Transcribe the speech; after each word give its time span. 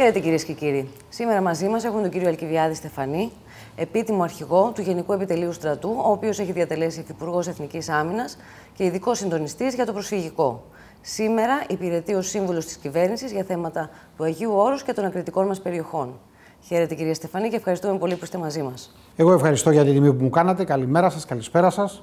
Χαίρετε 0.00 0.18
κυρίες 0.18 0.44
και 0.44 0.52
κύριοι. 0.52 0.88
Σήμερα 1.08 1.40
μαζί 1.40 1.68
μας 1.68 1.84
έχουμε 1.84 2.02
τον 2.02 2.10
κύριο 2.10 2.28
Αλκιβιάδη 2.28 2.74
Στεφανή, 2.74 3.30
επίτιμο 3.76 4.22
αρχηγό 4.22 4.72
του 4.74 4.80
Γενικού 4.80 5.12
Επιτελείου 5.12 5.52
Στρατού, 5.52 5.94
ο 6.06 6.10
οποίος 6.10 6.38
έχει 6.38 6.52
διατελέσει 6.52 7.00
Υφυπουργός 7.00 7.46
Εθνικής 7.46 7.88
Άμυνας 7.88 8.36
και 8.74 8.84
ειδικός 8.84 9.18
συντονιστής 9.18 9.74
για 9.74 9.86
το 9.86 9.92
προσφυγικό. 9.92 10.64
Σήμερα 11.00 11.62
υπηρετεί 11.68 12.14
ως 12.14 12.28
σύμβουλος 12.28 12.64
της 12.64 12.76
κυβέρνησης 12.76 13.32
για 13.32 13.44
θέματα 13.44 13.90
του 14.16 14.24
Αγίου 14.24 14.52
Όρους 14.54 14.82
και 14.82 14.92
των 14.92 15.04
ακριτικών 15.04 15.46
μας 15.46 15.60
περιοχών. 15.60 16.18
Χαίρετε 16.60 16.94
κυρία 16.94 17.14
Στεφανή 17.14 17.48
και 17.48 17.56
ευχαριστούμε 17.56 17.98
πολύ 17.98 18.14
που 18.14 18.24
είστε 18.24 18.38
μαζί 18.38 18.62
μας. 18.62 18.94
Εγώ 19.16 19.32
ευχαριστώ 19.32 19.70
για 19.70 19.84
την 19.84 19.92
τιμή 19.92 20.12
που 20.12 20.22
μου 20.22 20.30
κάνατε. 20.30 20.64
Καλημέρα 20.64 21.10
σας, 21.10 21.24
καλησπέρα 21.24 21.70
σας. 21.70 22.02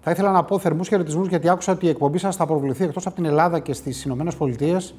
Θα 0.00 0.10
ήθελα 0.10 0.30
να 0.30 0.44
πω 0.44 0.58
θερμούς 0.58 0.88
χαιρετισμούς 0.88 1.28
γιατί 1.28 1.48
άκουσα 1.48 1.72
ότι 1.72 1.86
η 1.86 1.88
εκπομπή 1.88 2.18
σας 2.18 2.36
θα 2.36 2.46
προβληθεί 2.46 2.84
εκτός 2.84 3.06
από 3.06 3.14
την 3.14 3.24
Ελλάδα 3.24 3.58
και 3.58 3.72
στις 3.72 4.04
Ηνωμένες 4.04 4.34
Πολιτείες. 4.34 4.94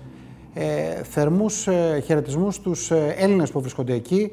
Ε, 0.57 1.03
θερμούς 1.03 1.67
ε, 1.67 2.03
χαιρετισμούς 2.05 2.55
στου 2.55 2.93
ε, 2.93 3.09
Έλληνες 3.09 3.51
που 3.51 3.61
βρίσκονται 3.61 3.93
εκεί. 3.93 4.31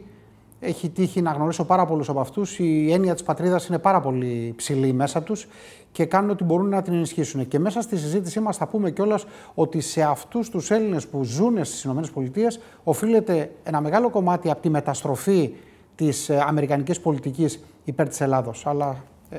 Έχει 0.61 0.89
τύχει 0.89 1.23
να 1.23 1.33
γνωρίσω 1.33 1.65
πάρα 1.65 1.87
πολλούς 1.87 2.09
από 2.09 2.21
αυτούς. 2.21 2.59
Η 2.59 2.93
έννοια 2.93 3.13
της 3.13 3.23
πατρίδας 3.23 3.67
είναι 3.67 3.79
πάρα 3.79 4.01
πολύ 4.01 4.53
ψηλή 4.57 4.93
μέσα 4.93 5.23
τους 5.23 5.47
και 5.93 6.05
κάνουν 6.05 6.31
ό,τι 6.31 6.45
μπορούν 6.45 6.69
να 6.69 6.83
την 6.83 6.93
ενισχύσουν. 6.93 7.49
Και 7.49 7.59
μέσα 7.59 7.81
στη 7.81 7.97
συζήτησή 7.97 8.41
μας 8.41 8.57
θα 8.57 8.67
πούμε 8.67 8.91
κιόλας 8.91 9.25
ότι 9.55 9.81
σε 9.81 10.03
αυτούς 10.03 10.51
τους 10.51 10.71
Έλληνες 10.71 11.07
που 11.07 11.25
ζουν 11.25 11.65
στις 11.65 11.85
ΗΠΑ 11.85 12.49
οφείλεται 12.85 13.51
ένα 13.65 13.81
μεγάλο 13.81 14.11
κομμάτι 14.11 14.51
από 14.51 14.63
τη 14.63 14.69
μεταστροφή 14.69 15.55
της 15.95 16.29
ε, 16.29 16.45
αμερικανικής 16.47 17.01
πολιτικής 17.01 17.61
υπέρ 17.85 18.09
της 18.09 18.21
Ελλάδος. 18.21 18.67
Αλλά 18.67 19.05
ε, 19.31 19.39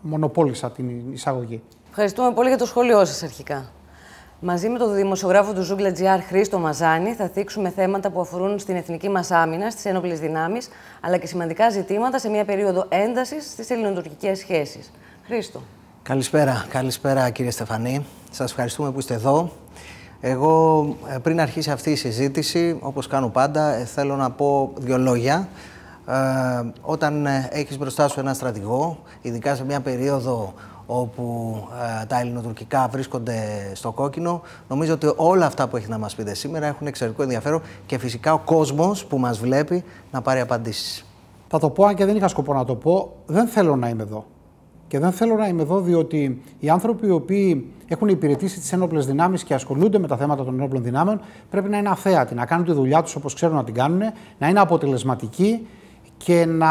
μονοπόλησα 0.00 0.70
την 0.70 1.12
εισαγωγή. 1.12 1.62
Ευχαριστούμε 1.88 2.32
πολύ 2.32 2.48
για 2.48 2.58
το 2.58 2.66
σχόλιο 2.66 3.04
σας 3.04 3.22
αρχικά. 3.22 3.72
Μαζί 4.46 4.68
με 4.68 4.78
τον 4.78 4.94
δημοσιογράφο 4.94 5.52
του 5.52 5.62
Ζούγκλα 5.62 5.92
GR 5.98 6.20
Χρήστο 6.28 6.58
Μαζάνη 6.58 7.12
θα 7.12 7.28
θίξουμε 7.28 7.70
θέματα 7.70 8.10
που 8.10 8.20
αφορούν 8.20 8.58
στην 8.58 8.76
εθνική 8.76 9.08
μας 9.08 9.30
άμυνα, 9.30 9.70
στις 9.70 9.84
ένοπλες 9.84 10.20
δυνάμεις, 10.20 10.68
αλλά 11.00 11.16
και 11.16 11.26
σημαντικά 11.26 11.70
ζητήματα 11.70 12.18
σε 12.18 12.28
μια 12.28 12.44
περίοδο 12.44 12.86
έντασης 12.88 13.44
στις 13.44 13.70
ελληνοτουρκικές 13.70 14.38
σχέσεις. 14.38 14.90
Χρήστο. 15.26 15.62
Καλησπέρα, 16.02 16.66
καλησπέρα 16.68 17.30
κύριε 17.30 17.50
Στεφανή. 17.50 18.06
Σας 18.30 18.50
ευχαριστούμε 18.50 18.90
που 18.92 18.98
είστε 18.98 19.14
εδώ. 19.14 19.52
Εγώ 20.20 20.86
ε, 21.14 21.18
πριν 21.18 21.40
αρχίσει 21.40 21.70
αυτή 21.70 21.90
η 21.90 21.96
συζήτηση, 21.96 22.78
όπως 22.80 23.06
κάνω 23.06 23.28
πάντα, 23.28 23.74
ε, 23.74 23.84
θέλω 23.84 24.16
να 24.16 24.30
πω 24.30 24.72
δύο 24.76 24.98
λόγια. 24.98 25.48
Ε, 26.06 26.14
όταν 26.80 27.26
έχεις 27.50 27.78
μπροστά 27.78 28.08
σου 28.08 28.20
ένα 28.20 28.34
στρατηγό, 28.34 28.98
ειδικά 29.22 29.54
σε 29.54 29.64
μια 29.64 29.80
περίοδο 29.80 30.54
όπου 30.86 31.56
τα 32.06 32.20
ελληνοτουρκικά 32.20 32.88
βρίσκονται 32.92 33.34
στο 33.74 33.92
κόκκινο. 33.92 34.42
Νομίζω 34.68 34.92
ότι 34.92 35.12
όλα 35.16 35.46
αυτά 35.46 35.68
που 35.68 35.76
έχεις 35.76 35.88
να 35.88 35.98
μας 35.98 36.14
πείτε 36.14 36.34
σήμερα 36.34 36.66
έχουν 36.66 36.86
εξαιρετικό 36.86 37.22
ενδιαφέρον 37.22 37.62
και 37.86 37.98
φυσικά 37.98 38.32
ο 38.32 38.38
κόσμος 38.38 39.04
που 39.04 39.18
μας 39.18 39.38
βλέπει 39.38 39.84
να 40.10 40.22
πάρει 40.22 40.40
απαντήσεις. 40.40 41.04
Θα 41.48 41.58
το 41.58 41.70
πω, 41.70 41.84
αν 41.84 41.94
και 41.94 42.04
δεν 42.04 42.16
είχα 42.16 42.28
σκοπό 42.28 42.54
να 42.54 42.64
το 42.64 42.74
πω, 42.74 43.12
δεν 43.26 43.46
θέλω 43.46 43.76
να 43.76 43.88
είμαι 43.88 44.02
εδώ. 44.02 44.24
Και 44.88 44.98
δεν 44.98 45.12
θέλω 45.12 45.34
να 45.34 45.46
είμαι 45.46 45.62
εδώ 45.62 45.80
διότι 45.80 46.42
οι 46.58 46.68
άνθρωποι 46.68 47.06
οι 47.06 47.10
οποίοι 47.10 47.72
έχουν 47.86 48.08
υπηρετήσει 48.08 48.60
τις 48.60 48.72
ένοπλες 48.72 49.06
δυνάμεις 49.06 49.44
και 49.44 49.54
ασχολούνται 49.54 49.98
με 49.98 50.06
τα 50.06 50.16
θέματα 50.16 50.44
των 50.44 50.54
ένοπλων 50.54 50.82
δυνάμεων 50.82 51.20
πρέπει 51.50 51.68
να 51.68 51.78
είναι 51.78 51.88
αθέατοι, 51.88 52.34
να 52.34 52.46
κάνουν 52.46 52.64
τη 52.64 52.72
δουλειά 52.72 53.02
τους 53.02 53.14
όπως 53.14 53.34
ξέρουν 53.34 53.56
να 53.56 53.64
την 53.64 53.74
κάνουν, 53.74 54.00
να 54.38 54.48
είναι 54.48 54.60
αποτελεσματικοί 54.60 55.66
και 56.16 56.44
να 56.46 56.70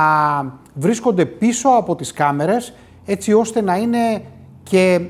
βρίσκονται 0.73 1.25
πίσω 1.25 1.69
από 1.69 1.95
τις 1.95 2.13
κάμερες 2.13 2.73
έτσι 3.05 3.33
ώστε 3.33 3.61
να 3.61 3.75
είναι 3.77 4.21
και 4.63 5.01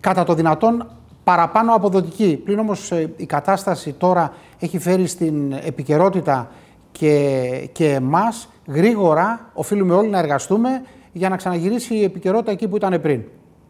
κατά 0.00 0.24
το 0.24 0.34
δυνατόν 0.34 0.90
παραπάνω 1.24 1.74
αποδοτικοί. 1.74 2.40
Πλην 2.44 2.58
όμως 2.58 2.92
ε, 2.92 3.12
η 3.16 3.26
κατάσταση 3.26 3.92
τώρα 3.92 4.32
έχει 4.58 4.78
φέρει 4.78 5.06
στην 5.06 5.52
επικαιρότητα 5.52 6.50
και, 6.92 7.68
και 7.72 7.92
εμάς 7.92 8.48
γρήγορα 8.66 9.50
οφείλουμε 9.54 9.94
όλοι 9.94 10.08
να 10.08 10.18
εργαστούμε 10.18 10.82
για 11.12 11.28
να 11.28 11.36
ξαναγυρίσει 11.36 11.94
η 11.94 12.04
επικαιρότητα 12.04 12.50
εκεί 12.50 12.68
που 12.68 12.76
ήταν 12.76 13.00
πριν. 13.00 13.22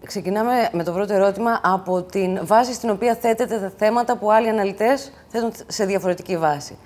Ξεκινάμε 0.04 0.52
με 0.72 0.84
το 0.84 0.92
πρώτο 0.92 1.12
ερώτημα 1.12 1.60
από 1.62 2.02
την 2.02 2.38
βάση 2.42 2.72
στην 2.72 2.90
οποία 2.90 3.14
θέτετε 3.14 3.58
τα 3.58 3.72
θέματα 3.76 4.16
που 4.16 4.32
άλλοι 4.32 4.48
αναλυτές 4.48 5.12
θέτουν 5.28 5.52
σε 5.66 5.84
διαφορετική 5.84 6.36
βάση. 6.36 6.76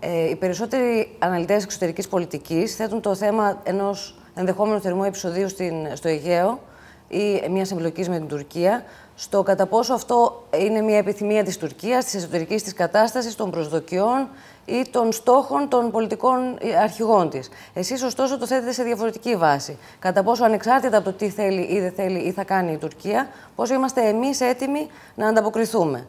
Ε, 0.00 0.28
οι 0.28 0.36
περισσότεροι 0.36 1.16
αναλυτές 1.18 1.62
εξωτερικής 1.64 2.08
πολιτικής 2.08 2.74
θέτουν 2.76 3.00
το 3.00 3.14
θέμα 3.14 3.60
ενός 3.62 4.14
ενδεχόμενου 4.34 4.80
θερμού 4.80 5.04
επεισοδίου 5.04 5.48
στην, 5.48 5.74
στο 5.96 6.08
Αιγαίο 6.08 6.60
ή 7.08 7.48
μιας 7.50 7.70
εμπλοκής 7.70 8.08
με 8.08 8.18
την 8.18 8.28
Τουρκία, 8.28 8.84
στο 9.14 9.42
κατά 9.42 9.66
πόσο 9.66 9.94
αυτό 9.94 10.44
είναι 10.58 10.80
μια 10.80 10.96
επιθυμία 10.96 11.44
της 11.44 11.56
Τουρκίας, 11.58 12.04
της 12.04 12.14
εσωτερικής 12.14 12.62
της 12.62 12.74
κατάστασης, 12.74 13.34
των 13.34 13.50
προσδοκιών 13.50 14.28
ή 14.64 14.88
των 14.90 15.12
στόχων 15.12 15.68
των 15.68 15.90
πολιτικών 15.90 16.58
αρχηγών 16.82 17.30
της. 17.30 17.48
Εσείς, 17.74 18.02
ωστόσο, 18.02 18.38
το 18.38 18.46
θέτετε 18.46 18.72
σε 18.72 18.82
διαφορετική 18.82 19.36
βάση. 19.36 19.78
Κατά 19.98 20.22
πόσο 20.22 20.44
ανεξάρτητα 20.44 20.96
από 20.96 21.04
το 21.04 21.12
τι 21.12 21.28
θέλει 21.28 21.60
ή 21.60 21.80
δεν 21.80 21.92
θέλει 21.92 22.18
ή 22.18 22.32
θα 22.32 22.44
κάνει 22.44 22.72
η 22.72 22.76
Τουρκία, 22.76 23.28
πόσο 23.54 23.74
είμαστε 23.74 24.08
εμείς 24.08 24.40
έτοιμοι 24.40 24.86
να 25.14 25.28
ανταποκριθούμε. 25.28 26.06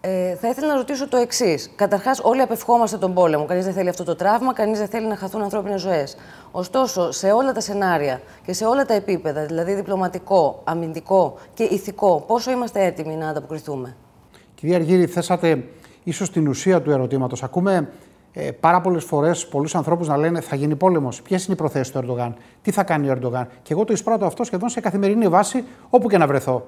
Ε, 0.00 0.34
θα 0.34 0.48
ήθελα 0.48 0.66
να 0.66 0.74
ρωτήσω 0.74 1.08
το 1.08 1.16
εξής. 1.16 1.70
Καταρχάς, 1.76 2.20
όλοι 2.22 2.40
απευχόμαστε 2.40 2.96
τον 2.96 3.14
πόλεμο. 3.14 3.44
Κανείς 3.44 3.64
δεν 3.64 3.74
θέλει 3.74 3.88
αυτό 3.88 4.04
το 4.04 4.14
τραύμα, 4.14 4.52
κανείς 4.52 4.78
δεν 4.78 4.88
θέλει 4.88 5.06
να 5.06 5.16
χαθούν 5.16 5.42
ανθρώπινες 5.42 5.80
ζωές. 5.80 6.16
Ωστόσο, 6.50 7.12
σε 7.12 7.30
όλα 7.30 7.52
τα 7.52 7.60
σενάρια 7.60 8.20
και 8.44 8.52
σε 8.52 8.64
όλα 8.64 8.84
τα 8.84 8.94
επίπεδα, 8.94 9.46
δηλαδή 9.46 9.74
διπλωματικό, 9.74 10.60
αμυντικό 10.64 11.38
και 11.54 11.62
ηθικό, 11.62 12.24
πόσο 12.26 12.50
είμαστε 12.50 12.84
έτοιμοι 12.84 13.14
να 13.14 13.28
ανταποκριθούμε; 13.28 13.96
Κυρία 14.54 14.76
Αργύρη, 14.76 15.06
θέσατε 15.06 15.64
ίσως 16.04 16.30
την 16.30 16.48
ουσία 16.48 16.82
του 16.82 16.90
ερωτήματος. 16.90 17.42
Ακούμε 17.42 17.88
ε, 18.32 18.50
πάρα 18.50 18.80
πολλές 18.80 19.04
φορές 19.04 19.46
πολλούς 19.46 19.74
ανθρώπους 19.74 20.08
να 20.08 20.16
λένε 20.16 20.40
θα 20.40 20.56
γίνει 20.56 20.76
πόλεμος. 20.76 21.22
Ποιες 21.22 21.44
είναι 21.44 21.54
οι 21.54 21.56
προθέσεις 21.56 21.92
του 21.92 21.98
Ερντογάν, 21.98 22.34
τι 22.62 22.70
θα 22.70 22.84
κάνει 22.84 23.08
ο 23.08 23.12
Ερντογάν; 23.12 23.48
Και 23.62 23.72
εγώ 23.72 23.84
το 23.84 23.92
εισπράττω 23.92 24.26
αυτό 24.26 24.44
σχεδόν 24.44 24.68
σε 24.68 24.80
καθημερινή 24.80 25.28
βάση, 25.28 25.64
όπου 25.90 26.08
και 26.08 26.18
να 26.18 26.26
βρεθώ. 26.26 26.66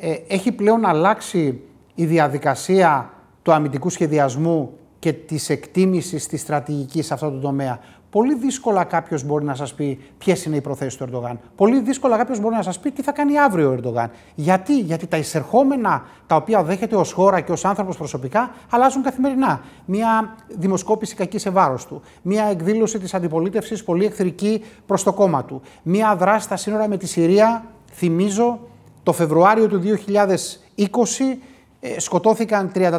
Ε, 0.00 0.14
έχει 0.28 0.52
πλέον 0.52 0.84
αλλάξει 0.84 1.60
η 1.94 2.04
διαδικασία 2.04 3.10
του 3.42 3.52
αμυντικού 3.52 3.90
σχεδιασμού 3.90 4.72
και 4.98 5.12
της 5.12 5.50
εκτίμησης 5.50 6.26
της 6.26 6.40
στρατηγικής 6.40 7.06
σε 7.06 7.14
αυτό 7.14 7.30
το 7.30 7.38
τομέα. 7.38 7.78
Πολύ 8.14 8.34
δύσκολα 8.34 8.84
κάποιος 8.84 9.24
μπορεί 9.24 9.44
να 9.44 9.54
σας 9.54 9.74
πει 9.74 9.98
ποιες 10.18 10.44
είναι 10.44 10.56
οι 10.56 10.60
προθέσεις 10.60 10.96
του 10.96 11.04
Ερντογάν. 11.04 11.40
Πολύ 11.56 11.80
δύσκολα 11.80 12.16
κάποιος 12.16 12.40
μπορεί 12.40 12.54
να 12.54 12.62
σας 12.62 12.78
πει 12.78 12.90
τι 12.90 13.02
θα 13.02 13.12
κάνει 13.12 13.38
αύριο 13.38 13.68
ο 13.70 13.72
Ερντογάν. 13.72 14.10
Γιατί, 14.34 14.78
Γιατί 14.78 15.06
τα 15.06 15.16
εισερχόμενα 15.16 16.04
τα 16.26 16.36
οποία 16.36 16.62
δέχεται 16.62 16.96
ως 16.96 17.12
χώρα 17.12 17.40
και 17.40 17.52
ως 17.52 17.64
άνθρωπος 17.64 17.96
προσωπικά 17.96 18.50
αλλάζουν 18.70 19.02
καθημερινά. 19.02 19.60
Μία 19.84 20.34
δημοσκόπηση 20.48 21.14
κακή 21.14 21.38
σε 21.38 21.50
βάρος 21.50 21.86
του. 21.86 22.02
Μία 22.22 22.44
εκδήλωση 22.44 22.98
της 22.98 23.14
αντιπολίτευσης 23.14 23.84
πολύ 23.84 24.04
εχθρική 24.04 24.64
προς 24.86 25.02
το 25.02 25.12
κόμμα 25.12 25.44
του. 25.44 25.60
Μία 25.82 26.16
δράση 26.16 26.44
στα 26.44 26.56
σύνορα 26.56 26.88
με 26.88 26.96
τη 26.96 27.06
Συρία, 27.06 27.64
θυμίζω, 27.92 28.60
το 29.02 29.12
Φεβρουάριο 29.12 29.68
του 29.68 29.80
2020 29.80 29.86
ε, 30.76 30.84
σκοτώθηκαν 31.96 32.70
34 32.74 32.90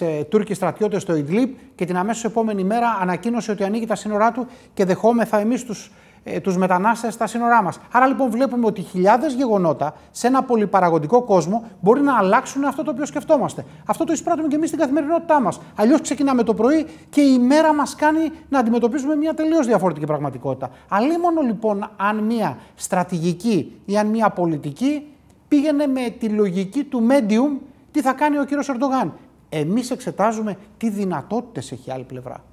ε, 0.00 0.24
Τούρκοι 0.24 0.54
στρατιώτες 0.54 1.02
στο 1.02 1.16
Ιδλίπ 1.16 1.56
και 1.74 1.84
την 1.84 1.96
αμέσως 1.96 2.24
επόμενη 2.24 2.64
μέρα 2.64 2.98
ανακοίνωσε 3.00 3.50
ότι 3.50 3.64
ανοίγει 3.64 3.86
τα 3.86 3.94
σύνορά 3.94 4.32
του 4.32 4.46
και 4.74 4.84
δεχόμεθα 4.84 5.38
εμείς 5.38 5.64
τους, 5.64 5.90
ε, 6.24 6.40
τους 6.40 6.56
μετανάστες 6.56 7.14
στα 7.14 7.26
σύνορά 7.26 7.62
μας. 7.62 7.78
Άρα 7.92 8.06
λοιπόν 8.06 8.30
βλέπουμε 8.30 8.66
ότι 8.66 8.80
χιλιάδες 8.82 9.34
γεγονότα 9.34 9.94
σε 10.10 10.26
ένα 10.26 10.42
πολυπαραγωγικό 10.42 11.22
κόσμο 11.22 11.64
μπορεί 11.80 12.00
να 12.00 12.16
αλλάξουν 12.16 12.64
αυτό 12.64 12.82
το 12.82 12.90
οποίο 12.90 13.06
σκεφτόμαστε. 13.06 13.64
Αυτό 13.86 14.04
το 14.04 14.12
εισπράττουμε 14.12 14.48
και 14.48 14.56
εμείς 14.56 14.68
στην 14.68 14.80
καθημερινότητά 14.80 15.40
μας. 15.40 15.60
Αλλιώς 15.74 16.00
ξεκινάμε 16.00 16.42
το 16.42 16.54
πρωί 16.54 16.86
και 17.10 17.20
η 17.20 17.38
μέρα 17.38 17.74
μας 17.74 17.94
κάνει 17.94 18.30
να 18.48 18.58
αντιμετωπίζουμε 18.58 19.16
μια 19.16 19.34
τελείως 19.34 19.66
διαφορετική 19.66 20.06
πραγματικότητα. 20.06 20.70
Αλλήμωνο 20.88 21.40
λοιπόν 21.40 21.90
αν 21.96 22.16
μια 22.16 22.58
στρατηγική 22.74 23.80
ή 23.84 23.96
αν 23.98 24.06
μια 24.06 24.30
πολιτική 24.30 25.06
πήγαινε 25.48 25.86
με 25.86 26.10
τη 26.18 26.28
λογική 26.28 26.84
του 26.84 27.06
medium 27.10 27.58
τι 27.96 28.02
θα 28.02 28.12
κάνει 28.12 28.38
ο 28.38 28.44
κύριος 28.44 28.68
Ερντογάν; 28.68 29.12
Εμείς 29.48 29.90
εξετάζουμε 29.90 30.56
τι 30.78 30.88
δυνατότητες 30.88 31.72
έχει 31.72 31.88
η 31.88 31.92
άλλη 31.92 32.04
πλευρά. 32.04 32.44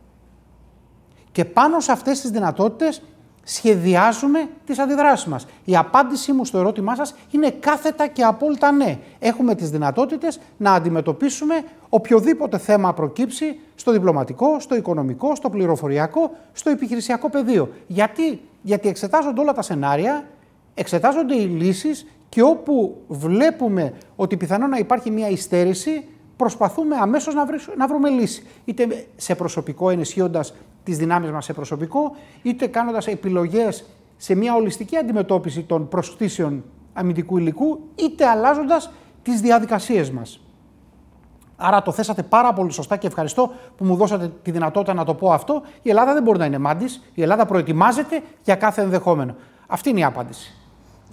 Και 1.31 1.45
πάνω 1.45 1.79
σε 1.79 1.91
αυτές 1.91 2.21
τις 2.21 2.29
δυνατότητες 2.29 3.01
σχεδιάζουμε 3.43 4.49
τις 4.65 4.79
αντιδράσεις 4.79 5.25
μας. 5.25 5.45
Η 5.65 5.75
απάντησή 5.75 6.31
μου 6.31 6.45
στο 6.45 6.57
ερώτημά 6.57 6.95
σας 6.95 7.15
είναι 7.31 7.49
κάθετα 7.49 8.07
και 8.07 8.23
απόλυτα 8.23 8.71
ναι. 8.71 8.99
Έχουμε 9.19 9.55
τις 9.55 9.69
δυνατότητες 9.69 10.39
να 10.57 10.73
αντιμετωπίσουμε 10.73 11.63
οποιοδήποτε 11.89 12.57
θέμα 12.57 12.93
προκύψει 12.93 13.59
στο 13.75 13.91
διπλωματικό, 13.91 14.59
στο 14.59 14.75
οικονομικό, 14.75 15.35
στο 15.35 15.49
πληροφοριακό, 15.49 16.31
στο 16.53 16.69
επιχειρησιακό 16.69 17.29
πεδίο. 17.29 17.69
Γιατί, 17.87 18.41
Γιατί 18.61 18.87
εξετάζονται 18.87 19.41
όλα 19.41 19.53
τα 19.53 19.61
σενάρια, 19.61 20.27
εξετάζονται 20.73 21.35
οι 21.35 21.45
λύσεις 21.45 22.05
και 22.33 22.41
όπου 22.41 23.01
βλέπουμε 23.07 23.93
ότι 24.15 24.37
πιθανόν 24.37 24.69
να 24.69 24.77
υπάρχει 24.77 25.11
μια 25.11 25.29
υστέρηση, 25.29 26.05
προσπαθούμε 26.35 26.95
αμέσως 26.95 27.33
να, 27.33 27.45
να 27.77 27.87
βρούμε 27.87 28.09
λύση. 28.09 28.47
Είτε 28.65 29.05
σε 29.15 29.35
προσωπικό, 29.35 29.89
ενισχύοντας 29.89 30.53
τις 30.83 30.97
δυνάμεις 30.97 31.31
μας 31.31 31.45
σε 31.45 31.53
προσωπικό, 31.53 32.15
είτε 32.41 32.67
κάνοντας 32.67 33.07
επιλογές 33.07 33.85
σε 34.17 34.35
μια 34.35 34.55
ολιστική 34.55 34.97
αντιμετώπιση 34.97 35.61
των 35.61 35.87
προσκτήσεων 35.87 36.63
αμυντικού 36.93 37.37
υλικού, 37.37 37.79
είτε 37.95 38.25
αλλάζοντας 38.25 38.91
τις 39.23 39.41
διαδικασίες 39.41 40.11
μας. 40.11 40.39
Άρα 41.55 41.81
το 41.81 41.91
θέσατε 41.91 42.23
πάρα 42.23 42.53
πολύ 42.53 42.71
σωστά 42.71 42.97
και 42.97 43.07
ευχαριστώ 43.07 43.51
που 43.77 43.85
μου 43.85 43.95
δώσατε 43.95 44.31
τη 44.41 44.51
δυνατότητα 44.51 44.93
να 44.93 45.05
το 45.05 45.13
πω 45.13 45.31
αυτό. 45.31 45.61
Η 45.81 45.89
Ελλάδα 45.89 46.13
δεν 46.13 46.23
μπορεί 46.23 46.37
να 46.37 46.45
είναι 46.45 46.57
μάντη. 46.57 46.85
Η 47.13 47.21
Ελλάδα 47.21 47.45
προετοιμάζεται 47.45 48.21
για 48.43 48.55
κάθε 48.55 48.81
ενδεχόμενο. 48.81 49.35
Αυτή 49.67 49.89
είναι 49.89 49.99
η 49.99 50.03
απάντηση. 50.03 50.57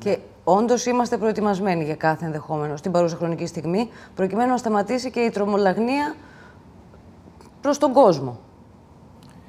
Και 0.00 0.18
όντως 0.44 0.86
είμαστε 0.86 1.16
προετοιμασμένοι 1.16 1.84
για 1.84 1.94
κάθε 1.94 2.24
ενδεχόμενο 2.24 2.76
στην 2.76 2.92
παρούσα 2.92 3.16
χρονική 3.16 3.46
στιγμή, 3.46 3.88
προκειμένου 4.14 4.50
να 4.50 4.56
σταματήσει 4.56 5.10
και 5.10 5.20
η 5.20 5.30
τρομολαγνία 5.30 6.14
προς 7.60 7.78
τον 7.78 7.92
κόσμο. 7.92 8.38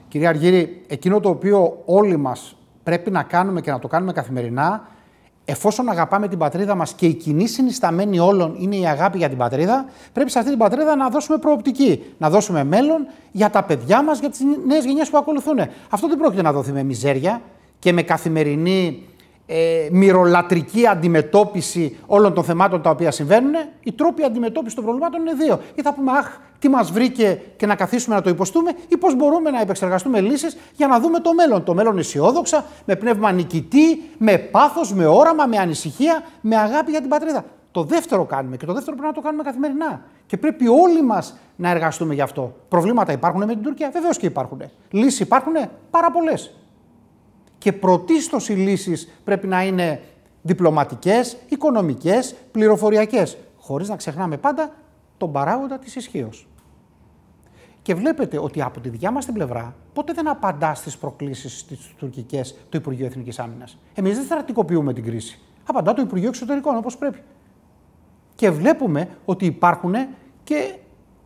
Κυρία 0.08 0.30
Αργύρη, 0.30 0.84
εκείνο 0.88 1.20
το 1.20 1.30
οποίο 1.30 1.82
όλοι 1.86 2.18
μας 2.18 2.56
πρέπει 2.84 3.12
να 3.12 3.24
κάνουμε 3.24 3.62
και 3.62 3.72
να 3.72 3.80
το 3.80 3.88
κάνουμε 3.88 4.12
καθημερινά, 4.12 4.88
εφόσον 5.46 5.90
αγαπάμε 5.90 6.28
την 6.28 6.38
πατρίδα 6.38 6.76
μας 6.76 6.94
και 6.94 7.06
η 7.06 7.14
κοινή 7.14 7.48
συνισταμένη 7.48 8.20
όλων 8.20 8.56
είναι 8.60 8.76
η 8.76 8.88
αγάπη 8.88 9.18
για 9.18 9.30
την 9.30 9.38
πατρίδα, 9.38 9.86
πρέπει 10.14 10.32
σε 10.32 10.38
αυτή 10.38 10.50
την 10.50 10.60
πατρίδα 10.60 10.96
να 10.96 11.10
δώσουμε 11.10 11.38
προοπτική, 11.38 12.04
να 12.18 12.30
δώσουμε 12.30 12.64
μέλλον 12.64 13.08
για 13.32 13.50
τα 13.50 13.64
παιδιά 13.64 14.04
μας, 14.04 14.20
για 14.20 14.30
τις 14.30 14.40
νέες 14.68 14.86
γενιές 14.86 15.10
που 15.10 15.18
ακολουθούν. 15.18 15.60
Αυτό 15.90 16.08
δεν 16.08 16.18
πρόκειται 16.18 16.42
να 16.42 16.52
δοθεί 16.52 16.72
με 16.72 16.84
μιζέρια 16.84 17.42
και 17.80 17.94
με 17.94 18.02
καθημερινή 18.02 19.08
ε, 19.46 19.88
μυρολατρική 19.92 20.88
αντιμετώπιση 20.88 21.98
όλων 22.06 22.34
των 22.34 22.44
θεμάτων 22.44 22.82
τα 22.82 22.90
οποία 22.90 23.12
συμβαίνουν, 23.12 23.54
οι 23.84 23.92
τρόποι 23.92 24.24
αντιμετώπισης 24.24 24.74
των 24.74 24.84
προβλημάτων 24.84 25.22
είναι 25.22 25.34
δύο. 25.34 25.60
Ή 25.76 25.82
θα 25.82 25.94
πούμε, 25.94 26.12
Αχ, 26.12 26.38
τι 26.60 26.70
μας 26.70 26.92
βρήκε 26.92 27.42
και 27.58 27.66
να 27.66 27.76
καθίσουμε 27.76 28.16
να 28.16 28.22
το 28.22 28.30
υποστούμε, 28.30 28.72
ή 28.88 28.98
πώς 28.98 29.16
μπορούμε 29.16 29.50
να 29.50 29.62
επεξεργαστούμε 29.62 30.22
λύσεις 30.22 30.58
για 30.76 30.88
να 30.88 31.00
δούμε 31.00 31.20
το 31.20 31.34
μέλλον. 31.34 31.64
Το 31.64 31.74
μέλλον 31.74 31.98
αισιόδοξα, 31.98 32.66
με 32.86 32.96
πνεύμα 32.96 33.32
νικητή, 33.32 34.02
με 34.18 34.38
πάθος, 34.38 34.94
με 34.94 35.06
όραμα, 35.06 35.46
με 35.46 35.58
ανησυχία, 35.58 36.24
με 36.42 36.56
αγάπη 36.56 36.92
για 36.92 37.00
την 37.00 37.10
πατρίδα. 37.10 37.46
Το 37.72 37.84
δεύτερο 37.84 38.26
κάνουμε 38.26 38.58
και 38.58 38.66
το 38.66 38.74
δεύτερο 38.74 38.96
πρέπει 38.96 39.10
να 39.10 39.16
το 39.16 39.22
κάνουμε 39.22 39.44
καθημερινά. 39.44 40.02
Και 40.26 40.38
πρέπει 40.38 40.68
όλοι 40.68 41.04
μας 41.04 41.38
να 41.56 41.70
εργαστούμε 41.70 42.14
γι' 42.14 42.22
αυτό. 42.22 42.56
Προβλήματα 42.70 43.12
υπάρχουν 43.12 43.44
με 43.44 43.54
την 43.54 43.64
Τουρκία, 43.64 43.90
βεβαίως 43.90 44.18
και 44.18 44.26
υπάρχουν. 44.26 44.62
Λύσεις 44.90 45.20
υπάρχουν 45.20 45.54
πάρα 45.90 46.12
πολλές 46.12 46.54
και 47.62 47.74
πρωτίστως 47.74 48.50
οι 48.50 48.54
λύσεις 48.54 49.10
πρέπει 49.24 49.48
να 49.48 49.64
είναι 49.64 50.02
διπλωματικές, 50.42 51.38
οικονομικές, 51.50 52.36
πληροφοριακές, 52.52 53.38
χωρίς 53.58 53.90
να 53.90 53.96
ξεχνάμε 53.96 54.38
πάντα 54.38 54.74
τον 55.18 55.32
παράγοντα 55.32 55.80
της 55.80 55.96
ισχύως. 55.96 56.48
Και 57.82 57.96
βλέπετε 57.96 58.40
ότι 58.40 58.62
από 58.62 58.80
τη 58.80 58.90
δικιά 58.90 59.12
μας 59.12 59.26
την 59.26 59.34
πλευρά 59.34 59.76
ποτέ 59.94 60.14
δεν 60.14 60.28
απαντάς 60.28 60.78
στις 60.78 60.98
προκλήσεις 60.98 61.66
τις 61.66 61.94
τουρκικές 61.98 62.56
του 62.70 62.78
Υπουργείου 62.78 63.06
Εθνικής 63.06 63.40
Άμυνας. 63.40 63.78
Εμείς 63.94 64.16
δεν 64.16 64.26
στρατικοποιούμε 64.26 64.94
την 64.94 65.04
κρίση. 65.04 65.40
Απαντά 65.66 65.94
το 65.94 66.02
Υπουργείο 66.02 66.28
Εξωτερικών 66.28 66.78
όπως 66.78 66.98
πρέπει. 66.98 67.24
Και 68.36 68.50
βλέπουμε 68.50 69.10
ότι 69.26 69.46
υπάρχουν 69.46 69.96
και 70.44 70.76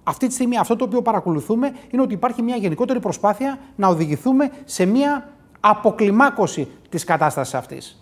αυτή 0.03 0.27
τη 0.27 0.33
στιγμή 0.33 0.57
αυτό 0.57 0.75
το 0.75 0.85
οποίο 0.85 1.01
παρακολουθούμε 1.01 1.75
είναι 1.89 2.01
ότι 2.01 2.13
υπάρχει 2.13 2.41
μια 2.41 2.55
γενικότερη 2.55 2.99
προσπάθεια 2.99 3.59
να 3.75 3.87
οδηγηθούμε 3.87 4.51
σε 4.65 4.85
μια 4.85 5.29
αποκλιμάκωση 5.69 6.67
της 6.89 7.03
κατάστασης 7.03 7.53
αυτής. 7.53 7.99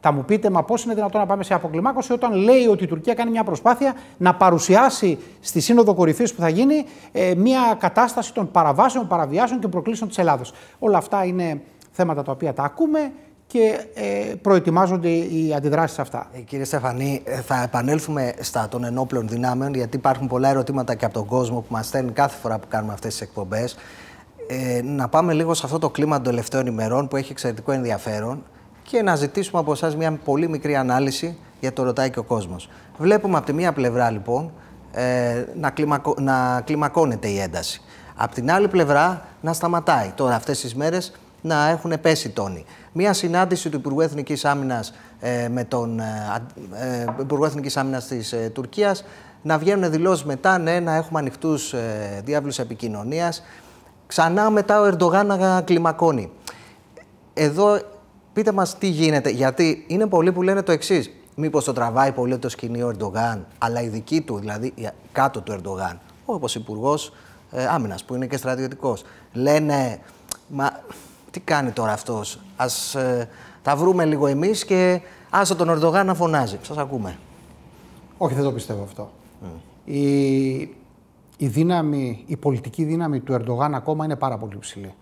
Θα 0.00 0.12
μου 0.12 0.24
πείτε, 0.24 0.50
μα 0.50 0.62
πώς 0.62 0.84
είναι 0.84 0.94
δυνατόν 0.94 1.20
να 1.20 1.26
πάμε 1.26 1.44
σε 1.44 1.54
αποκλιμάκωση 1.54 2.12
όταν 2.12 2.32
λέει 2.34 2.66
ότι 2.66 2.84
η 2.84 2.86
Τουρκία 2.86 3.14
κάνει 3.14 3.30
μια 3.30 3.44
προσπάθεια 3.44 3.94
να 4.16 4.34
παρουσιάσει 4.34 5.18
στη 5.40 5.60
Σύνοδο 5.60 5.94
Κορυφής 5.94 6.34
που 6.34 6.40
θα 6.40 6.48
γίνει 6.48 6.84
ε, 7.12 7.34
μια 7.34 7.76
κατάσταση 7.78 8.34
των 8.34 8.50
παραβάσεων, 8.50 9.06
παραβιάσεων 9.06 9.60
και 9.60 9.68
προκλήσεων 9.68 10.08
της 10.08 10.18
Ελλάδος. 10.18 10.52
Όλα 10.78 10.98
αυτά 10.98 11.24
είναι 11.24 11.60
θέματα 11.90 12.22
τα 12.22 12.32
οποία 12.32 12.54
τα 12.54 12.62
ακούμε 12.62 13.12
και 13.46 13.86
ε, 13.94 14.34
προετοιμάζονται 14.42 15.08
οι 15.08 15.54
αντιδράσεις 15.56 15.98
αυτά. 15.98 16.30
Ε, 16.34 16.40
κύριε 16.40 16.64
Στεφανή, 16.64 17.22
ε, 17.24 17.40
θα 17.40 17.62
επανέλθουμε 17.62 18.34
στα 18.40 18.68
των 18.68 18.84
ενόπλων 18.84 19.28
δυνάμεων 19.28 19.74
γιατί 19.74 19.96
υπάρχουν 19.96 20.26
πολλά 20.26 20.48
ερωτήματα 20.48 20.94
και 20.94 21.04
από 21.04 21.14
τον 21.14 21.26
κόσμο 21.26 21.60
που 21.60 21.66
μας 21.68 21.86
στέλνει 21.86 22.12
κάθε 22.12 22.36
φορά 22.40 22.58
που 22.58 22.66
κάνουμε 22.68 22.92
αυτές 22.92 23.12
τις 23.12 23.20
εκπομπές. 23.20 23.76
Ε, 24.46 24.82
να 24.82 25.08
πάμε 25.08 25.32
λίγο 25.32 25.54
σε 25.54 25.62
αυτό 25.64 25.78
το 25.78 25.90
κλίμα 25.90 26.14
των 26.14 26.24
τελευταίων 26.24 26.66
ημερών 26.66 27.08
που 27.08 27.16
έχει 27.16 27.32
εξαιρετικό 27.32 27.72
ενδιαφέρον 27.72 28.42
και 28.82 29.02
να 29.02 29.16
ζητήσουμε 29.16 29.60
από 29.60 29.72
εσάς 29.72 29.96
μια 29.96 30.12
πολύ 30.24 30.48
μικρή 30.48 30.76
ανάλυση 30.76 31.38
για 31.60 31.72
το 31.72 31.82
ρωτάει 31.82 32.10
και 32.10 32.18
ο 32.18 32.22
κόσμος. 32.22 32.68
Βλέπουμε 32.98 33.36
από 33.36 33.46
τη 33.46 33.52
μία 33.52 33.72
πλευρά 33.72 34.10
λοιπόν 34.10 34.52
ε, 34.92 35.44
να, 35.60 35.70
κλιμακω... 35.70 36.14
να 36.18 36.62
κλιμακώνεται 36.64 37.28
η 37.28 37.38
ένταση. 37.38 37.80
Από 38.14 38.34
την 38.34 38.50
άλλη 38.50 38.68
πλευρά 38.68 39.26
να 39.40 39.52
σταματάει 39.52 40.12
τώρα 40.14 40.34
αυτές 40.34 40.60
τις 40.60 40.74
μέρες 40.74 41.12
να 41.40 41.68
έχουν 41.68 42.00
πέσει 42.00 42.28
τόνοι. 42.28 42.64
Μία 42.92 43.12
συνάντηση 43.12 43.68
του 43.68 43.76
Υπουργού 43.76 44.00
Εθνικής 44.00 44.44
Άμυνας 44.44 44.94
ε, 45.20 45.48
με 45.48 45.64
τον 45.64 46.00
ε, 46.00 46.42
ε 46.72 47.06
Υπουργό 47.20 47.44
Εθνικής 47.44 47.76
Άμυνας 47.76 48.06
της 48.06 48.32
ε, 48.32 48.50
Τουρκίας 48.54 49.04
να 49.44 49.58
βγαίνουν 49.58 49.90
δηλώσεις 49.90 50.24
μετά, 50.24 50.58
ναι, 50.58 50.80
να 50.80 50.94
έχουμε 50.94 51.18
ανοιχτούς 51.18 51.72
ε, 51.72 52.20
διάβλους 52.24 52.58
επικοινωνίας, 52.58 53.42
Ξανά 54.14 54.50
μετά 54.50 54.80
ο 54.80 54.84
Ερντογάν 54.84 55.26
να 55.26 55.62
κλιμακώνει. 55.62 56.30
Εδώ 57.34 57.80
πείτε 58.32 58.52
μας 58.52 58.78
τι 58.78 58.86
γίνεται, 58.86 59.30
γιατί 59.30 59.84
είναι 59.86 60.06
πολλοί 60.06 60.32
που 60.32 60.42
λένε 60.42 60.62
το 60.62 60.72
εξής. 60.72 61.10
Μήπως 61.34 61.64
το 61.64 61.72
τραβάει 61.72 62.12
πολύ 62.12 62.38
το 62.38 62.48
σκηνή 62.48 62.82
ο 62.82 62.88
Ερντογάν, 62.88 63.46
αλλά 63.58 63.82
η 63.82 63.88
δική 63.88 64.20
του, 64.20 64.38
δηλαδή 64.38 64.74
κάτω 65.12 65.40
του 65.40 65.52
Ερντογάν, 65.52 66.00
όπως 66.24 66.54
υπουργός 66.54 67.12
ε, 67.50 67.66
Άμυνας, 67.66 68.04
που 68.04 68.14
είναι 68.14 68.26
και 68.26 68.36
στρατιωτικός, 68.36 69.02
λένε, 69.32 69.98
μα 70.48 70.70
τι 71.30 71.40
κάνει 71.40 71.70
τώρα 71.70 71.92
αυτός, 71.92 72.40
ας 72.56 72.94
ε, 72.94 73.28
τα 73.62 73.76
βρούμε 73.76 74.04
λίγο 74.04 74.26
εμείς 74.26 74.64
και 74.64 75.00
άσε 75.30 75.54
τον 75.54 75.68
Ερντογάν 75.70 76.06
να 76.06 76.14
φωνάζει. 76.14 76.58
Σας 76.62 76.76
ακούμε. 76.76 77.18
Όχι, 78.18 78.34
δεν 78.34 78.44
το 78.44 78.52
πιστεύω 78.52 78.82
αυτό. 78.82 79.10
Η 79.84 80.76
η, 81.36 81.46
δύναμη, 81.46 82.24
η 82.26 82.36
πολιτική 82.36 82.84
δύναμη 82.84 83.20
του 83.20 83.32
Ερντογάν 83.32 83.74
ακόμα 83.74 84.04
είναι 84.04 84.16
πάρα 84.16 84.38
πολύ 84.38 84.58
ψηλή. 84.58 84.94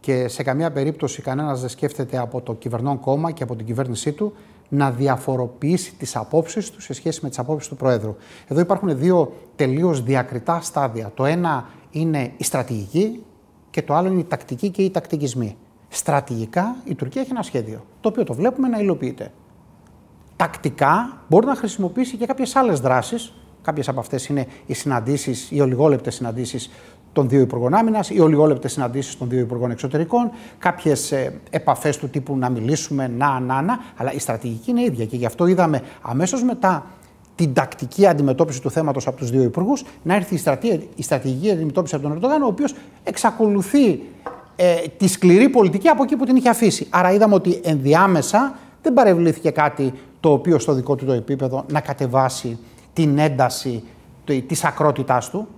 Και 0.00 0.28
σε 0.28 0.42
καμία 0.42 0.72
περίπτωση 0.72 1.22
κανένας 1.22 1.60
δεν 1.60 1.68
σκέφτεται 1.68 2.18
από 2.18 2.40
το 2.40 2.54
κυβερνών 2.54 3.00
κόμμα 3.00 3.30
και 3.30 3.42
από 3.42 3.56
την 3.56 3.66
κυβέρνησή 3.66 4.12
του 4.12 4.32
να 4.68 4.90
διαφοροποιήσει 4.90 5.94
τις 5.94 6.16
απόψεις 6.16 6.70
του 6.70 6.80
σε 6.80 6.92
σχέση 6.92 7.20
με 7.22 7.28
τις 7.28 7.38
απόψεις 7.38 7.68
του 7.68 7.76
Προέδρου. 7.76 8.16
Εδώ 8.46 8.60
υπάρχουν 8.60 8.98
δύο 8.98 9.32
τελείως 9.56 10.02
διακριτά 10.02 10.60
στάδια. 10.60 11.10
Το 11.14 11.24
ένα 11.24 11.68
είναι 11.90 12.32
η 12.36 12.44
στρατηγική 12.44 13.24
και 13.70 13.82
το 13.82 13.94
άλλο 13.94 14.08
είναι 14.08 14.20
η 14.20 14.24
τακτική 14.24 14.70
και 14.70 14.82
οι 14.82 14.90
τακτικισμοί. 14.90 15.56
Στρατηγικά 15.88 16.76
η 16.84 16.94
Τουρκία 16.94 17.20
έχει 17.20 17.30
ένα 17.30 17.42
σχέδιο, 17.42 17.84
το 18.00 18.08
οποίο 18.08 18.24
το 18.24 18.34
βλέπουμε 18.34 18.68
να 18.68 18.78
υλοποιείται. 18.78 19.32
Τακτικά 20.36 21.22
μπορεί 21.28 21.46
να 21.46 21.54
χρησιμοποιήσει 21.54 22.16
και 22.16 22.26
κάποιες 22.26 22.56
άλλες 22.56 22.80
δράσεις 22.80 23.34
Κάποιες 23.66 23.88
από 23.88 24.00
αυτές 24.00 24.26
είναι 24.26 24.46
οι 24.66 24.74
συναντήσεις, 24.74 25.50
οι 25.50 25.60
ολιγόλεπτες 25.60 26.14
συναντήσεις 26.14 26.70
των 27.12 27.28
δύο 27.28 27.40
Υπουργών 27.40 27.74
Άμυνας, 27.74 28.10
οι 28.10 28.20
ολιγόλεπτες 28.20 28.72
συναντήσεις 28.72 29.18
των 29.18 29.28
δύο 29.28 29.40
Υπουργών 29.40 29.70
Εξωτερικών, 29.70 30.30
κάποιες 30.58 31.12
επαφές 31.50 31.96
του 31.96 32.08
τύπου 32.08 32.36
να 32.36 32.50
μιλήσουμε, 32.50 33.08
να, 33.16 33.40
να, 33.40 33.62
να. 33.62 33.78
Αλλά 33.96 34.12
η 34.12 34.18
στρατηγική 34.18 34.70
είναι 34.70 34.82
ίδια 34.82 35.04
και 35.04 35.16
γι' 35.16 35.26
αυτό 35.26 35.46
είδαμε 35.46 35.82
αμέσως 36.02 36.42
μετά 36.42 36.86
την 37.34 37.52
τακτική 37.52 38.06
αντιμετώπιση 38.06 38.62
του 38.62 38.70
θέματος 38.70 39.06
από 39.06 39.16
τους 39.16 39.30
δύο 39.30 39.42
υπουργούς 39.42 39.84
να 40.02 40.14
έρθει 40.14 40.34
η, 40.34 40.38
στρατή, 40.38 40.88
η 40.96 41.02
στρατηγική 41.02 41.50
αντιμετώπιση 41.50 41.94
από 41.94 42.04
τον 42.04 42.12
Ερντογάν, 42.12 42.42
ο 42.42 42.46
οποίος 42.46 42.74
εξακολουθεί 43.04 44.00
ε, 44.56 44.74
τη 44.96 45.08
σκληρή 45.08 45.48
πολιτική 45.48 45.88
από 45.88 46.02
εκεί 46.02 46.16
που 46.16 46.24
την 46.24 46.36
είχε 46.36 46.48
αφήσει. 46.48 46.86
Άρα 46.90 47.12
είδαμε 47.12 47.34
ότι 47.34 47.60
ενδιάμεσα 47.64 48.58
δεν 48.82 48.92
παρευλήθηκε 48.92 49.50
κάτι 49.50 49.92
το 50.20 50.32
οποίο 50.32 50.58
στο 50.58 50.72
δικό 50.72 50.94
του 50.94 51.04
το 51.04 51.12
επίπεδο 51.12 51.64
να 51.72 51.80
κατεβάσει 51.80 52.58
την 52.96 53.18
ένταση 53.18 53.82
της 54.46 54.64
ακρότητάς 54.64 55.30
του. 55.30 55.48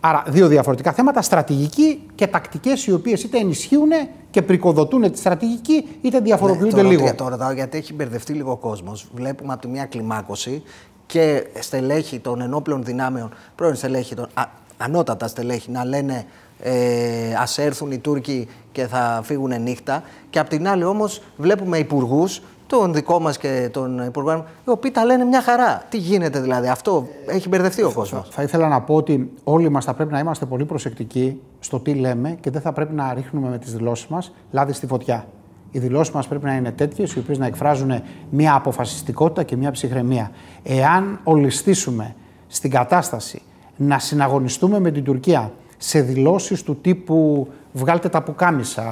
Άρα 0.00 0.24
δύο 0.26 0.48
διαφορετικά 0.48 0.92
θέματα, 0.92 1.22
στρατηγική 1.22 2.02
και 2.14 2.26
τακτικές 2.26 2.86
οι 2.86 2.92
οποίες 2.92 3.22
είτε 3.22 3.38
ενισχύουν 3.38 3.90
και 4.30 4.42
πρικοδοτούν 4.42 5.12
τη 5.12 5.18
στρατηγική 5.18 5.88
είτε 6.00 6.20
διαφοροποιούνται 6.20 6.82
ναι, 6.82 6.88
λίγο. 6.88 7.14
Το 7.14 7.28
ρωτάω 7.28 7.52
γιατί 7.52 7.78
έχει 7.78 7.94
μπερδευτεί 7.94 8.32
λίγο 8.32 8.50
ο 8.50 8.56
κόσμος. 8.56 9.08
Βλέπουμε 9.14 9.52
από 9.52 9.62
τη 9.62 9.68
μια 9.68 9.84
κλιμάκωση 9.84 10.62
και 11.06 11.46
στελέχη 11.58 12.18
των 12.18 12.40
ενόπλων 12.40 12.84
δυνάμεων, 12.84 13.30
πρώην 13.54 13.74
στελέχη 13.74 14.14
των, 14.14 14.28
α, 14.34 14.44
ανώτατα 14.76 15.28
στελέχη 15.28 15.70
να 15.70 15.84
λένε 15.84 16.26
ε, 16.60 17.34
ας 17.34 17.58
έρθουν 17.58 17.90
οι 17.90 17.98
Τούρκοι 17.98 18.48
και 18.72 18.86
θα 18.86 19.20
φύγουν 19.24 19.62
νύχτα 19.62 20.02
και 20.30 20.38
απ' 20.38 20.48
την 20.48 20.68
άλλη 20.68 20.84
όμως 20.84 21.22
βλέπουμε 21.36 21.78
υπουργούς 21.78 22.40
τον 22.66 22.92
δικό 22.92 23.20
μας 23.20 23.38
και 23.38 23.68
τον 23.72 24.06
Υπουργό, 24.06 24.44
οι 24.66 24.70
οποίοι 24.70 24.90
τα 24.90 25.04
λένε 25.04 25.24
μια 25.24 25.42
χαρά. 25.42 25.82
Τι 25.88 25.96
γίνεται 25.96 26.40
δηλαδή, 26.40 26.68
αυτό 26.68 27.06
έχει 27.26 27.48
μπερδευτεί 27.48 27.82
ο 27.82 27.92
κόσμος. 27.92 28.28
Θα, 28.30 28.42
ήθελα 28.42 28.68
να 28.68 28.80
πω 28.80 28.94
ότι 28.94 29.32
όλοι 29.44 29.68
μας 29.68 29.84
θα 29.84 29.94
πρέπει 29.94 30.12
να 30.12 30.18
είμαστε 30.18 30.46
πολύ 30.46 30.64
προσεκτικοί 30.64 31.40
στο 31.60 31.80
τι 31.80 31.94
λέμε 31.94 32.36
και 32.40 32.50
δεν 32.50 32.60
θα 32.60 32.72
πρέπει 32.72 32.94
να 32.94 33.14
ρίχνουμε 33.14 33.48
με 33.48 33.58
τις 33.58 33.72
δηλώσεις 33.72 34.06
μας 34.06 34.34
λάδι 34.50 34.72
στη 34.72 34.86
φωτιά. 34.86 35.26
Οι 35.70 35.78
δηλώσεις 35.78 36.14
μας 36.14 36.28
πρέπει 36.28 36.44
να 36.44 36.54
είναι 36.54 36.72
τέτοιες, 36.72 37.14
οι 37.14 37.18
οποίες 37.18 37.38
να 37.38 37.46
εκφράζουν 37.46 38.02
μια 38.30 38.54
αποφασιστικότητα 38.54 39.42
και 39.42 39.56
μια 39.56 39.70
ψυχραιμία. 39.70 40.30
Εάν 40.62 41.20
ολιστήσουμε 41.24 42.14
στην 42.46 42.70
κατάσταση 42.70 43.42
να 43.76 43.98
συναγωνιστούμε 43.98 44.80
με 44.80 44.90
την 44.90 45.04
Τουρκία 45.04 45.52
σε 45.76 46.00
δηλώσεις 46.00 46.62
του 46.62 46.76
τύπου 46.80 47.48
βγάλτε 47.76 48.08
τα 48.08 48.22
πουκάμισα, 48.22 48.84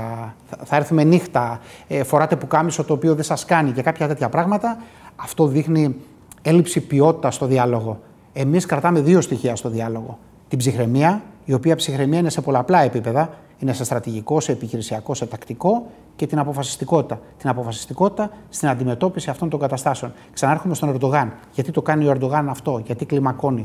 θα 0.64 0.76
έρθουμε 0.76 1.04
νύχτα, 1.04 1.60
ε, 1.88 2.02
φοράτε 2.02 2.36
πουκάμισο 2.36 2.84
το 2.84 2.92
οποίο 2.92 3.14
δεν 3.14 3.24
σας 3.24 3.44
κάνει 3.44 3.70
και 3.70 3.82
κάποια 3.82 4.08
τέτοια 4.08 4.28
πράγματα, 4.28 4.78
αυτό 5.16 5.46
δείχνει 5.46 5.96
έλλειψη 6.42 6.80
ποιότητα 6.80 7.30
στο 7.30 7.46
διάλογο. 7.46 8.00
Εμείς 8.32 8.66
κρατάμε 8.66 9.00
δύο 9.00 9.20
στοιχεία 9.20 9.56
στο 9.56 9.68
διάλογο. 9.68 10.18
Την 10.48 10.58
ψυχραιμία, 10.58 11.22
η 11.44 11.52
οποία 11.52 11.76
ψυχραιμία 11.76 12.18
είναι 12.18 12.30
σε 12.30 12.40
πολλαπλά 12.40 12.82
επίπεδα. 12.82 13.30
Είναι 13.58 13.72
σε 13.72 13.84
στρατηγικό, 13.84 14.40
σε 14.40 14.52
επιχειρησιακό, 14.52 15.14
σε 15.14 15.26
τακτικό 15.26 15.86
και 16.16 16.26
την 16.26 16.38
αποφασιστικότητα. 16.38 17.20
Την 17.38 17.48
αποφασιστικότητα 17.48 18.30
στην 18.48 18.68
αντιμετώπιση 18.68 19.30
αυτών 19.30 19.48
των 19.48 19.60
καταστάσεων. 19.60 20.12
Ξανάρχομαι 20.32 20.74
στον 20.74 20.88
Ερντογάν. 20.88 21.32
Γιατί 21.52 21.70
το 21.70 21.82
κάνει 21.82 22.06
ο 22.06 22.10
Ερντογάν 22.10 22.48
αυτό, 22.48 22.82
γιατί 22.86 23.04
κλιμακώνει. 23.04 23.64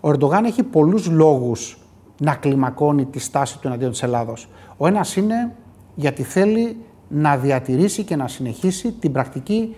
Ο 0.00 0.08
Ερντογάν 0.08 0.44
έχει 0.44 0.62
πολλούς 0.62 1.10
λόγους 1.10 1.78
να 2.18 2.34
κλιμακώνει 2.34 3.04
τη 3.04 3.18
στάση 3.18 3.58
του 3.58 3.66
εναντίον 3.66 3.90
της 3.90 4.02
Ελλάδος. 4.02 4.48
Ο 4.76 4.86
ένας 4.86 5.16
είναι 5.16 5.52
γιατί 5.94 6.22
θέλει 6.22 6.76
να 7.08 7.36
διατηρήσει 7.36 8.02
και 8.02 8.16
να 8.16 8.28
συνεχίσει 8.28 8.92
την 8.92 9.12
πρακτική 9.12 9.76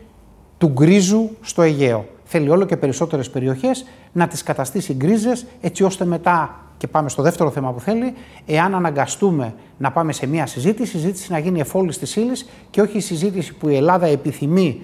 του 0.59 0.69
γκρίζου 0.69 1.31
στο 1.41 1.63
Αιγαίο. 1.63 2.07
Θέλει 2.25 2.51
όλο 2.51 2.65
και 2.65 2.77
περισσότερες 2.77 3.31
περιοχές 3.31 3.85
να 4.13 4.27
τις 4.27 4.43
καταστήσει 4.43 4.95
γκρίζες, 4.95 5.47
έτσι 5.61 5.85
ώστε 5.85 6.05
μετά, 6.05 6.61
και 6.77 6.87
πάμε 6.87 7.09
στο 7.09 7.23
δεύτερο 7.23 7.51
θέμα 7.51 7.73
που 7.73 7.81
θέλει, 7.81 8.15
εάν 8.47 8.75
αναγκαστούμε 8.75 9.55
να 9.79 9.93
πάμε 9.93 10.13
σε 10.13 10.27
μια 10.27 10.47
συζήτηση, 10.47 10.97
η 10.97 11.01
συζήτηση 11.01 11.33
να 11.33 11.39
γίνει 11.39 11.61
εφόλης 11.61 11.99
της 11.99 12.17
ύλης 12.17 12.49
και 12.71 12.81
όχι 12.81 12.97
η 12.97 13.01
συζήτηση 13.01 13.55
που 13.55 13.69
η 13.69 13.77
Ελλάδα 13.77 14.07
επιθυμεί, 14.07 14.83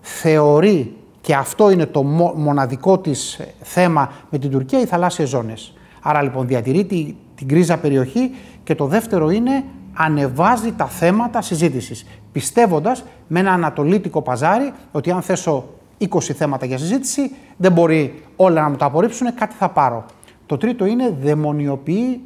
θεωρεί 0.00 0.96
και 1.20 1.34
αυτό 1.34 1.70
είναι 1.70 1.86
το 1.86 2.02
μοναδικό 2.36 2.98
της 2.98 3.40
θέμα 3.62 4.12
με 4.30 4.38
την 4.38 4.50
Τουρκία, 4.50 4.80
οι 4.80 4.86
θαλάσσιες 4.86 5.28
ζώνες. 5.28 5.72
Άρα 6.06 6.22
λοιπόν 6.22 6.46
διατηρεί 6.46 6.84
την, 6.84 7.14
την 7.34 7.46
γκρίζα 7.46 7.78
περιοχή 7.78 8.30
και 8.64 8.74
το 8.74 8.86
δεύτερο 8.86 9.30
είναι 9.30 9.64
ανεβάζει 9.94 10.72
τα 10.72 10.86
θέματα 10.86 11.42
συζήτησης, 11.42 12.06
πιστεύοντας 12.32 13.04
με 13.28 13.40
ένα 13.40 13.52
ανατολίτικο 13.52 14.22
παζάρι 14.22 14.72
ότι 14.92 15.10
αν 15.10 15.22
θέσω 15.22 15.64
20 15.98 16.20
θέματα 16.20 16.66
για 16.66 16.78
συζήτηση, 16.78 17.30
δεν 17.56 17.72
μπορεί 17.72 18.22
όλα 18.36 18.62
να 18.62 18.68
μου 18.68 18.76
τα 18.76 18.86
απορρίψουν, 18.86 19.34
κάτι 19.34 19.54
θα 19.54 19.68
πάρω. 19.68 20.04
Το 20.46 20.56
τρίτο 20.56 20.84
είναι 20.84 21.16
δαιμονιοποιεί 21.22 22.20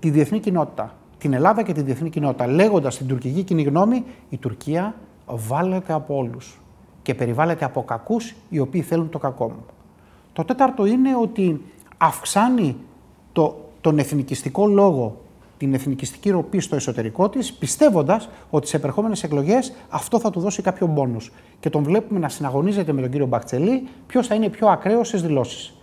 τη 0.00 0.10
διεθνή 0.10 0.40
κοινότητα, 0.40 0.94
την 1.18 1.32
Ελλάδα 1.32 1.62
και 1.62 1.72
τη 1.72 1.82
διεθνή 1.82 2.10
κοινότητα, 2.10 2.46
λέγοντας 2.46 2.94
στην 2.94 3.06
τουρκική 3.06 3.42
κοινή 3.42 3.62
γνώμη 3.62 4.04
η 4.28 4.36
Τουρκία 4.36 4.94
βάλεται 5.26 5.92
από 5.92 6.16
όλους 6.16 6.60
και 7.02 7.14
περιβάλλεται 7.14 7.64
από 7.64 7.84
κακούς 7.84 8.34
οι 8.48 8.58
οποίοι 8.58 8.82
θέλουν 8.82 9.10
το 9.10 9.18
κακό 9.18 9.44
μου. 9.48 9.64
Το 10.32 10.44
τέταρτο 10.44 10.86
είναι 10.86 11.16
ότι 11.16 11.60
αυξάνει 11.96 12.76
το, 13.34 13.56
τον 13.80 13.98
εθνικιστικό 13.98 14.66
λόγο 14.66 15.16
την 15.58 15.74
εθνικιστική 15.74 16.30
ροπή 16.30 16.60
στο 16.60 16.76
εσωτερικό 16.76 17.28
της, 17.28 17.52
πιστεύοντας 17.52 18.28
ότι 18.50 18.66
σε 18.68 18.76
επερχόμενες 18.76 19.22
εκλογές 19.22 19.72
αυτό 19.88 20.18
θα 20.18 20.30
του 20.30 20.40
δώσει 20.40 20.62
κάποιο 20.62 20.86
μπόνους. 20.86 21.32
Και 21.60 21.70
τον 21.70 21.82
βλέπουμε 21.82 22.18
να 22.18 22.28
συναγωνίζεται 22.28 22.92
με 22.92 23.00
τον 23.00 23.10
κύριο 23.10 23.26
Μπακτσελή 23.26 23.88
ποιος 24.06 24.26
θα 24.26 24.34
είναι 24.34 24.48
πιο 24.48 24.68
ακραίος 24.68 25.08
στις 25.08 25.22
δηλώσεις. 25.22 25.74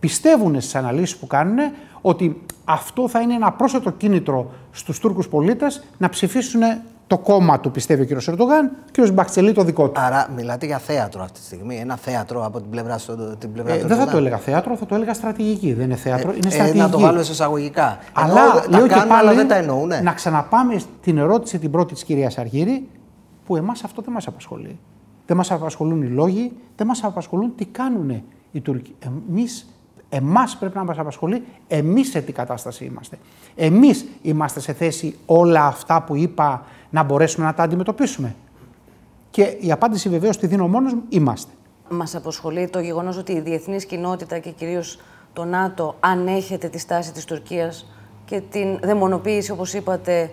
Πιστεύουν 0.00 0.60
στις 0.60 0.74
αναλύσεις 0.74 1.16
που 1.16 1.26
κάνουν 1.26 1.58
ότι 2.00 2.42
αυτό 2.64 3.08
θα 3.08 3.20
είναι 3.20 3.34
ένα 3.34 3.52
πρόσθετο 3.52 3.90
κίνητρο 3.90 4.50
στους 4.70 4.98
Τούρκους 4.98 5.28
πολίτες 5.28 5.84
να 5.98 6.08
ψηφίσουν 6.08 6.60
το 7.06 7.18
κόμμα 7.18 7.60
του, 7.60 7.70
πιστεύει 7.70 8.02
ο 8.02 8.18
κ. 8.18 8.22
Ερντογάν, 8.28 8.70
ο 8.98 9.02
κ. 9.02 9.10
Μπαξελή 9.10 9.52
το 9.52 9.62
δικό 9.62 9.88
του. 9.88 10.00
Άρα 10.00 10.28
μιλάτε 10.36 10.66
για 10.66 10.78
θέατρο 10.78 11.22
αυτή 11.22 11.38
τη 11.38 11.44
στιγμή. 11.44 11.76
Ένα 11.76 11.96
θέατρο 11.96 12.44
από 12.44 12.60
την 12.60 12.70
πλευρά, 12.70 12.98
στο, 12.98 13.36
την 13.38 13.52
πλευρά 13.52 13.72
ε, 13.74 13.78
του. 13.78 13.86
Δεν 13.86 13.96
θα 13.96 14.06
το 14.06 14.16
έλεγα 14.16 14.36
θέατρο, 14.36 14.76
θα 14.76 14.86
το 14.86 14.94
έλεγα 14.94 15.14
στρατηγική. 15.14 15.72
Δεν 15.72 15.84
είναι 15.84 15.94
θέατρο, 15.94 16.32
είναι 16.32 16.50
στρατηγική. 16.50 16.78
Ε, 16.78 16.82
να 16.82 16.90
το 16.90 16.98
βάλω 16.98 17.22
σε 17.22 17.32
εισαγωγικά. 17.32 17.98
Αλλά 18.12 18.40
Ενώ, 18.40 18.78
λέω 18.78 18.86
και 18.86 18.94
πάλι, 18.94 19.12
αλλά 19.12 19.34
δεν 19.34 19.48
τα 19.48 19.56
εννοούν. 19.56 19.92
Να 20.02 20.12
ξαναπάμε 20.12 20.78
στην 20.78 21.18
ερώτηση 21.18 21.58
την 21.58 21.70
πρώτη 21.70 21.94
της 21.94 22.04
κυρίας 22.04 22.38
Αργύρη, 22.38 22.88
που 23.46 23.56
εμάς 23.56 23.84
αυτό 23.84 24.02
δεν 24.02 24.12
μας 24.12 24.26
απασχολεί. 24.26 24.78
Δεν 25.26 25.36
μας 25.36 25.50
απασχολούν 25.50 26.02
οι 26.02 26.08
λόγοι, 26.08 26.52
δεν 26.76 26.86
μας 26.86 27.04
απασχολούν 27.04 27.52
τι 27.56 27.64
κάνουν 27.64 28.22
οι 28.52 28.60
Τούρκοι. 28.60 28.94
Εμείς 28.98 29.66
Εμάς 30.08 30.56
πρέπει 30.56 30.76
να 30.76 30.84
μας 30.84 30.98
απασχολεί 30.98 31.42
εμείς 31.68 32.10
σε 32.10 32.20
τι 32.20 32.32
κατάσταση 32.32 32.84
είμαστε. 32.84 33.18
Εμείς 33.54 34.06
είμαστε 34.22 34.60
σε 34.60 34.72
θέση 34.72 35.16
όλα 35.26 35.66
αυτά 35.66 36.02
που 36.02 36.16
είπα 36.16 36.64
να 36.96 37.02
μπορέσουμε 37.02 37.46
να 37.46 37.54
τα 37.54 37.62
αντιμετωπίσουμε. 37.62 38.34
Και 39.30 39.42
η 39.60 39.72
απάντηση 39.72 40.08
βεβαίως 40.08 40.36
τη 40.36 40.46
δίνω 40.46 40.68
μόνος 40.68 40.94
μου, 40.94 41.02
είμαστε. 41.08 41.52
Μας 41.88 42.14
απασχολεί 42.14 42.68
το 42.68 42.80
γεγονός 42.80 43.16
ότι 43.16 43.32
η 43.32 43.40
διεθνής 43.40 43.84
κοινότητα 43.84 44.38
και 44.38 44.50
κυρίως 44.50 44.98
το 45.32 45.44
ΝΑΤΟ 45.44 45.94
ανέχεται 46.00 46.68
τη 46.68 46.78
στάση 46.78 47.12
της 47.12 47.24
Τουρκίας 47.24 47.86
και 48.24 48.40
την 48.50 48.78
δαιμονοποίηση, 48.82 49.50
όπως 49.50 49.74
είπατε, 49.74 50.30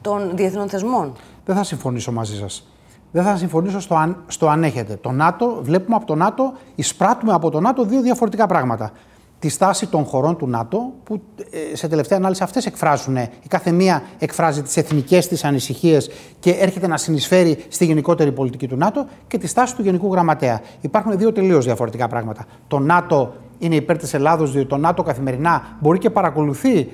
των 0.00 0.30
διεθνών 0.34 0.68
θεσμών. 0.68 1.12
Δεν 1.44 1.56
θα 1.56 1.64
συμφωνήσω 1.64 2.12
μαζί 2.12 2.36
σας. 2.36 2.66
Δεν 3.12 3.22
θα 3.24 3.36
συμφωνήσω 3.36 3.80
στο 3.80 3.94
αν, 3.94 4.16
στο 4.26 4.48
αν 4.48 4.64
έχετε. 4.64 4.96
Το 4.96 5.10
ΝΑΤΟ, 5.10 5.58
βλέπουμε 5.62 5.96
από 5.96 6.06
το 6.06 6.14
ΝΑΤΟ, 6.14 6.52
εισπράττουμε 6.74 7.32
από 7.32 7.50
το 7.50 7.60
ΝΑΤΟ 7.60 7.84
δύο 7.84 8.02
διαφορετικά 8.02 8.46
πράγματα. 8.46 8.92
Τη 9.40 9.48
στάση 9.48 9.86
των 9.86 10.04
χωρών 10.04 10.36
του 10.36 10.48
ΝΑΤΟ, 10.48 10.92
που 11.04 11.20
ε, 11.50 11.76
σε 11.76 11.88
τελευταία 11.88 12.18
ανάλυση 12.18 12.42
αυτές 12.42 12.66
εκφράζουν, 12.66 13.16
η 13.16 13.28
κάθε 13.48 13.70
μία 13.70 14.02
εκφράζει 14.18 14.62
τις 14.62 14.76
εθνικές 14.76 15.28
της 15.28 15.44
ανησυχίες 15.44 16.10
και 16.38 16.50
έρχεται 16.50 16.86
να 16.86 16.96
συνεισφέρει 16.96 17.64
στη 17.68 17.84
γενικότερη 17.84 18.32
πολιτική 18.32 18.68
του 18.68 18.76
ΝΑΤΟ, 18.76 19.06
και 19.28 19.38
τη 19.38 19.46
στάση 19.46 19.76
του 19.76 19.82
Γενικού 19.82 20.12
Γραμματέα. 20.12 20.60
Υπάρχουν 20.80 21.18
δύο 21.18 21.32
τελείως 21.32 21.64
διαφορετικά 21.64 22.08
πράγματα. 22.08 22.46
Το 22.68 22.78
ΝΑΤΟ 22.78 23.34
είναι 23.58 23.74
υπέρ 23.74 23.98
της 23.98 24.14
Ελλάδος, 24.14 24.52
διότι 24.52 24.68
το 24.68 24.76
ΝΑΤΟ 24.76 25.02
καθημερινά 25.02 25.76
μπορεί 25.80 25.98
και 25.98 26.10
παρακολουθεί 26.10 26.88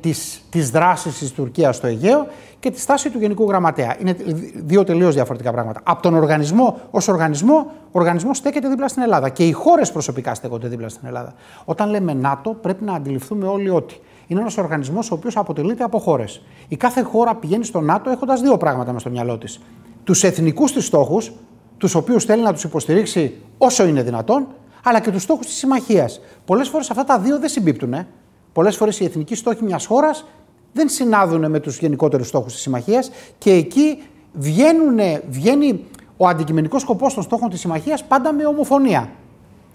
τις, 0.00 0.42
τις 0.50 0.70
δράσεις 0.70 1.18
της 1.18 1.32
Τουρκίας 1.32 1.76
στο 1.76 1.86
Αιγαίο 1.86 2.26
και 2.60 2.70
τη 2.70 2.80
στάση 2.80 3.10
του 3.10 3.18
Γενικού 3.18 3.48
Γραμματέα. 3.48 3.96
Είναι 4.00 4.16
δύο 4.54 4.84
τελείως 4.84 5.14
διαφορετικά 5.14 5.52
πράγματα. 5.52 5.80
Από 5.84 6.02
τον 6.02 6.14
οργανισμό 6.14 6.80
ως 6.90 7.08
οργανισμό, 7.08 7.66
ο 7.84 7.98
οργανισμός 7.98 8.36
στέκεται 8.36 8.68
δίπλα 8.68 8.88
στην 8.88 9.02
Ελλάδα 9.02 9.28
και 9.28 9.46
οι 9.46 9.52
χώρες 9.52 9.92
προσωπικά 9.92 10.34
στέκονται 10.34 10.68
δίπλα 10.68 10.88
στην 10.88 11.06
Ελλάδα. 11.06 11.34
Όταν 11.64 11.90
λέμε 11.90 12.14
ΝΑΤΟ 12.14 12.50
πρέπει 12.50 12.84
να 12.84 12.94
αντιληφθούμε 12.94 13.46
όλοι 13.46 13.70
ότι 13.70 14.00
είναι 14.26 14.40
ένας 14.40 14.58
οργανισμός 14.58 15.10
ο 15.10 15.14
οποίος 15.14 15.36
αποτελείται 15.36 15.84
από 15.84 15.98
χώρες. 15.98 16.42
Η 16.68 16.76
κάθε 16.76 17.02
χώρα 17.02 17.34
πηγαίνει 17.34 17.64
στο 17.64 17.80
ΝΑΤΟ 17.80 18.10
έχοντας 18.10 18.40
δύο 18.40 18.56
πράγματα 18.56 18.86
μέσα 18.86 18.98
στο 18.98 19.10
μυαλό 19.10 19.38
της. 19.38 19.60
Τους 20.04 20.22
εθνικούς 20.24 20.72
της 20.72 20.86
στόχους, 20.86 21.32
τους 21.78 21.94
οποίους 21.94 22.24
θέλει 22.24 22.42
να 22.42 22.52
τους 22.52 22.64
υποστηρίξει 22.64 23.34
όσο 23.58 23.86
είναι 23.86 24.02
δυνατόν, 24.02 24.46
αλλά 24.84 25.00
και 25.00 25.10
τους 25.10 25.22
στόχους 25.22 25.46
της 25.46 25.54
συμμαχίας. 25.54 26.20
Πολλές 26.44 26.68
φορές 26.68 26.90
αυτά 26.90 27.04
τα 27.04 27.18
δύο 27.18 27.38
δεν 27.38 27.48
συμπίπτουν. 27.48 27.92
Ε. 27.92 28.06
Πολλές 28.52 28.76
φορές 28.76 29.00
οι 29.00 29.04
εθνικοί 29.04 29.34
στόχοι 29.34 29.64
μιας 29.64 29.86
χώρας 29.86 30.24
δεν 30.72 30.88
συνάδουν 30.88 31.50
με 31.50 31.60
τους 31.60 31.78
γενικότερους 31.78 32.28
στόχους 32.28 32.52
της 32.52 32.62
συμμαχίας 32.62 33.10
και 33.38 33.52
εκεί 33.52 34.02
βγαίνουν, 34.32 34.98
βγαίνει 35.28 35.84
ο 36.16 36.26
αντικειμενικός 36.26 36.82
σκοπός 36.82 37.14
των 37.14 37.22
στόχων 37.22 37.50
της 37.50 37.60
συμμαχίας 37.60 38.04
πάντα 38.04 38.32
με 38.32 38.46
ομοφωνία. 38.46 39.10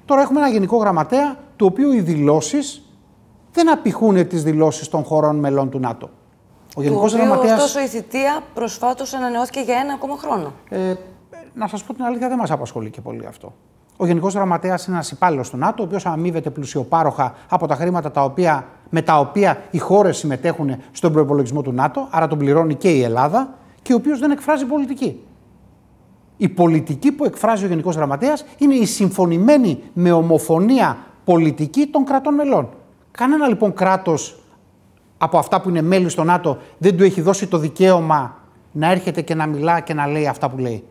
Τώρα 0.06 0.22
έχουμε 0.22 0.40
ένα 0.40 0.50
γενικό 0.50 0.78
γραμματέα, 0.78 1.38
του 1.56 1.66
οποίου 1.66 1.92
οι 1.92 2.00
δηλώσεις 2.00 2.82
δεν 3.54 3.72
απηχούν 3.72 4.28
τις 4.28 4.44
δηλώσεις 4.44 4.88
των 4.88 5.04
χωρών 5.04 5.36
μελών 5.36 5.70
του 5.70 5.80
ΝΑΤΟ. 5.80 6.10
Ο 6.76 6.82
Γενικός 6.82 7.14
Γραμματέα. 7.14 7.56
Ωστόσο, 7.56 7.80
η 7.80 7.88
θητεία 7.88 8.44
προσφάτως 8.54 9.14
ανανεώθηκε 9.14 9.60
για 9.60 9.76
ένα 9.76 9.94
ακόμα 9.94 10.18
χρόνο. 10.18 10.54
Ε, 10.70 10.94
να 11.54 11.68
σας 11.68 11.84
πω 11.84 11.94
την 11.94 12.04
αλήθεια, 12.04 12.28
δεν 12.28 12.38
μας 12.38 12.52
απασχολεί 12.52 12.90
και 12.90 13.02
πολύ 13.02 13.26
αυτό. 13.26 13.54
Ο 13.98 14.06
Γενικός 14.06 14.34
Γραμματέας 14.34 14.86
είναι 14.86 14.96
ένας 14.96 15.12
υπάλληλος 15.12 15.50
του 15.50 15.58
ΝΑΤΟ, 15.58 15.84
ο 15.84 15.86
οποίος 15.86 16.06
αμείβεται 16.06 16.50
πλουσιοπάροχα 16.50 17.34
από 17.50 17.68
τα 17.68 17.76
χρήματα 17.76 18.12
τα 18.12 18.24
οποία, 18.24 18.66
με 18.90 19.02
τα 19.02 19.20
οποία 19.20 19.62
οι 19.72 19.78
χώρες 19.78 20.18
συμμετέχουν 20.18 20.78
στον 20.92 21.14
προπολογισμό 21.14 21.62
του 21.62 21.72
ΝΑΤΟ, 21.72 22.08
άρα 22.12 22.28
τον 22.28 22.38
πληρώνει 22.38 22.76
και 22.76 22.90
η 22.90 23.02
Ελλάδα, 23.02 23.54
και 23.82 23.94
ο 23.94 23.96
οποίος 23.96 24.20
δεν 24.20 24.32
εκφράζει 24.32 24.66
πολιτική. 24.66 25.24
Η 26.38 26.50
πολιτική 26.50 27.12
που 27.12 27.26
εκφράζει 27.26 27.66
ο 27.66 27.68
Γενικός 27.68 27.96
Γραμματέας 27.96 28.46
είναι 28.58 28.74
η 28.74 28.86
συμφωνημένη 28.86 29.80
με 29.94 30.12
ομοφωνία 30.12 30.98
πολιτική 31.24 31.88
των 31.88 32.06
κρατών 32.06 32.34
μελών. 32.34 32.70
Κανένα 33.12 33.48
λοιπόν 33.48 33.74
κράτος 33.74 34.40
από 35.18 35.38
αυτά 35.38 35.62
που 35.62 35.70
είναι 35.70 35.82
μέλη 35.82 36.10
στο 36.10 36.24
ΝΑΤΟ 36.24 36.58
δεν 36.78 36.98
του 36.98 37.04
έχει 37.04 37.22
δώσει 37.22 37.48
το 37.48 37.58
δικαίωμα 37.58 38.38
να 38.72 38.92
έρχεται 38.92 39.22
και 39.22 39.36
να 39.36 39.46
μιλά 39.46 39.80
και 39.80 39.94
να 39.94 40.08
λέει 40.08 40.28
αυτά 40.28 40.50
που 40.50 40.58
λέει 40.58 40.84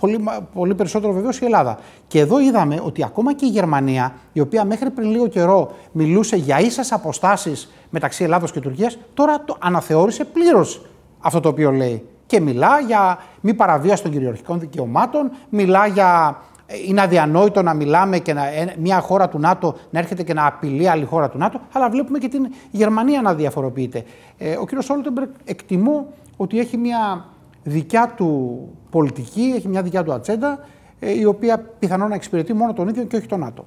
πολύ, 0.00 0.24
πολύ 0.54 0.74
περισσότερο 0.74 1.12
βεβαίως 1.12 1.40
η 1.40 1.44
Ελλάδα. 1.44 1.78
Και 2.06 2.18
εδώ 2.20 2.40
είδαμε 2.40 2.80
ότι 2.84 3.04
ακόμα 3.04 3.34
και 3.34 3.46
η 3.46 3.48
Γερμανία, 3.48 4.14
η 4.32 4.40
οποία 4.40 4.64
μέχρι 4.64 4.90
πριν 4.90 5.10
λίγο 5.10 5.26
καιρό 5.26 5.72
μιλούσε 5.92 6.36
για 6.36 6.60
ίσες 6.60 6.92
αποστάσεις 6.92 7.72
μεταξύ 7.90 8.24
Ελλάδος 8.24 8.52
και 8.52 8.60
Τουρκίας, 8.60 8.98
τώρα 9.14 9.44
το 9.44 9.56
αναθεώρησε 9.60 10.24
πλήρως 10.24 10.82
αυτό 11.20 11.40
το 11.40 11.48
οποίο 11.48 11.70
λέει. 11.70 12.04
Και 12.26 12.40
μιλά 12.40 12.80
για 12.80 13.18
μη 13.40 13.54
παραβίαση 13.54 14.02
των 14.02 14.12
κυριαρχικών 14.12 14.60
δικαιωμάτων, 14.60 15.30
μιλά 15.48 15.86
για. 15.86 16.40
Ε, 16.66 16.74
είναι 16.88 17.00
αδιανόητο 17.00 17.62
να 17.62 17.74
μιλάμε 17.74 18.18
και 18.18 18.32
να, 18.32 18.42
μια 18.78 19.00
χώρα 19.00 19.28
του 19.28 19.38
ΝΑΤΟ 19.38 19.74
να 19.90 19.98
έρχεται 19.98 20.22
και 20.22 20.34
να 20.34 20.46
απειλεί 20.46 20.88
άλλη 20.88 21.04
χώρα 21.04 21.28
του 21.28 21.38
ΝΑΤΟ, 21.38 21.60
αλλά 21.72 21.90
βλέπουμε 21.90 22.18
και 22.18 22.28
την 22.28 22.46
Γερμανία 22.70 23.22
να 23.22 23.34
διαφοροποιείται. 23.34 24.04
Ε, 24.38 24.56
ο 24.56 24.64
κ. 24.64 24.82
Στόλτενμπεργκ 24.82 25.28
εκτιμώ 25.44 26.06
ότι 26.36 26.58
έχει 26.58 26.76
μια 26.76 27.24
δικιά 27.62 28.14
του 28.16 28.60
πολιτική, 28.90 29.52
έχει 29.56 29.68
μια 29.68 29.82
δικιά 29.82 30.04
του 30.04 30.12
ατζέντα, 30.12 30.66
ε, 30.98 31.18
η 31.18 31.24
οποία 31.24 31.58
πιθανόν 31.58 32.08
να 32.08 32.14
εξυπηρετεί 32.14 32.52
μόνο 32.52 32.72
τον 32.72 32.88
ίδιο 32.88 33.04
και 33.04 33.16
όχι 33.16 33.26
τον 33.26 33.40
ΝΑΤΟ. 33.40 33.64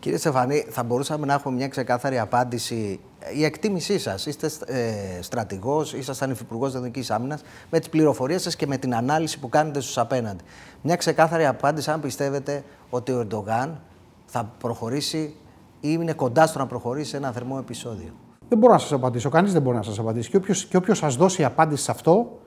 Κύριε 0.00 0.18
Στεφανή, 0.18 0.66
θα 0.68 0.82
μπορούσαμε 0.82 1.26
να 1.26 1.34
έχουμε 1.34 1.56
μια 1.56 1.68
ξεκάθαρη 1.68 2.18
απάντηση. 2.18 3.00
Η 3.34 3.44
εκτίμησή 3.44 3.98
σας, 3.98 4.26
είστε 4.26 4.50
ε, 4.66 5.22
στρατηγός, 5.22 5.92
ήσασταν 5.92 6.30
υφυπουργός 6.30 6.74
Εθνική 6.74 7.04
Άμυνας, 7.08 7.42
με 7.70 7.78
τις 7.78 7.88
πληροφορίες 7.88 8.42
σας 8.42 8.56
και 8.56 8.66
με 8.66 8.76
την 8.76 8.94
ανάλυση 8.94 9.38
που 9.38 9.48
κάνετε 9.48 9.80
στους 9.80 9.98
απέναντι. 9.98 10.44
Μια 10.82 10.96
ξεκάθαρη 10.96 11.46
απάντηση, 11.46 11.90
αν 11.90 12.00
πιστεύετε 12.00 12.64
ότι 12.90 13.12
ο 13.12 13.20
Ερντογάν 13.20 13.80
θα 14.26 14.52
προχωρήσει 14.58 15.34
ή 15.80 15.88
είναι 16.00 16.12
κοντά 16.12 16.46
στο 16.46 16.58
να 16.58 16.66
προχωρήσει 16.66 17.10
σε 17.10 17.16
ένα 17.16 17.32
θερμό 17.32 17.56
επεισόδιο. 17.60 18.12
Δεν 18.48 18.58
μπορώ 18.58 18.72
να 18.72 18.78
σας 18.78 18.92
απαντήσω. 18.92 19.28
Κανείς 19.28 19.52
δεν 19.52 19.62
μπορεί 19.62 19.76
να 19.76 19.82
σας 19.82 19.98
απαντήσει. 19.98 20.30
Και 20.68 20.76
όποιος 20.76 20.98
σας 20.98 21.16
δώσει 21.16 21.44
απάντηση 21.44 21.82
σε 21.82 21.90
αυτό, 21.90 22.38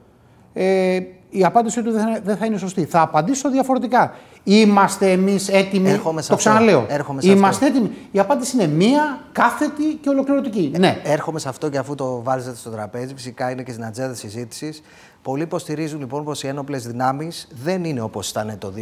ε, 0.54 1.00
η 1.30 1.44
απάντησή 1.44 1.82
του 1.84 1.92
δεν 2.24 2.38
θα, 2.38 2.46
είναι 2.46 2.58
σωστή. 2.58 2.86
Θα 2.86 3.02
απαντήσω 3.02 3.50
διαφορετικά. 3.50 4.14
Είμαστε 4.44 5.12
εμείς 5.12 5.50
έτοιμοι; 5.50 5.90
Έρχομαι 5.90 6.22
το 6.22 6.36
ξαναλέω. 6.36 6.86
Έρχομαι 6.90 7.22
σε 7.22 7.32
Είμαστε 7.32 7.66
έτοιμοι; 7.66 7.92
Η 8.12 8.20
απάντηση 8.20 8.56
είναι 8.56 8.68
μία, 8.68 9.20
κάθετη 9.32 9.84
και 10.02 10.10
ολοκληρωτική. 10.10 10.72
Ε, 10.76 10.78
ναι. 10.78 11.02
Έρχομαι 11.04 11.40
σε 11.40 11.50
αυτό 11.50 11.70
και 11.70 11.78
αφού 11.78 11.96
το 11.96 12.22
βάζετε 12.24 12.56
στο 12.56 12.70
τραπέζι, 12.70 13.14
φυσικά 13.14 13.52
είναι 13.52 13.64
και 13.64 13.72
στην 13.72 13.86
ατζέντα 13.86 14.14
συζήτησης. 14.14 14.82
Πολλοί 15.22 15.44
υποστηρίζουν 15.44 16.00
λοιπόν 16.00 16.24
πως 16.24 16.44
οι 16.44 16.48
ένοπλες 16.48 16.88
δυνάμεις 16.88 17.48
δεν 17.64 17.84
είναι 17.84 18.02
όπως 18.02 18.30
ήταν 18.30 18.56
το 18.58 18.74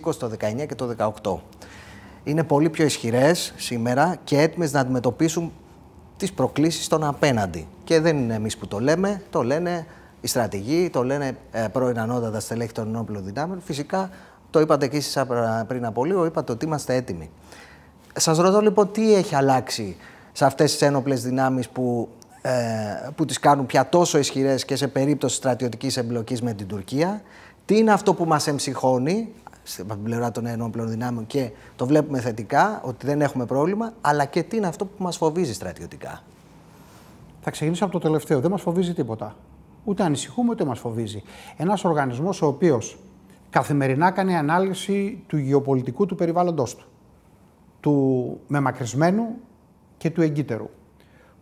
2020, 0.00 0.14
το 0.18 0.30
2019 0.62 0.66
και 0.66 0.74
το 0.74 0.94
2018. 1.22 1.40
Είναι 2.24 2.44
πολύ 2.44 2.70
πιο 2.70 2.84
ισχυρές 2.84 3.52
σήμερα 3.56 4.16
και 4.24 4.38
έτοιμες 4.38 4.72
να 4.72 4.80
αντιμετωπίσουν 4.80 5.52
τις 6.16 6.32
προκλήσεις 6.32 6.88
των 6.88 7.04
απέναντι. 7.04 7.66
Και 7.84 8.00
δεν 8.00 8.16
είναι 8.16 8.34
εμείς 8.34 8.56
που 8.56 8.66
το 8.66 8.78
λέμε, 8.78 9.22
το 9.30 9.42
λένε 9.42 9.86
οι 10.20 10.26
στρατηγοί, 10.26 10.90
το 10.90 11.04
λένε 11.04 11.36
ε, 11.50 11.66
πρώην 11.72 11.98
ανώτατας 11.98 12.42
στελέχη 12.42 12.72
των 12.72 12.86
ενόπλων 12.88 13.24
δυνάμεων. 13.24 13.60
Φυσικά 13.60 14.10
το 14.50 14.60
είπατε 14.60 14.88
και 14.88 14.96
εσείς 14.96 15.22
πριν 15.66 15.84
από 15.84 16.04
λίγο, 16.04 16.24
είπατε 16.24 16.52
ότι 16.52 16.64
είμαστε 16.64 16.94
έτοιμοι. 16.94 17.30
Σας 18.16 18.38
ρωτώ 18.38 18.60
λοιπόν 18.60 18.92
τι 18.92 19.14
έχει 19.14 19.34
αλλάξει 19.34 19.96
σε 20.32 20.44
αυτές 20.44 20.72
τις 20.72 20.82
ένοπλες 20.82 21.22
δυνάμεις 21.22 21.68
που, 21.68 22.08
ε, 22.42 22.50
που 23.14 23.24
τις 23.24 23.38
κάνουν 23.40 23.66
πια 23.66 23.88
τόσο 23.88 24.18
ισχυρές 24.18 24.64
και 24.64 24.76
σε 24.76 24.88
περίπτωση 24.88 25.36
στρατιωτικής 25.36 25.96
εμπλοκής 25.96 26.42
με 26.42 26.52
την 26.52 26.66
Τουρκία; 26.66 27.22
Τι 27.64 27.78
είναι 27.78 27.92
αυτό 27.92 28.14
που 28.14 28.24
μας 28.24 28.46
εμψυχώνει 28.46 29.32
στην 29.62 30.02
πλευρά 30.02 30.30
των 30.30 30.46
ενόπλων 30.46 30.88
δυνάμεων 30.88 31.26
και 31.26 31.50
το 31.76 31.86
βλέπουμε 31.86 32.20
θετικά, 32.20 32.80
ότι 32.84 33.06
δεν 33.06 33.20
έχουμε 33.20 33.46
πρόβλημα, 33.46 33.92
αλλά 34.00 34.24
και 34.24 34.42
τι 34.42 34.56
είναι 34.56 34.66
αυτό 34.66 34.84
που 34.84 35.02
μας 35.02 35.16
φοβίζει 35.16 35.54
στρατιωτικά; 35.54 36.22
Θα 37.40 37.50
ξεκινήσω 37.50 37.84
από 37.84 37.92
το 37.92 37.98
τελευταίο. 37.98 38.40
Δεν 38.40 38.50
μας 38.50 38.62
φοβίζει 38.62 38.94
τίποτα. 38.94 39.36
Ούτε 39.90 40.02
ανησυχούμε, 40.02 40.50
ούτε 40.50 40.64
μας 40.64 40.78
φοβίζει. 40.78 41.22
Ένας 41.56 41.84
οργανισμός 41.84 42.42
ο 42.42 42.46
οποίος 42.46 42.98
καθημερινά 43.50 44.10
κάνει 44.10 44.36
ανάλυση 44.36 45.24
του 45.26 45.36
γεωπολιτικού 45.36 46.06
του 46.06 46.14
περιβάλλοντό 46.14 46.64
του, 46.64 46.86
του 47.80 48.40
μεμακρυσμένου 48.46 49.36
και 49.96 50.10
του 50.10 50.22
εγκύτερου, 50.22 50.68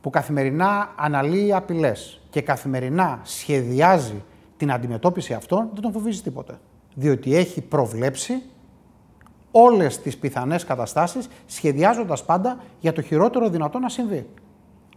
που 0.00 0.10
καθημερινά 0.10 0.94
αναλύει 0.96 1.52
απειλές 1.52 2.20
και 2.30 2.40
καθημερινά 2.40 3.20
σχεδιάζει 3.22 4.22
την 4.56 4.72
αντιμετώπιση 4.72 5.32
αυτών, 5.34 5.68
δεν 5.72 5.82
τον 5.82 5.92
φοβίζει 5.92 6.22
τίποτε. 6.22 6.58
Διότι 6.94 7.34
έχει 7.34 7.60
προβλέψει 7.60 8.42
όλες 9.50 10.00
τις 10.00 10.16
πιθανές 10.18 10.64
καταστάσεις, 10.64 11.28
σχεδιάζοντας 11.46 12.24
πάντα 12.24 12.58
για 12.80 12.92
το 12.92 13.02
χειρότερο 13.02 13.48
δυνατό 13.48 13.78
να 13.78 13.88
συμβεί. 13.88 14.26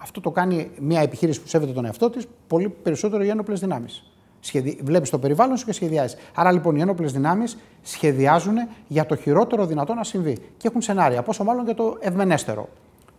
Αυτό 0.01 0.21
το 0.21 0.31
κάνει 0.31 0.71
μια 0.79 1.01
επιχείρηση 1.01 1.41
που 1.41 1.47
σέβεται 1.47 1.71
τον 1.71 1.85
εαυτό 1.85 2.09
της 2.09 2.27
πολύ 2.47 2.69
περισσότερο 2.69 3.23
οι 3.23 3.29
ένοπλες 3.29 3.59
δυνάμεις. 3.59 4.03
Σχεδι... 4.39 4.79
Βλέπεις 4.83 5.09
το 5.09 5.19
περιβάλλον 5.19 5.57
σου 5.57 5.65
και 5.65 5.71
σχεδιάζεις. 5.71 6.17
Άρα 6.35 6.51
λοιπόν 6.51 6.75
οι 6.75 6.81
ένοπλες 6.81 7.11
δυνάμεις 7.11 7.57
σχεδιάζουν 7.81 8.55
για 8.87 9.05
το 9.05 9.15
χειρότερο 9.15 9.65
δυνατό 9.65 9.93
να 9.93 10.03
συμβεί. 10.03 10.37
Και 10.57 10.67
έχουν 10.67 10.81
σενάρια, 10.81 11.21
πόσο 11.21 11.43
μάλλον 11.43 11.65
για 11.65 11.75
το 11.75 11.97
ευμενέστερο. 11.99 12.69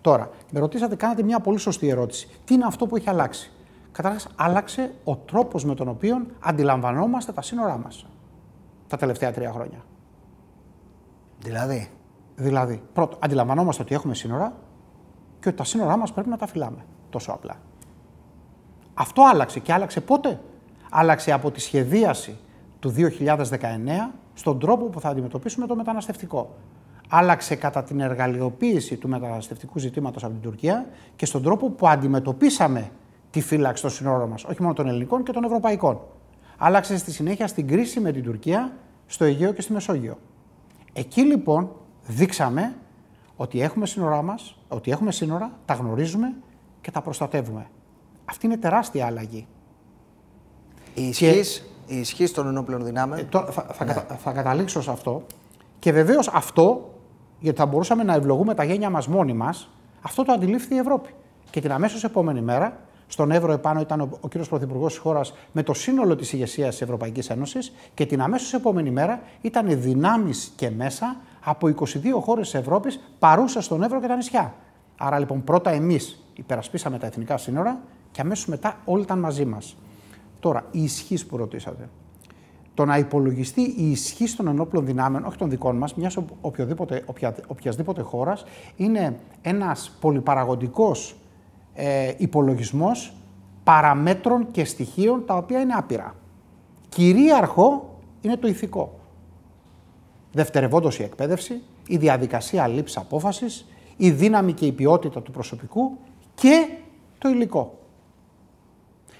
Τώρα, 0.00 0.30
με 0.50 0.60
ρωτήσατε, 0.60 0.96
κάνατε 0.96 1.22
μια 1.22 1.40
πολύ 1.40 1.58
σωστή 1.58 1.88
ερώτηση. 1.88 2.28
Τι 2.44 2.54
είναι 2.54 2.64
αυτό 2.64 2.86
που 2.86 2.96
έχει 2.96 3.08
αλλάξει; 3.08 3.52
Καταρχάς, 3.92 4.26
άλλαξε 4.36 4.92
ο 5.04 5.16
τρόπος 5.16 5.64
με 5.64 5.74
τον 5.74 5.88
οποίο 5.88 6.26
αντιλαμβανόμαστε 6.40 7.32
τα 7.32 7.42
σύνορά 7.42 7.78
μας 7.78 8.06
τα 8.88 8.96
τελευταία 8.96 9.32
τρία 9.32 9.52
χρόνια. 9.52 9.84
Δηλαδή; 11.38 11.90
Δηλαδή, 12.36 12.82
πρώτον, 12.92 13.18
αντιλαμβανόμαστε 13.22 13.82
ότι 13.82 13.94
έχουμε 13.94 14.14
σύνορα 14.14 14.52
και 15.42 15.48
ότι 15.48 15.56
τα 15.56 15.64
σύνορά 15.64 15.96
μας 15.96 16.12
πρέπει 16.12 16.28
να 16.28 16.36
τα 16.36 16.46
φυλάμε. 16.46 16.84
Τόσο 17.10 17.32
απλά. 17.32 17.56
Αυτό 18.94 19.22
άλλαξε 19.22 19.60
και 19.60 19.72
άλλαξε 19.72 20.00
πότε; 20.00 20.40
Άλλαξε 20.94 21.32
από 21.32 21.50
τη 21.50 21.60
σχεδίαση 21.60 22.36
του 22.80 22.94
2019 22.96 23.38
στον 24.34 24.58
τρόπο 24.58 24.84
που 24.84 25.00
θα 25.00 25.08
αντιμετωπίσουμε 25.08 25.66
το 25.66 25.76
μεταναστευτικό. 25.76 26.54
Άλλαξε 27.08 27.54
κατά 27.54 27.82
την 27.82 28.00
εργαλειοποίηση 28.00 28.96
του 28.96 29.08
μεταναστευτικού 29.08 29.78
ζητήματος 29.78 30.24
από 30.24 30.32
την 30.32 30.42
Τουρκία 30.42 30.86
και 31.16 31.26
στον 31.26 31.42
τρόπο 31.42 31.70
που 31.70 31.88
αντιμετωπίσαμε 31.88 32.90
τη 33.30 33.40
φύλαξη 33.40 33.82
των 33.82 33.90
σύνορων 33.90 34.28
μας, 34.28 34.44
όχι 34.44 34.62
μόνο 34.62 34.74
των 34.74 34.88
ελληνικών 34.88 35.22
και 35.22 35.32
των 35.32 35.44
ευρωπαϊκών. 35.44 36.00
Άλλαξε 36.58 36.96
στη 36.96 37.12
συνέχεια 37.12 37.46
στην 37.46 37.66
κρίση 37.66 38.00
με 38.00 38.12
την 38.12 38.22
Τουρκία 38.22 38.72
στο 39.06 39.24
Αιγαίο 39.24 39.52
και 39.52 39.62
στη 39.62 39.72
Μεσόγειο. 39.72 40.18
Εκεί 40.92 41.22
λοιπόν 41.22 41.70
δείξαμε 42.06 42.74
ότι 43.42 43.60
έχουμε 43.60 43.86
σύνορά 43.86 44.22
μας, 44.22 44.56
ότι 44.68 44.90
έχουμε 44.90 45.12
σύνορα, 45.12 45.50
τα 45.64 45.74
γνωρίζουμε 45.74 46.34
και 46.80 46.90
τα 46.90 47.00
προστατεύουμε. 47.00 47.66
Αυτή 48.24 48.46
είναι 48.46 48.56
τεράστια 48.56 49.06
αλλαγή. 49.06 49.46
Η 50.94 51.08
ισχύ, 51.08 51.42
η 51.86 51.98
ισχύ 51.98 52.30
των 52.30 52.46
ενόπλων 52.46 52.84
δυνάμεων. 52.84 53.20
Ε, 53.20 53.24
τώρα 53.24 53.52
θα, 53.52 53.62
θα, 53.62 53.84
ναι. 53.84 53.92
θα 54.22 54.32
καταλήξω 54.32 54.82
σε 54.82 54.90
αυτό. 54.90 55.22
Και 55.78 55.92
βεβαίως 55.92 56.28
αυτό, 56.28 56.94
γιατί 57.38 57.58
θα 57.58 57.66
μπορούσαμε 57.66 58.02
να 58.02 58.14
ευλογούμε 58.14 58.54
τα 58.54 58.64
γένια 58.64 58.90
μας 58.90 59.06
μόνοι 59.06 59.32
μας, 59.32 59.68
αυτό 60.02 60.24
το 60.24 60.32
αντιλήφθη 60.32 60.74
η 60.74 60.78
Ευρώπη. 60.78 61.14
Και 61.50 61.60
την 61.60 61.72
αμέσως 61.72 62.04
επόμενη 62.04 62.40
μέρα, 62.40 62.80
στον 63.06 63.30
Εύρο 63.30 63.52
επάνω 63.52 63.80
ήταν 63.80 64.00
ο, 64.00 64.08
ο 64.20 64.28
κύριος 64.28 64.48
Πρωθυπουργός 64.48 64.92
της 64.92 65.02
χώρας 65.02 65.34
με 65.52 65.62
το 65.62 65.74
σύνολο 65.74 66.16
της 66.16 66.32
ηγεσίας 66.32 66.68
της 66.68 66.82
Ευρωπαϊκής 66.82 67.30
Ένωσης 67.30 67.72
και 67.94 68.06
την 68.06 68.22
αμέσως 68.22 68.52
επόμενη 68.54 68.90
μέρα 68.90 69.22
ήταν 69.40 69.80
δυνάμεις 69.80 70.52
και 70.56 70.70
μέσα 70.70 71.16
από 71.44 71.68
22 71.68 71.94
χώρες 72.20 72.50
της 72.50 72.60
Ευρώπης 72.60 73.00
παρούσα 73.18 73.60
στον 73.60 73.82
Εύρο 73.82 74.00
και 74.00 74.06
τα 74.06 74.16
νησιά. 74.16 74.54
Άρα 74.96 75.18
λοιπόν 75.18 75.44
πρώτα 75.44 75.70
εμείς 75.70 76.24
υπερασπίσαμε 76.36 76.98
τα 76.98 77.06
εθνικά 77.06 77.36
σύνορα 77.36 77.80
και 78.10 78.20
αμέσως 78.20 78.46
μετά 78.46 78.76
όλοι 78.84 79.02
ήταν 79.02 79.18
μαζί 79.18 79.44
μας. 79.44 79.76
Τώρα, 80.40 80.64
η 80.70 80.82
ισχύ 80.82 81.26
που 81.26 81.36
ρωτήσατε. 81.36 81.88
Το 82.74 82.84
να 82.84 82.98
υπολογιστεί 82.98 83.60
η 83.60 83.90
ισχύ 83.90 84.36
των 84.36 84.46
ενόπλων 84.46 84.86
δυνάμεων, 84.86 85.24
όχι 85.24 85.36
των 85.36 85.50
δικών 85.50 85.76
μας, 85.76 85.94
μιας 85.94 86.18
οποιασδήποτε 87.46 88.02
χώρας, 88.02 88.44
είναι 88.76 89.18
ένας 89.42 89.96
πολυπαραγωγικός 90.00 91.16
ε, 91.74 92.12
υπολογισμός 92.16 93.14
παραμέτρων 93.64 94.50
και 94.50 94.64
στοιχείων 94.64 95.24
τα 95.26 95.36
οποία 95.36 95.60
είναι 95.60 95.72
άπειρα. 95.72 96.14
Κυρίαρχο 96.88 97.98
είναι 98.20 98.36
το 98.36 98.48
ηθικό. 98.48 99.00
Δευτερευόντως 100.32 100.98
η 100.98 101.02
εκπαίδευση, 101.02 101.62
η 101.86 101.96
διαδικασία 101.96 102.66
λήψης 102.66 102.96
απόφασης, 102.96 103.66
η 103.96 104.10
δύναμη 104.10 104.52
και 104.52 104.66
η 104.66 104.72
ποιότητα 104.72 105.22
του 105.22 105.30
προσωπικού 105.30 105.98
και 106.34 106.68
το 107.18 107.28
υλικό. 107.28 107.78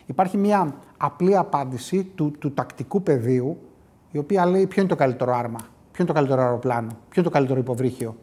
Υπάρχει 0.06 0.36
μια 0.36 0.74
απλή 0.96 1.36
απάντηση 1.36 2.04
του, 2.04 2.30
του 2.30 2.52
τακτικού 2.52 3.02
πεδίου, 3.02 3.58
η 4.10 4.18
οποία 4.18 4.46
λέει 4.46 4.66
ποιο 4.66 4.80
είναι 4.80 4.90
το 4.90 4.96
καλύτερο 4.96 5.34
άρμα, 5.34 5.58
ποιο 5.92 6.04
είναι 6.04 6.06
το 6.06 6.12
καλύτερο 6.12 6.42
αεροπλάνο, 6.42 6.88
ποιο 6.88 6.96
είναι 7.14 7.24
το 7.24 7.30
καλύτερο 7.30 7.58
υποβρύχιο. 7.58 8.16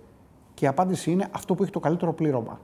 Και 0.54 0.66
η 0.66 0.68
απάντηση 0.68 1.12
είναι 1.12 1.28
αυτό 1.32 1.56
που 1.56 1.64
έχει 1.64 1.72
το 1.72 1.80
καλύτερο 1.80 2.14
πλήρωμα. 2.14 2.60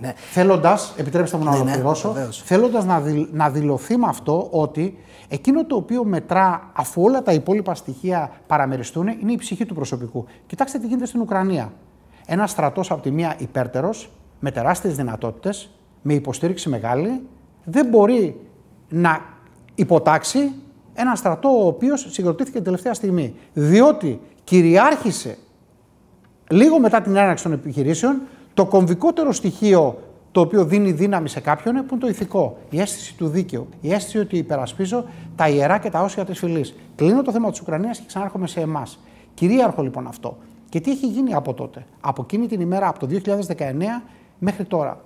Ναι. 0.00 0.12
Θέλοντας, 0.16 0.94
επιτρέψτε 0.96 1.36
μου 1.36 1.44
να 1.44 1.50
ναι, 1.50 1.56
ναι 1.56 1.62
ολοκληρώσω, 1.62 2.12
ναι, 2.12 2.28
θέλοντας 2.44 2.84
να, 2.84 3.02
να 3.32 3.50
δηλωθεί 3.50 3.96
με 3.96 4.06
αυτό 4.08 4.48
ότι 4.50 4.98
εκείνο 5.28 5.64
το 5.64 5.76
οποίο 5.76 6.04
μετρά 6.04 6.70
αφού 6.72 7.02
όλα 7.02 7.22
τα 7.22 7.32
υπόλοιπα 7.32 7.74
στοιχεία 7.74 8.30
παραμεριστούν 8.46 9.06
είναι 9.08 9.32
η 9.32 9.36
ψυχή 9.36 9.66
του 9.66 9.74
προσωπικού. 9.74 10.24
Κοιτάξτε 10.46 10.78
τι 10.78 10.86
γίνεται 10.86 11.06
στην 11.06 11.20
Ουκρανία. 11.20 11.72
Ένας 12.26 12.50
στρατός 12.50 12.90
από 12.90 13.02
τη 13.02 13.10
μία 13.10 13.34
υπέρτερος, 13.38 14.10
με 14.40 14.50
τεράστιες 14.50 14.96
δυνατότητες, 14.96 15.70
με 16.02 16.14
υποστήριξη 16.14 16.68
μεγάλη, 16.68 17.26
δεν 17.64 17.86
μπορεί 17.86 18.40
να 18.88 19.20
υποτάξει 19.74 20.52
ένα 20.94 21.14
στρατό 21.14 21.48
ο 21.48 21.66
οποίος 21.66 22.06
συγκροτήθηκε 22.10 22.56
την 22.56 22.64
τελευταία 22.64 22.94
στιγμή. 22.94 23.34
Διότι 23.52 24.20
κυριάρχησε 24.44 25.36
λίγο 26.50 26.80
μετά 26.80 27.00
την 27.00 27.16
έναρξη 27.16 27.44
των 27.44 27.52
επιχειρήσεων 27.52 28.20
το 28.60 28.66
κομβικότερο 28.66 29.32
στοιχείο 29.32 29.98
το 30.32 30.40
οποίο 30.40 30.64
δίνει 30.64 30.92
δύναμη 30.92 31.28
σε 31.28 31.40
κάποιον 31.40 31.74
που 31.74 31.86
είναι 31.90 32.00
το 32.00 32.08
ηθικό. 32.08 32.58
Η 32.70 32.80
αίσθηση 32.80 33.14
του 33.16 33.28
δίκαιου. 33.28 33.68
Η 33.80 33.92
αίσθηση 33.92 34.18
ότι 34.18 34.36
υπερασπίζω 34.36 35.04
τα 35.36 35.48
ιερά 35.48 35.78
και 35.78 35.90
τα 35.90 36.02
όσια 36.02 36.24
της 36.24 36.38
φυλής. 36.38 36.74
Κλείνω 36.96 37.22
το 37.22 37.32
θέμα 37.32 37.50
της 37.50 37.60
Ουκρανίας 37.60 37.98
και 37.98 38.04
ξανάρχομαι 38.06 38.46
σε 38.46 38.60
εμάς. 38.60 38.98
Κυρίαρχο 39.34 39.82
λοιπόν 39.82 40.06
αυτό. 40.06 40.36
Και 40.68 40.80
τι 40.80 40.90
έχει 40.90 41.06
γίνει 41.06 41.34
από 41.34 41.54
τότε. 41.54 41.86
Από 42.00 42.22
εκείνη 42.22 42.46
την 42.46 42.60
ημέρα, 42.60 42.88
από 42.88 42.98
το 42.98 43.06
2019 43.06 44.02
μέχρι 44.38 44.64
τώρα. 44.64 45.00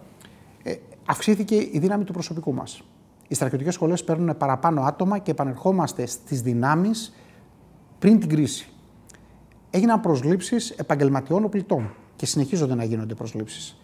Ε, 0.62 0.74
αυξήθηκε 1.06 1.54
η 1.54 1.78
δύναμη 1.78 2.04
του 2.04 2.12
προσωπικού 2.12 2.54
μας. 2.54 2.82
Οι 3.28 3.34
στρατιωτικές 3.34 3.74
σχολές 3.74 4.04
παίρνουν 4.04 4.36
παραπάνω 4.36 4.82
άτομα 4.82 5.18
και 5.18 5.30
επανερχόμαστε 5.30 6.06
στις 6.06 6.42
δυνάμεις 6.42 7.14
πριν 7.98 8.20
την 8.20 8.28
κρίση. 8.28 8.68
Έγιναν 9.70 10.00
προσλήψεις 10.00 10.70
επαγγελματιών 10.70 11.44
οπλιτών 11.44 11.90
και 12.24 12.30
συνεχίζονται 12.30 12.74
να 12.74 12.84
γίνονται 12.84 13.14
προσλήψεις. 13.14 13.78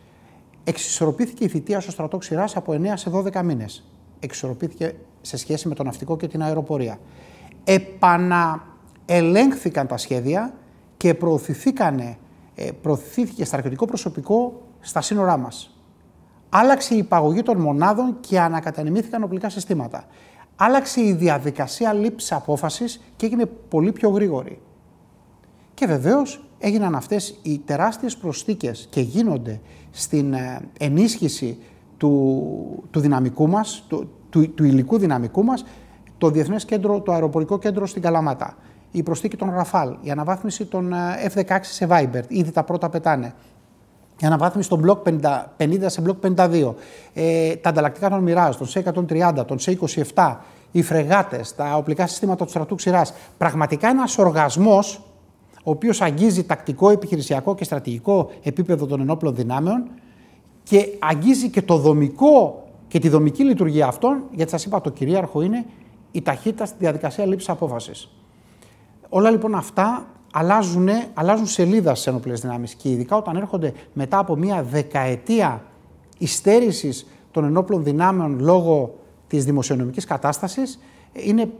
Εξισορροπήθηκε 0.64 1.44
η 1.44 1.48
θητεία 1.48 1.80
στο 1.80 1.90
στρατό 1.90 2.18
ξηράς 2.18 2.56
από 2.56 2.72
9 2.72 2.76
σε 2.94 3.10
12 3.10 3.42
μήνες. 3.42 3.86
Εξισορροπήθηκε 4.20 4.94
σε 5.20 5.36
σχέση 5.36 5.68
με 5.68 5.74
το 5.74 5.82
ναυτικό 5.82 6.16
και 6.16 6.28
την 6.28 6.42
αεροπορία. 6.42 6.98
Επαναελέγχθηκαν 7.64 9.86
τα 9.86 9.96
σχέδια 9.96 10.54
και 10.96 11.14
προωθηθήκαν 11.14 11.98
ε, 11.98 12.16
προωθήθηκε 12.82 13.44
στρατιωτικό 13.44 13.86
προσωπικό 13.86 14.62
στα 14.80 15.00
σύνορά 15.00 15.36
μας. 15.36 15.78
Άλλαξε 16.48 16.94
η 16.94 16.98
υπαγωγή 16.98 17.42
των 17.42 17.60
μονάδων 17.60 18.16
και 18.20 18.40
ανακατανεμήθηκαν 18.40 19.22
οπλικά 19.22 19.48
συστήματα. 19.48 20.04
Άλλαξε 20.56 21.00
η 21.00 21.12
διαδικασία 21.12 21.92
λήψης 21.92 22.32
απόφασης 22.32 23.00
και 23.16 23.26
έγινε 23.26 23.46
πολύ 23.46 23.92
πιο 23.92 24.08
γρήγορη. 24.08 24.60
Και 25.74 25.86
βεβαίως 25.86 26.44
έγιναν 26.60 26.94
αυτές 26.94 27.38
οι 27.42 27.58
τεράστιες 27.58 28.16
προσθήκες 28.16 28.86
και 28.90 29.00
γίνονται 29.00 29.60
στην 29.90 30.32
ε, 30.32 30.60
ενίσχυση 30.78 31.58
του, 31.96 32.84
του 32.90 33.00
δυναμικού 33.00 33.48
μας, 33.48 33.84
του, 33.88 34.10
του, 34.30 34.54
του 34.54 34.64
υλικού 34.64 34.98
δυναμικού 34.98 35.44
μας, 35.44 35.64
το 36.18 36.30
Διεθνές 36.30 36.64
Κέντρο, 36.64 37.00
το 37.00 37.12
Αεροπορικό 37.12 37.58
Κέντρο 37.58 37.86
στην 37.86 38.02
Καλαμάτα, 38.02 38.56
η 38.90 39.02
προσθήκη 39.02 39.36
των 39.36 39.50
Ραφάλ, 39.50 39.96
η 40.00 40.10
αναβάθμιση 40.10 40.64
των 40.64 40.92
ε, 40.92 40.96
F-16 41.34 41.58
σε 41.60 41.86
Viber, 41.90 42.22
ήδη 42.28 42.50
τα 42.50 42.64
πρώτα 42.64 42.88
πετάνε, 42.88 43.34
η 44.22 44.26
αναβάθμιση 44.26 44.68
των 44.68 44.78
μπλοκ 44.78 45.06
50, 45.08 45.44
50 45.56 45.78
σε 45.86 46.00
μπλοκ 46.00 46.16
52, 46.36 46.74
ε, 47.12 47.56
τα 47.56 47.68
ανταλλακτικά 47.68 48.10
των 48.10 48.22
Μοιράζ, 48.22 48.56
των 48.56 48.66
C130, 48.74 49.44
των 49.46 49.58
C27, 49.60 50.36
οι 50.70 50.82
φρεγάτες, 50.82 51.54
τα 51.54 51.76
οπλικά 51.76 52.06
συστήματα 52.06 52.44
του 52.44 52.50
στρατού 52.50 52.74
ξηράς. 52.74 53.12
Πραγματικά 53.38 53.88
ένας 53.88 54.18
οργασμός 54.18 55.00
ο 55.62 55.70
οποίος 55.70 56.00
αγγίζει 56.00 56.44
τακτικό, 56.44 56.90
επιχειρησιακό 56.90 57.54
και 57.54 57.64
στρατηγικό 57.64 58.30
επίπεδο 58.42 58.86
των 58.86 59.00
ενόπλων 59.00 59.34
δυνάμεων 59.34 59.90
και 60.62 60.88
αγγίζει 60.98 61.48
και 61.48 61.62
το 61.62 61.76
δομικό 61.76 62.64
και 62.88 62.98
τη 62.98 63.08
δομική 63.08 63.44
λειτουργία 63.44 63.86
αυτών, 63.86 64.22
γιατί 64.34 64.50
σας 64.50 64.64
είπα 64.64 64.80
το 64.80 64.90
κυρίαρχο 64.90 65.42
είναι 65.42 65.64
η 66.10 66.22
ταχύτητα 66.22 66.66
στη 66.66 66.76
διαδικασία 66.78 67.26
λήψης 67.26 67.48
απόφασης. 67.48 68.10
Όλα 69.08 69.30
λοιπόν 69.30 69.54
αυτά 69.54 70.06
αλλάζουν, 70.32 70.88
αλλάζουν 71.14 71.46
σελίδα 71.46 71.94
στις 71.94 72.06
ένοπλε 72.06 72.32
δυνάμεις 72.32 72.74
και 72.74 72.90
ειδικά 72.90 73.16
όταν 73.16 73.36
έρχονται 73.36 73.72
μετά 73.92 74.18
από 74.18 74.36
μια 74.36 74.62
δεκαετία 74.62 75.64
υστέρησης 76.18 77.06
των 77.30 77.44
ενόπλων 77.44 77.84
δυνάμεων 77.84 78.40
λόγω 78.40 78.94
της 79.26 79.44
δημοσιονομικής 79.44 80.04
κατάστασης, 80.04 80.78
είναι 81.12 81.50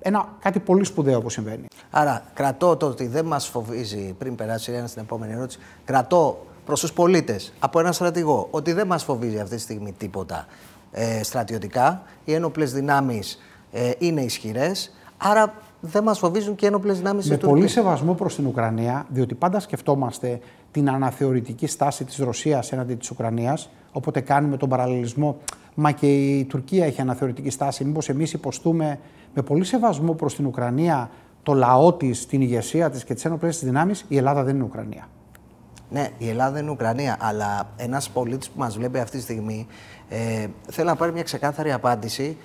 ένα, 0.00 0.28
κάτι 0.40 0.58
πολύ 0.58 0.84
σπουδαίο 0.84 1.20
που 1.20 1.30
συμβαίνει. 1.30 1.66
Άρα, 1.90 2.22
κρατώ 2.34 2.76
το 2.76 2.86
ότι 2.86 3.06
δεν 3.06 3.24
μας 3.24 3.46
φοβίζει, 3.46 4.14
πριν 4.18 4.34
περάσει 4.34 4.72
ένα 4.72 4.86
στην 4.86 5.02
επόμενη 5.02 5.32
ερώτηση, 5.32 5.58
κρατώ 5.84 6.46
προς 6.64 6.80
τους 6.80 6.92
πολίτες 6.92 7.52
από 7.58 7.80
έναν 7.80 7.92
στρατηγό 7.92 8.48
ότι 8.50 8.72
δεν 8.72 8.86
μας 8.86 9.04
φοβίζει 9.04 9.38
αυτή 9.38 9.54
τη 9.54 9.60
στιγμή 9.60 9.92
τίποτα 9.92 10.46
ε, 10.92 11.22
στρατιωτικά. 11.22 12.02
Οι 12.24 12.32
ένοπλες 12.32 12.72
δυνάμεις 12.72 13.38
ε, 13.72 13.90
είναι 13.98 14.20
ισχυρές. 14.20 14.92
Άρα 15.16 15.54
δεν 15.80 16.02
μας 16.02 16.18
φοβίζουν 16.18 16.54
και 16.54 16.64
οι 16.64 16.68
ένοπλες 16.68 16.96
δυνάμεις 16.96 17.24
τη 17.24 17.30
Με 17.30 17.36
πολύ 17.36 17.68
σεβασμό 17.68 18.14
προς 18.14 18.34
την 18.34 18.46
Ουκρανία, 18.46 19.06
διότι 19.08 19.34
πάντα 19.34 19.60
σκεφτόμαστε 19.60 20.40
την 20.70 20.90
αναθεωρητική 20.90 21.66
στάση 21.66 22.04
της 22.04 22.16
Ρωσίας 22.16 22.72
έναντι 22.72 22.94
της 22.94 23.10
Ουκρανίας. 23.10 23.70
Όποτε 23.92 24.20
κάνουμε 24.20 24.56
τον 24.56 24.68
παραλληλισμό, 24.68 25.36
μα 25.80 25.90
και 25.90 26.36
η 26.36 26.44
Τουρκία 26.44 26.86
έχει 26.86 27.00
αναθεωρητική 27.00 27.50
στάση. 27.50 27.84
Μήπως 27.84 28.08
εμείς 28.08 28.32
υποστούμε 28.32 28.98
με 29.34 29.42
πολύ 29.42 29.64
σεβασμό 29.64 30.12
προς 30.12 30.34
την 30.34 30.46
Ουκρανία, 30.46 31.10
το 31.42 31.54
λαό 31.54 31.92
της, 31.92 32.26
την 32.26 32.40
ηγεσία 32.40 32.90
της 32.90 33.04
και 33.04 33.14
τις 33.14 33.24
ένοπλες 33.24 33.64
δυνάμεις, 33.64 34.04
η 34.08 34.16
Ελλάδα 34.16 34.42
δεν 34.42 34.54
είναι 34.54 34.64
Ουκρανία. 34.64 35.08
Ναι, 35.90 36.08
η 36.18 36.28
Ελλάδα 36.28 36.58
είναι 36.58 36.70
Ουκρανία, 36.70 37.16
αλλά 37.20 37.68
ένας 37.76 38.08
πολίτης 38.10 38.48
που 38.48 38.58
μας 38.58 38.76
βλέπει 38.76 38.98
αυτή 38.98 39.16
τη 39.16 39.22
στιγμή 39.22 39.66
ε, 40.08 40.46
θέλει 40.70 40.86
να 40.86 40.96
πάρει 40.96 41.12
μια 41.12 41.22
ξεκάθαρη 41.22 41.72
απάντηση. 41.72 42.36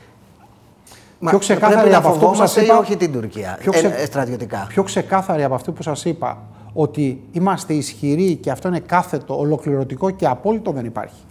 Πιο 1.20 1.38
ξεκάθαρη 1.38 1.94
από 1.94 2.08
αυτό 2.08 2.28
που 2.28 2.36
σας 2.36 2.56
είπα. 2.56 2.78
όχι 2.78 2.98
την 2.98 3.12
Τουρκία, 3.12 3.58
πιο 3.60 3.72
ξε... 3.72 3.88
ε, 3.88 4.06
στρατιωτικά; 4.06 4.66
Πιο 4.68 4.84
ξεκάθαρη 4.84 5.44
από 5.44 5.56
αυτό 5.56 5.72
που 5.72 5.84
σας 5.84 6.06
είπα, 6.06 6.42
ότι 6.74 7.22
είμαστε 7.32 7.74
ισχυροί 7.74 8.36
και 8.36 8.52
αυτό 8.52 8.68
είναι 8.68 8.80
κάθετο, 8.80 9.40
ολοκληρωτικό 9.40 10.10
και 10.10 10.28
απόλυτο 10.28 10.72
δεν 10.72 10.86
υπάρχει. 10.86 11.22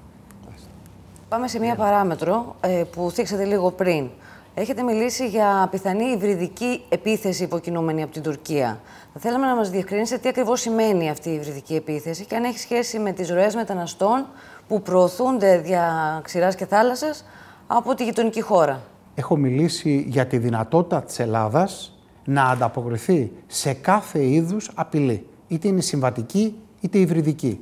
Πάμε 1.33 1.49
σε 1.49 1.59
μία 1.59 1.75
παράμετρο 1.75 2.57
ε, 2.61 2.83
που 2.92 3.11
θίξατε 3.11 3.45
λίγο 3.45 3.71
πριν. 3.71 4.09
Έχετε 4.55 4.83
μιλήσει 4.83 5.29
για 5.29 5.68
πιθανή 5.71 6.05
υβριδική 6.05 6.83
επίθεση 6.88 7.42
υποκινούμενη 7.42 8.03
από 8.03 8.12
την 8.12 8.23
Τουρκία. 8.23 8.81
Θα 9.12 9.21
θέλαμε 9.21 9.47
να 9.47 9.55
μας 9.55 9.71
διευκρινίσετε 9.71 10.21
τι 10.21 10.29
ακριβώς 10.29 10.61
σημαίνει 10.61 11.11
αυτή 11.11 11.31
η 11.31 11.33
υβριδική 11.33 11.75
επίθεση 11.75 12.25
και 12.25 12.37
αν 12.37 12.45
έχει 12.45 12.59
σχέση 12.59 12.99
με 12.99 13.12
τις 13.12 13.31
ροές 13.31 13.55
μεταναστών 13.55 14.27
που 14.68 14.83
προωθούνται 14.83 15.59
δια 15.59 16.21
ξηράς 16.25 16.55
και 16.55 16.66
θάλασσας 16.66 17.25
από 17.66 17.95
τη 17.95 18.05
γειτονική 18.05 18.40
χώρα. 18.40 18.83
Έχω 19.14 19.37
μιλήσει 19.37 20.05
για 20.09 20.27
τη 20.27 20.38
δυνατότητα 20.38 21.03
της 21.03 21.18
Ελλάδας 21.18 21.99
να 22.25 22.45
ανταποκριθεί 22.45 23.33
σε 23.47 23.73
κάθε 23.73 24.25
είδους 24.25 24.71
απειλή. 24.75 25.27
Είτε 25.49 25.68
είναι 25.68 25.81
συμβατική 25.81 26.57
είτε 26.81 26.99
υβριδική. 26.99 27.61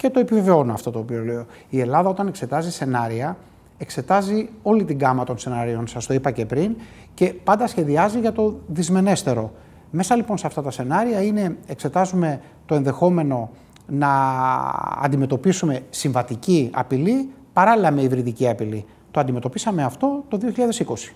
Και 0.00 0.10
το 0.10 0.20
επιβεβαιώνω 0.20 0.72
αυτό 0.72 0.90
το 0.90 0.98
οποίο 0.98 1.24
λέω. 1.24 1.46
Η 1.68 1.80
Ελλάδα 1.80 2.08
όταν 2.08 2.26
εξετάζει 2.26 2.70
σενάρια 2.70 3.36
εξετάζει 3.78 4.48
όλη 4.62 4.84
την 4.84 4.98
γάμα 4.98 5.24
των 5.24 5.38
σενάριων, 5.38 5.86
σας 5.86 6.06
το 6.06 6.14
είπα 6.14 6.30
και 6.30 6.46
πριν, 6.46 6.76
και 7.14 7.34
πάντα 7.44 7.66
σχεδιάζει 7.66 8.18
για 8.18 8.32
το 8.32 8.58
δυσμενέστερο. 8.66 9.52
Μέσα 9.90 10.16
λοιπόν 10.16 10.38
σε 10.38 10.46
αυτά 10.46 10.62
τα 10.62 10.70
σενάρια 10.70 11.22
είναι, 11.22 11.56
εξετάζουμε 11.66 12.40
το 12.66 12.74
ενδεχόμενο 12.74 13.50
να 13.86 14.08
αντιμετωπίσουμε 15.02 15.80
συμβατική 15.90 16.70
απειλή 16.72 17.30
παράλληλα 17.52 17.90
με 17.90 18.02
υβριδική 18.02 18.48
απειλή. 18.48 18.84
Το 19.10 19.20
αντιμετωπίσαμε 19.20 19.82
αυτό 19.82 20.24
το 20.28 20.38
2020. 20.56 21.12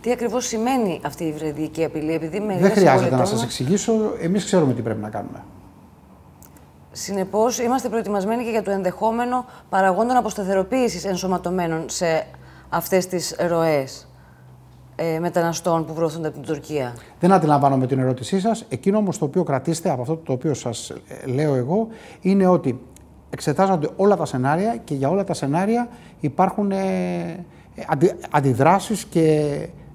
Τι 0.00 0.12
ακριβώς 0.12 0.46
σημαίνει 0.46 1.00
αυτή 1.04 1.24
η 1.24 1.26
υβριδική 1.26 1.84
απειλή, 1.84 2.12
επειδή 2.12 2.42
Δεν 2.60 2.70
χρειάζεται 2.70 3.16
να 3.16 3.24
σας 3.24 3.42
εξηγήσω. 3.42 3.92
Εμείς 4.20 4.44
ξέρουμε 4.44 4.72
τι 4.74 4.82
πρέπει 4.82 5.00
να 5.00 5.08
κάνουμε. 5.08 5.42
Συνεπώς, 6.92 7.58
είμαστε 7.58 7.88
προετοιμασμένοι 7.88 8.44
και 8.44 8.50
για 8.50 8.62
το 8.62 8.70
ενδεχόμενο 8.70 9.44
παραγόντων 9.68 10.16
αποσταθεροποίησης 10.16 11.04
ενσωματωμένων 11.04 11.84
σε 11.88 12.26
αυτές 12.68 13.06
τις 13.06 13.36
ροές 13.48 14.08
ε, 14.96 15.18
μεταναστών 15.18 15.84
που 15.86 15.92
προωθούνται 15.92 16.28
από 16.28 16.36
την 16.36 16.46
Τουρκία. 16.46 16.94
Δεν 17.20 17.32
αντιλαμβάνομαι 17.32 17.86
την 17.86 17.98
ερώτησή 17.98 18.40
σας. 18.40 18.64
Εκείνο 18.68 18.98
όμως 18.98 19.18
το 19.18 19.24
οποίο 19.24 19.42
κρατήστε 19.42 19.90
από 19.90 20.00
αυτό 20.00 20.16
το 20.16 20.32
οποίο 20.32 20.54
σας 20.54 20.90
ε, 20.90 21.26
λέω 21.26 21.54
εγώ 21.54 21.88
είναι 22.20 22.46
ότι 22.46 22.80
εξετάζονται 23.30 23.88
όλα 23.96 24.16
τα 24.16 24.24
σενάρια 24.24 24.76
και 24.84 24.94
για 24.94 25.08
όλα 25.08 25.24
τα 25.24 25.34
σενάρια 25.34 25.88
υπάρχουν 26.20 26.70
ε, 26.70 27.44
αντι, 27.86 28.12
αντιδράσεις 28.30 29.04
και 29.04 29.26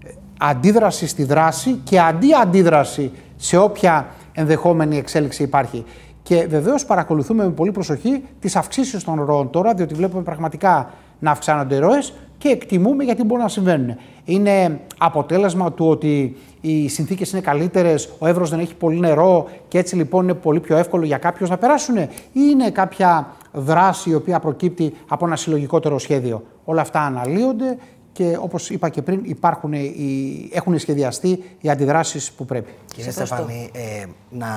ε, 0.06 0.12
αντίδραση 0.40 1.08
στη 1.08 1.24
δράση 1.24 1.74
και 1.84 2.00
αντί-αντίδραση 2.00 3.12
σε 3.36 3.58
όποια 3.58 4.08
ενδεχόμενη 4.34 4.98
εξέλιξη 4.98 5.44
υπάρχει. 5.44 5.86
Και 6.28 6.48
βεβαίως 6.48 6.86
παρακολουθούμε 6.86 7.44
με 7.44 7.50
πολύ 7.52 7.72
προσοχή 7.72 8.24
τις 8.40 8.56
αυξήσεις 8.56 9.04
των 9.04 9.24
ροών 9.24 9.50
τώρα, 9.50 9.74
διότι 9.74 9.94
βλέπουμε 9.94 10.24
πραγματικά 10.24 10.94
να 11.20 11.32
αυξάνονται 11.32 11.76
οι 11.76 11.80
ροές 11.80 12.14
και 12.38 12.50
εκτιμούμε 12.50 13.04
γιατί 13.04 13.24
μπορούν 13.24 13.44
να 13.44 13.50
συμβαίνουν. 13.50 13.96
Είναι 14.26 14.80
αποτέλεσμα 14.98 15.74
του 15.74 15.88
ότι 15.88 16.38
οι 16.62 16.88
συνθήκες 16.88 17.32
είναι 17.32 17.42
καλύτερες, 17.42 18.10
ο 18.20 18.28
Εύρος 18.28 18.50
δεν 18.50 18.60
έχει 18.60 18.76
πολύ 18.76 19.00
νερό 19.00 19.50
και 19.68 19.78
έτσι 19.78 19.96
λοιπόν 19.96 20.24
είναι 20.24 20.34
πολύ 20.34 20.60
πιο 20.60 20.78
εύκολο 20.78 21.06
για 21.06 21.18
κάποιους 21.18 21.50
να 21.50 21.58
περάσουν, 21.58 21.98
ή 21.98 22.10
είναι 22.32 22.70
κάποια 22.70 23.28
δράση 23.54 24.10
η 24.10 24.14
οποία 24.14 24.40
προκύπτει 24.40 24.94
από 25.08 25.26
ένα 25.26 25.36
συλλογικότερο 25.36 26.00
σχέδιο. 26.00 26.44
Όλα 26.64 26.82
αυτά 26.82 27.02
αναλύονται 27.02 27.78
και 28.12 28.38
όπως 28.40 28.70
είπα 28.70 28.90
και 28.90 29.02
πριν 29.02 29.20
υπάρχουν 29.24 29.74
οι, 29.74 30.50
έχουν 30.54 30.80
σχεδιαστεί 30.80 31.44
οι 31.62 31.70
αντιδράσεις 31.70 32.32
που 32.32 32.46
πρέπει. 32.46 32.72
Κύριε 32.96 33.12
Στεφάνη, 33.12 33.70
ε, 33.74 34.06
να 34.30 34.48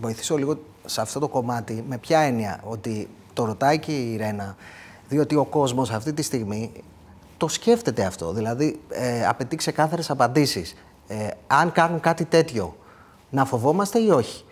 βοηθήσω 0.00 0.36
λίγο 0.36 0.56
σε 0.84 1.00
αυτό 1.00 1.20
το 1.20 1.28
κομμάτι 1.28 1.84
με 1.88 1.98
ποια 1.98 2.18
έννοια 2.18 2.60
ότι 2.64 3.08
το 3.32 3.44
ρωτάει 3.44 3.78
και 3.78 3.92
η 3.92 4.16
Ρένα 4.16 4.56
διότι 5.08 5.34
ο 5.36 5.44
κόσμος 5.44 5.90
αυτή 5.90 6.12
τη 6.12 6.22
στιγμή 6.22 6.72
το 7.36 7.48
σκέφτεται 7.48 8.04
αυτό, 8.04 8.32
δηλαδή 8.32 8.80
ε, 8.88 9.26
απαιτεί 9.26 9.56
ξεκάθαρες 9.56 10.10
απαντήσεις. 10.10 10.74
Ε, 11.08 11.28
αν 11.46 11.72
κάνουν 11.72 12.00
κάτι 12.00 12.24
τέτοιο, 12.24 12.76
να 13.30 13.44
φοβόμαστε 13.44 13.98
ή 13.98 14.10
όχι; 14.10 14.44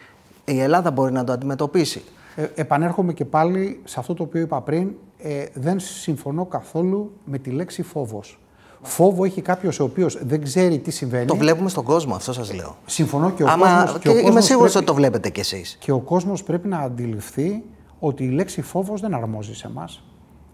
Η 0.45 0.61
Ελλάδα 0.61 0.91
μπορεί 0.91 1.13
να 1.13 1.25
το 1.25 1.33
αντιμετωπίσει. 1.33 2.03
Ε, 2.37 2.47
επανέρχομαι 2.55 3.13
και 3.13 3.25
πάλι 3.25 3.81
σε 3.85 4.01
αυτό 4.01 4.15
το 4.15 4.23
οποίο 4.23 4.41
είπα 4.41 4.61
πριν. 4.61 4.95
Ε, 5.19 5.45
δεν 5.55 5.81
συμφωνώ 5.81 6.47
καθόλου 6.47 7.13
με 7.25 7.39
τη 7.39 7.51
λέξη 7.51 7.83
φόβος. 7.83 8.41
Φόβο 8.83 9.25
έχει 9.25 9.41
κάποιος 9.41 9.81
ο 9.81 9.85
οποίος 9.85 10.19
δεν 10.23 10.43
ξέρει 10.43 10.79
τι 10.79 10.91
συμβαίνει. 10.91 11.27
Το 11.27 11.37
βλέπουμε 11.37 11.69
στον 11.69 11.85
κόσμο, 11.85 12.15
αυτό 12.15 12.33
σας 12.33 12.55
λέω. 12.55 12.77
Συμφωνώ 12.87 13.31
και 13.31 13.43
ο 13.43 13.47
κόσμο. 13.47 13.99
Και, 13.99 14.11
είμαι 14.11 14.41
σίγουρος 14.41 14.75
ότι 14.75 14.85
το 14.85 14.95
βλέπετε 14.95 15.31
κι 15.31 15.41
εσείς. 15.41 15.77
Και 15.81 15.93
ο 15.93 15.99
κόσμος 15.99 16.43
πρέπει 16.43 16.69
να 16.69 16.79
αντιληφθεί 16.79 17.63
ότι 17.99 18.25
η 18.25 18.29
λέξη 18.29 18.63
φόβος 18.63 19.01
δεν 19.01 19.15
αρμόζει 19.15 19.55
σε 19.55 19.67
εμάς. 19.67 20.03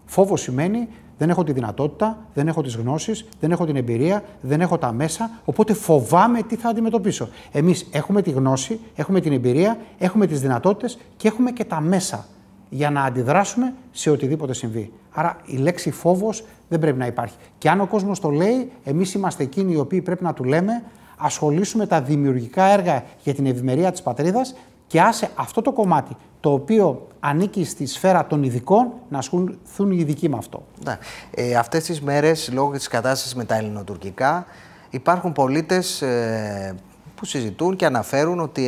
Φόβος 0.05 0.41
σημαίνει 0.41 0.87
δεν 1.17 1.29
έχω 1.29 1.43
τη 1.43 1.51
δυνατότητα, 1.51 2.17
δεν 2.33 2.47
έχω 2.47 2.61
τις 2.61 2.75
γνώσεις, 2.75 3.25
δεν 3.39 3.51
έχω 3.51 3.65
την 3.65 3.75
εμπειρία, 3.75 4.23
δεν 4.41 4.61
έχω 4.61 4.77
τα 4.77 4.91
μέσα, 4.91 5.29
οπότε 5.45 5.73
φοβάμαι 5.73 6.41
τι 6.41 6.55
θα 6.55 6.69
αντιμετωπίσω. 6.69 7.29
Εμείς 7.51 7.87
έχουμε 7.91 8.21
τη 8.21 8.29
γνώση, 8.29 8.79
έχουμε 8.95 9.19
την 9.19 9.31
εμπειρία, 9.31 9.77
έχουμε 9.97 10.27
τις 10.27 10.41
δυνατότητες 10.41 10.97
και 11.17 11.27
έχουμε 11.27 11.51
και 11.51 11.63
τα 11.63 11.79
μέσα 11.81 12.25
για 12.69 12.89
να 12.89 13.03
αντιδράσουμε 13.03 13.73
σε 13.91 14.09
οτιδήποτε 14.09 14.53
συμβεί. 14.53 14.91
Άρα 15.11 15.37
η 15.45 15.55
λέξη 15.55 15.91
φόβος 15.91 16.43
δεν 16.69 16.79
πρέπει 16.79 16.97
να 16.97 17.05
υπάρχει. 17.05 17.35
Και 17.57 17.69
αν 17.69 17.81
ο 17.81 17.87
κόσμος 17.87 18.19
το 18.19 18.29
λέει, 18.29 18.71
εμείς 18.83 19.13
είμαστε 19.13 19.43
εκείνοι 19.43 19.71
οι 19.71 19.77
οποίοι 19.77 20.01
πρέπει 20.01 20.23
να 20.23 20.33
του 20.33 20.43
λέμε 20.43 20.83
ασχολήσουμε 21.17 21.85
τα 21.87 22.01
δημιουργικά 22.01 22.63
έργα 22.63 23.03
για 23.23 23.33
την 23.33 23.45
ευημερία 23.45 23.91
της 23.91 24.01
πατρίδας 24.01 24.55
και 24.87 25.01
άσε 25.01 25.29
αυτό 25.35 25.61
το 25.61 25.71
κομμάτι 25.71 26.15
το 26.39 26.51
οποίο 26.51 27.07
ανήκει 27.19 27.65
στη 27.65 27.85
σφαίρα 27.85 28.27
των 28.27 28.43
ειδικών 28.43 28.91
να 29.09 29.17
ασχοληθούν 29.17 29.91
οι 29.91 29.97
ειδικοί 29.99 30.29
με 30.29 30.37
αυτό. 30.37 30.63
Ναι. 30.83 30.97
Ε, 31.31 31.55
αυτές 31.55 31.83
τις 31.83 32.01
μέρες, 32.01 32.49
λόγω 32.53 32.71
της 32.71 32.87
κατάστασης 32.87 33.35
με 33.35 33.45
τα 33.45 33.55
ελληνοτουρκικά, 33.55 34.45
υπάρχουν 34.89 35.31
πολίτες 35.31 36.01
ε, 36.01 36.75
που 37.15 37.25
συζητούν 37.25 37.75
και 37.75 37.85
αναφέρουν 37.85 38.39
ότι 38.39 38.61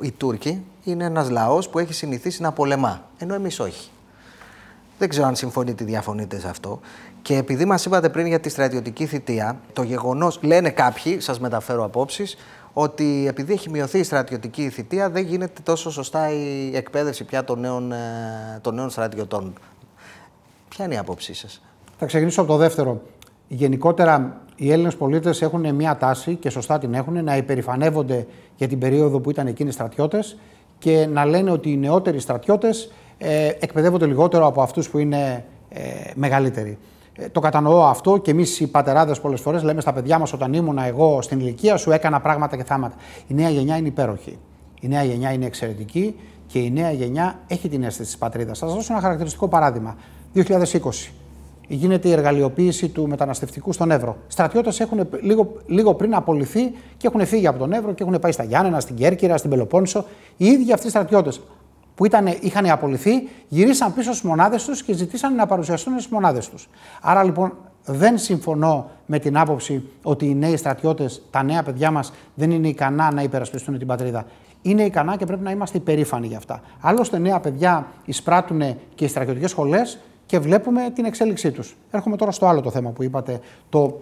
οι 0.00 0.10
Τούρκοι 0.10 0.64
είναι 0.84 1.04
ένας 1.04 1.30
λαός 1.30 1.68
που 1.68 1.78
έχει 1.78 1.92
συνηθίσει 1.92 2.42
να 2.42 2.52
πολεμά, 2.52 3.04
ενώ 3.18 3.34
εμείς 3.34 3.60
όχι. 3.60 3.90
Δεν 4.98 5.08
ξέρω 5.08 5.26
αν 5.26 5.36
συμφωνείτε 5.36 5.84
ή 5.84 5.86
διαφωνείτε 5.86 6.40
σε 6.40 6.48
αυτό. 6.48 6.80
Και 7.24 7.36
επειδή 7.36 7.64
μας 7.64 7.84
είπατε 7.84 8.08
πριν 8.08 8.26
για 8.26 8.40
τη 8.40 8.48
στρατιωτική 8.48 9.06
θητεία, 9.06 9.60
το 9.72 9.82
γεγονός, 9.82 10.38
λένε 10.42 10.70
κάποιοι, 10.70 11.20
σας 11.20 11.40
μεταφέρω 11.40 11.84
απόψεις, 11.84 12.36
ότι 12.72 13.24
επειδή 13.28 13.52
έχει 13.52 13.70
μειωθεί 13.70 13.98
η 13.98 14.02
στρατιωτική 14.02 14.68
θητεία, 14.68 15.10
δεν 15.10 15.24
γίνεται 15.24 15.60
τόσο 15.62 15.90
σωστά 15.90 16.32
η 16.32 16.76
εκπαίδευση 16.76 17.24
πια 17.24 17.44
των 17.44 17.60
νέων, 17.60 17.92
ε, 17.92 17.96
των 18.60 18.74
νέων 18.74 18.90
στρατιωτών. 18.90 19.52
Ποια 20.68 20.84
είναι 20.84 20.94
η 20.94 20.96
άποψή 20.96 21.34
σας, 21.34 21.62
Θα 21.98 22.06
ξεκινήσω 22.06 22.40
από 22.40 22.52
το 22.52 22.56
δεύτερο. 22.56 23.02
Γενικότερα, 23.48 24.40
οι 24.56 24.72
Έλληνες 24.72 24.96
πολίτες 24.96 25.42
έχουν 25.42 25.74
μια 25.74 25.96
τάση 25.96 26.34
και 26.34 26.50
σωστά 26.50 26.78
την 26.78 26.94
έχουν 26.94 27.24
να 27.24 27.36
υπερηφανεύονται 27.36 28.26
για 28.56 28.68
την 28.68 28.78
περίοδο 28.78 29.20
που 29.20 29.30
ήταν 29.30 29.46
εκείνοι 29.46 29.70
στρατιώτες 29.70 30.36
και 30.78 31.06
να 31.06 31.24
λένε 31.24 31.50
ότι 31.50 31.70
οι 31.70 31.76
νεότεροι 31.76 32.18
στρατιώτες 32.18 32.92
ε, 33.18 33.46
εκπαιδεύονται 33.46 34.06
λιγότερο 34.06 34.46
από 34.46 34.62
αυτούς 34.62 34.90
που 34.90 34.98
είναι 34.98 35.44
ε, 35.68 35.80
μεγαλύτεροι. 36.14 36.78
Ε, 37.16 37.28
το 37.28 37.40
κατανοώ 37.40 37.84
αυτό 37.84 38.16
και 38.18 38.30
εμείς 38.30 38.60
οι 38.60 38.66
πατεράδες 38.66 39.20
πολλές 39.20 39.40
φορές 39.40 39.62
λέμε 39.62 39.80
στα 39.80 39.92
παιδιά 39.92 40.18
μας 40.18 40.32
όταν 40.32 40.52
ήμουν 40.52 40.78
εγώ 40.78 41.22
στην 41.22 41.40
ηλικία 41.40 41.76
σου 41.76 41.90
έκανα 41.90 42.20
πράγματα 42.20 42.56
και 42.56 42.64
θάματα. 42.64 42.94
Η 43.26 43.34
νέα 43.34 43.50
γενιά 43.50 43.76
είναι 43.76 43.88
υπέροχη. 43.88 44.38
Η 44.80 44.88
νέα 44.88 45.02
γενιά 45.02 45.32
είναι 45.32 45.46
εξαιρετική 45.46 46.14
και 46.46 46.58
η 46.58 46.70
νέα 46.70 46.90
γενιά 46.90 47.38
έχει 47.46 47.68
την 47.68 47.82
αίσθηση 47.82 48.08
της 48.08 48.18
πατρίδας. 48.18 48.58
Θα 48.58 48.66
σας 48.66 48.74
δώσω 48.74 48.92
ένα 48.92 49.02
χαρακτηριστικό 49.02 49.48
παράδειγμα. 49.48 49.96
2020. 50.34 51.12
Γίνεται 51.68 52.08
η 52.08 52.12
εργαλειοποίηση 52.12 52.88
του 52.88 53.08
μεταναστευτικού 53.08 53.72
στον 53.72 53.90
Εύρο. 53.90 54.16
Στρατιώτες 54.26 54.80
έχουν 54.80 55.08
λίγο, 55.20 55.52
λίγο 55.66 55.94
πριν 55.94 56.14
απολυθεί 56.14 56.70
και 56.96 57.06
έχουν 57.06 57.26
φύγει 57.26 57.46
από 57.46 57.58
τον 57.58 57.72
Εύρο 57.72 57.92
και 57.92 58.02
έχουν 58.02 58.18
πάει 58.20 58.32
στα 58.32 58.44
Γιάννενα, 58.44 58.80
στην 58.80 58.96
Κέρκυρα, 58.96 59.36
στην 59.36 59.50
Πελοπόννησο. 59.50 60.04
Οι 60.36 60.46
ίδιοι 60.46 60.72
αυτοί 60.72 60.86
οι 60.86 60.90
στρατιώτες 60.90 61.40
που 61.94 62.04
ήταν, 62.04 62.26
είχαν 62.40 62.70
απολυθεί, 62.70 63.28
γυρίσαν 63.48 63.94
πίσω 63.94 64.10
στις 64.10 64.22
μονάδες 64.22 64.64
τους 64.64 64.82
και 64.82 64.92
ζητήσαν 64.92 65.34
να 65.34 65.46
παρουσιαστούν 65.46 65.92
στις 65.92 66.12
μονάδες 66.12 66.48
τους. 66.48 66.68
Άρα 67.00 67.24
λοιπόν 67.24 67.52
δεν 67.84 68.18
συμφωνώ 68.18 68.90
με 69.06 69.18
την 69.18 69.36
άποψη 69.36 69.88
ότι 70.02 70.26
οι 70.26 70.34
νέοι 70.34 70.56
στρατιώτες, 70.56 71.22
τα 71.30 71.42
νέα 71.42 71.62
παιδιά 71.62 71.90
μας, 71.90 72.12
δεν 72.34 72.50
είναι 72.50 72.68
ικανά 72.68 73.12
να 73.12 73.22
υπερασπιστούν 73.22 73.78
την 73.78 73.86
πατρίδα. 73.86 74.26
Είναι 74.62 74.82
ικανά 74.82 75.16
και 75.16 75.26
πρέπει 75.26 75.42
να 75.42 75.50
είμαστε 75.50 75.78
υπερήφανοι 75.78 76.26
για 76.26 76.36
αυτά. 76.36 76.60
Άλλωστε, 76.80 77.18
νέα 77.18 77.40
παιδιά 77.40 77.86
εισπράττουν 78.04 78.62
και 78.94 79.04
οι 79.04 79.08
στρατιωτικές 79.08 79.50
σχολές 79.50 79.98
και 80.26 80.38
βλέπουμε 80.38 80.90
την 80.94 81.04
εξέλιξή 81.04 81.50
τους. 81.50 81.76
Έρχομαι 81.90 82.16
τώρα 82.16 82.30
στο 82.30 82.46
άλλο 82.46 82.60
το 82.60 82.70
θέμα 82.70 82.90
που 82.90 83.02
είπατε, 83.02 83.40
το 83.68 84.00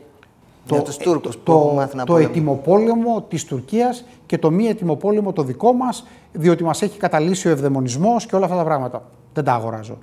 το, 0.66 0.82
το, 1.20 1.32
το, 1.44 2.04
το 2.04 2.16
ετοιμοπόλεμο 2.16 3.22
της 3.22 3.44
Τουρκίας 3.44 4.04
και 4.26 4.38
το 4.38 4.50
μη 4.50 4.66
ετοιμοπόλεμο 4.66 5.32
το 5.32 5.42
δικό 5.42 5.72
μας, 5.72 6.06
διότι 6.32 6.64
μας 6.64 6.82
έχει 6.82 6.98
καταλύσει 6.98 7.48
ο 7.48 7.50
ευδαιμονισμός 7.50 8.26
και 8.26 8.36
όλα 8.36 8.44
αυτά 8.44 8.56
τα 8.56 8.64
πράγματα. 8.64 9.10
Δεν 9.32 9.44
τα 9.44 9.52
αγοράζω. 9.52 9.98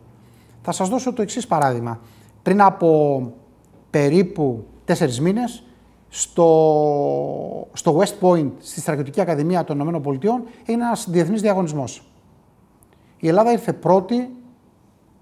Θα 0.61 0.71
σας 0.71 0.89
δώσω 0.89 1.13
το 1.13 1.21
εξής 1.21 1.47
παράδειγμα. 1.47 1.99
Πριν 2.41 2.61
από 2.61 3.21
περίπου 3.89 4.65
τέσσερις 4.85 5.21
μήνες, 5.21 5.63
στο, 6.09 7.67
στο 7.73 7.99
West 7.99 8.13
Point, 8.27 8.51
στη 8.59 8.79
Στρατιωτική 8.79 9.21
Ακαδημία 9.21 9.63
των 9.63 9.79
ΗΠΑ, 9.79 10.41
έγινε 10.65 10.83
ένας 10.83 11.05
διεθνής 11.09 11.41
διαγωνισμός. 11.41 12.03
Η 13.19 13.27
Ελλάδα 13.27 13.51
ήρθε 13.51 13.73
πρώτη 13.73 14.29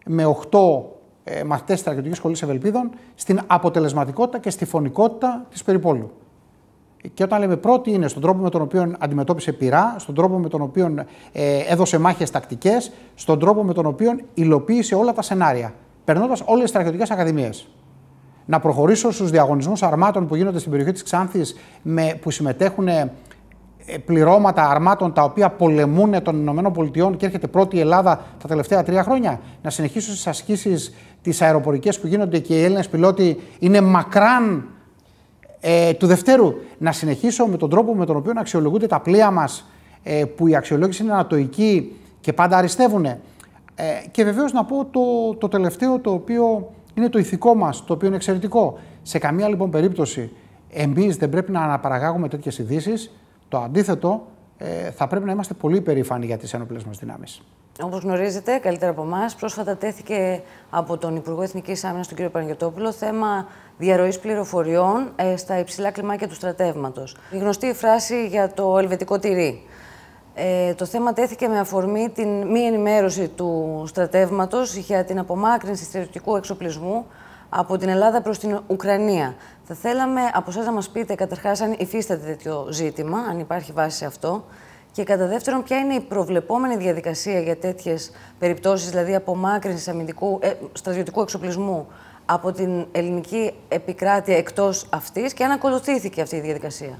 με 0.05 0.35
8 0.49 0.59
ε, 1.29 1.43
μαθητές 1.43 1.75
τη 1.75 1.81
Στρατιωτικής 1.81 2.17
Σχολής 2.17 2.41
Ευελπίδων 2.41 2.89
στην 3.15 3.39
αποτελεσματικότητα 3.47 4.39
και 4.39 4.49
στη 4.49 4.65
φωνικότητα 4.65 5.45
της 5.49 5.63
περιπόλου. 5.63 6.11
Και 7.13 7.23
όταν 7.23 7.39
λέμε 7.39 7.57
πρώτη, 7.57 7.91
είναι 7.91 8.07
στον 8.07 8.21
τρόπο 8.21 8.41
με 8.41 8.49
τον 8.49 8.61
οποίο 8.61 8.95
αντιμετώπισε 8.99 9.51
πειρά, 9.51 9.95
στον 9.97 10.15
τρόπο 10.15 10.37
με 10.37 10.49
τον 10.49 10.61
οποίο 10.61 11.05
ε, 11.31 11.57
έδωσε 11.67 11.97
μάχες 11.97 12.31
τακτικές, 12.31 12.91
στον 13.15 13.39
τρόπο 13.39 13.63
με 13.63 13.73
τον 13.73 13.85
οποίο 13.85 14.19
υλοποίησε 14.33 14.95
όλα 14.95 15.13
τα 15.13 15.21
σενάρια, 15.21 15.73
περνώντας 16.05 16.41
όλες 16.45 16.61
τις 16.61 16.69
στρατιωτικές 16.69 17.11
ακαδημίες. 17.11 17.67
Να 18.45 18.59
προχωρήσω 18.59 19.11
στους 19.11 19.29
διαγωνισμούς 19.29 19.83
αρμάτων 19.83 20.27
που 20.27 20.35
γίνονται 20.35 20.59
στην 20.59 20.71
περιοχή 20.71 20.91
της 20.93 21.03
Ξάνθης, 21.03 21.55
που 22.21 22.31
συμμετέχουν 22.31 22.87
ε, 22.87 23.11
πληρώματα 24.05 24.69
αρμάτων 24.69 25.13
τα 25.13 25.23
οποία 25.23 25.49
πολεμούν 25.49 26.23
των 26.23 26.47
ΗΠΑ 26.47 27.15
και 27.17 27.25
έρχεται 27.25 27.47
πρώτη 27.47 27.75
η 27.75 27.79
Ελλάδα 27.79 28.25
τα 28.41 28.47
τελευταία 28.47 28.83
τρία 28.83 29.03
χρόνια. 29.03 29.39
Να 29.63 29.69
συνεχίσω 29.69 30.11
στις 30.11 30.27
ασκήσεις 30.27 30.93
τις 31.21 31.41
αεροπορικές 31.41 31.99
που 31.99 32.07
γίνονται 32.07 32.39
και 32.39 32.59
οι 32.59 32.63
Έλληνες 32.63 32.89
πιλότοι 32.89 33.41
είναι 33.59 33.81
μακράν 33.81 34.67
ε, 35.59 35.93
του 35.93 36.07
Δευτέρου. 36.07 36.53
Να 36.77 36.91
συνεχίσω 36.91 37.45
με 37.45 37.57
τον 37.57 37.69
τρόπο 37.69 37.95
με 37.95 38.05
τον 38.05 38.15
οποίο 38.15 38.33
αξιολογούνται 38.35 38.87
τα 38.87 38.99
πλοία 38.99 39.31
μας, 39.31 39.69
ε, 40.03 40.25
που 40.25 40.47
η 40.47 40.55
αξιολόγηση 40.55 41.03
είναι 41.03 41.13
ανατοϊκή 41.13 41.95
και 42.21 42.33
πάντα 42.33 42.57
αριστεύουν. 42.57 43.05
Ε, 43.05 43.19
και 44.11 44.23
βεβαίως 44.23 44.53
να 44.53 44.65
πω 44.65 44.85
το, 44.85 45.35
το 45.37 45.47
τελευταίο 45.47 45.99
το 45.99 46.11
οποίο 46.11 46.71
είναι 46.93 47.09
το 47.09 47.19
ηθικό 47.19 47.55
μας, 47.55 47.83
το 47.85 47.93
οποίο 47.93 48.07
είναι 48.07 48.15
εξαιρετικό. 48.15 48.79
Σε 49.01 49.17
καμία 49.17 49.47
λοιπόν 49.47 49.69
περίπτωση 49.69 50.31
εμείς 50.69 51.17
δεν 51.17 51.29
πρέπει 51.29 51.51
να 51.51 51.61
αναπαραγάγουμε 51.61 52.27
τέτοιες 52.27 52.57
ειδήσεις 52.57 53.11
το 53.49 53.57
αντίθετο, 53.57 54.27
ε, 54.57 54.91
θα 54.91 55.07
πρέπει 55.07 55.25
να 55.25 55.31
είμαστε 55.31 55.53
πολύ 55.53 55.81
περήφανοι 55.81 56.25
για 56.25 56.37
τις 56.37 56.53
ένοπλες 56.53 56.83
μας 56.83 56.97
δυνάμεις. 56.97 57.41
Όπως 57.81 58.01
γνωρίζετε, 58.03 58.57
καλύτερα 58.57 58.91
από 58.91 59.01
εμάς, 59.01 59.35
πρόσφατα 59.35 59.77
τέθηκε 59.77 60.41
από 60.69 60.97
τον 60.97 61.15
Υπουργό 61.15 61.41
Εθνικής 61.41 61.83
Άμυνας, 61.83 62.07
τον 62.07 62.17
κ. 62.17 62.29
Παναγιώτοπουλο, 62.29 62.91
θέμα 62.91 63.47
διαρροής 63.77 64.19
πληροφοριών 64.19 65.11
ε, 65.15 65.37
στα 65.37 65.59
υψηλά 65.59 65.91
κλιμάκια 65.91 66.27
του 66.27 66.33
στρατεύματος. 66.33 67.15
Η 67.31 67.37
γνωστή 67.37 67.73
φράση 67.73 68.27
για 68.27 68.53
το 68.53 68.77
ελβετικό 68.77 69.19
τυρί. 69.19 69.61
Ε, 70.33 70.73
το 70.73 70.85
θέμα 70.85 71.13
τέθηκε 71.13 71.47
με 71.47 71.59
αφορμή 71.59 72.09
την 72.09 72.47
μη 72.47 72.59
ενημέρωση 72.59 73.27
του 73.27 73.83
στρατεύματος 73.87 74.75
για 74.75 75.03
την 75.03 75.19
απομάκρυνση 75.19 75.83
στρατιωτικού 75.83 76.35
εξοπλισμού 76.35 77.05
από 77.49 77.77
την 77.77 77.89
Ελλάδα 77.89 78.21
προς 78.21 78.39
την 78.39 78.59
Ουκρανία. 78.67 79.35
Θα 79.63 79.75
θέλαμε 79.75 80.21
από 80.33 80.49
εσάς 80.49 80.65
να 80.65 80.71
μας 80.71 80.89
πείτε 80.89 81.15
καταρχάς 81.15 81.61
αν 81.61 81.75
υφίσταται 81.77 82.25
τέτοιο 82.25 82.67
ζήτημα, 82.71 83.17
αν 83.19 83.39
υπάρχει 83.39 83.71
βάση 83.71 83.97
σε 83.97 84.05
αυτό. 84.05 84.45
Και 84.91 85.03
κατά 85.03 85.27
δεύτερον, 85.27 85.63
ποια 85.63 85.77
είναι 85.77 85.93
η 85.93 85.99
προβλεπόμενη 85.99 86.77
διαδικασία 86.77 87.39
για 87.39 87.57
τέτοιες 87.57 88.11
περιπτώσεις, 88.39 88.89
δηλαδή 88.89 89.15
απομάκρυνσης 89.15 89.87
αμυντικού, 89.87 90.39
ε, 90.41 90.53
στρατιωτικού 90.73 91.21
εξοπλισμού 91.21 91.87
από 92.25 92.51
την 92.51 92.85
ελληνική 92.91 93.53
επικράτεια 93.67 94.37
εκτός 94.37 94.85
αυτής 94.89 95.33
και 95.33 95.43
αν 95.43 95.51
ακολουθήθηκε 95.51 96.21
αυτή 96.21 96.35
η 96.35 96.39
διαδικασία. 96.39 96.99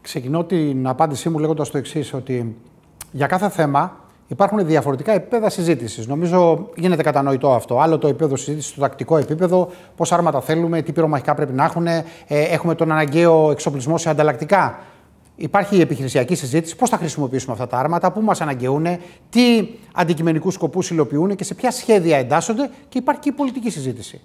Ξεκινώ 0.00 0.44
την 0.44 0.86
απάντησή 0.86 1.28
μου 1.28 1.38
λέγοντας 1.38 1.70
το 1.70 1.78
εξής 1.78 2.14
ότι 2.14 2.56
για 3.12 3.26
κάθε 3.26 3.48
θέμα 3.48 4.03
Υπάρχουν 4.34 4.66
διαφορετικά 4.66 5.12
επίπεδα 5.12 5.48
συζήτησης. 5.50 6.06
Νομίζω 6.06 6.68
γίνεται 6.76 7.02
κατανοητό 7.02 7.52
αυτό. 7.52 7.78
Άλλο 7.78 7.98
το 7.98 8.08
επίπεδο 8.08 8.36
συζήτησης 8.36 8.70
στο 8.70 8.80
τακτικό 8.80 9.16
επίπεδο, 9.16 9.70
πόσα 9.96 10.14
άρματα 10.14 10.40
θέλουμε, 10.40 10.82
τι 10.82 10.92
πυρομαχικά 10.92 11.34
πρέπει 11.34 11.52
να 11.52 11.64
έχουν, 11.64 11.86
ε, 11.86 12.04
έχουμε 12.26 12.74
τον 12.74 12.92
αναγκαίο 12.92 13.50
εξοπλισμό 13.50 13.98
σε 13.98 14.10
ανταλλακτικά. 14.10 14.78
Υπάρχει 15.36 15.76
η 15.76 15.80
επιχειρησιακή 15.80 16.34
συζήτηση, 16.34 16.76
πώς 16.76 16.90
θα 16.90 16.96
χρησιμοποιήσουμε 16.96 17.52
αυτά 17.52 17.66
τα 17.66 17.78
άρματα, 17.78 18.12
πού 18.12 18.20
μας 18.20 18.40
αναγκαιούν, 18.40 18.86
τι 19.30 19.68
αντικειμενικούς 19.94 20.54
σκοπούς 20.54 20.90
υλοποιούν 20.90 21.36
και 21.36 21.44
σε 21.44 21.54
ποια 21.54 21.70
σχέδια 21.70 22.16
εντάσσονται 22.16 22.70
και 22.88 22.98
υπάρχει 22.98 23.20
και 23.20 23.28
η 23.28 23.32
πολιτική 23.32 23.70
συζήτηση. 23.70 24.20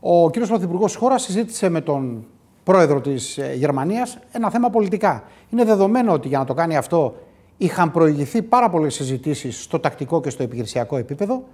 Ο 0.00 0.30
κ. 0.30 0.38
Πρωθυπουργός 0.46 0.90
της 0.90 1.00
χώρας 1.00 1.22
συζήτησε 1.22 1.68
με 1.68 1.80
τον 1.80 2.24
πρόεδρο 2.64 3.00
της 3.00 3.38
ε, 3.38 3.54
Γερμανίας 3.56 4.18
ένα 4.32 4.50
θέμα 4.50 4.70
πολιτικά. 4.70 5.22
Είναι 5.50 5.64
δεδομένο 5.64 6.12
ότι 6.12 6.28
για 6.28 6.38
να 6.38 6.44
το 6.44 6.54
κάνει 6.54 6.76
αυτό 6.76 7.14
είχαν 7.62 7.90
προηγηθεί 7.90 8.42
πάρα 8.42 8.70
πολλές 8.70 8.94
συζητήσεις 8.94 9.62
στο 9.62 9.78
τακτικό 9.78 10.20
και 10.20 10.30
στο 10.30 10.42
επιχειρησιακό 10.42 10.96
επίπεδο 10.96 11.44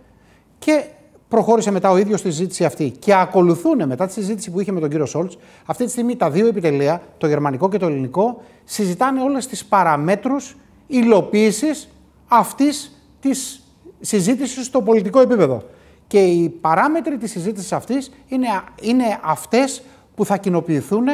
και 0.59 0.85
προχώρησε 1.29 1.71
μετά 1.71 1.91
ο 1.91 1.97
ίδιος 1.97 2.21
στη 2.21 2.31
συζήτηση 2.31 2.65
αυτή. 2.65 2.91
Και 2.91 3.15
ακολουθούν 3.15 3.87
μετά 3.87 4.07
τη 4.07 4.13
συζήτηση 4.13 4.51
που 4.51 4.61
είχε 4.61 4.73
με 4.73 4.81
τον 4.81 4.89
κύριο 4.89 5.07
Σόλτς, 5.07 5.39
αυτή 5.67 5.85
τη 5.85 5.91
στιγμή 5.91 6.17
τα 6.17 6.31
δύο 6.31 6.47
επιτελεία, 6.47 7.03
το 7.19 7.27
γερμανικό 7.27 7.69
και 7.69 7.79
το 7.79 7.87
ελληνικό, 7.87 8.43
συζητάνε 8.65 9.23
όλες 9.23 9.47
τις 9.47 9.65
παραμέτρους 9.65 10.57
υλοποίησης 10.87 11.89
αυτής 12.29 13.03
της 13.21 13.63
συζήτησης 14.01 14.67
στο 14.67 14.83
πολιτικό 14.83 15.21
επίπεδο. 15.21 15.63
Και 16.07 16.19
οι 16.19 16.49
παράμετροι 16.49 17.19
της 17.19 17.31
συζήτησης 17.31 17.73
αυτής 17.73 18.13
είναι, 18.29 18.47
είναι 18.81 19.21
αυτές 19.23 19.83
που 20.15 20.25
θα 20.25 20.37
κοινοποιηθούν 20.37 21.07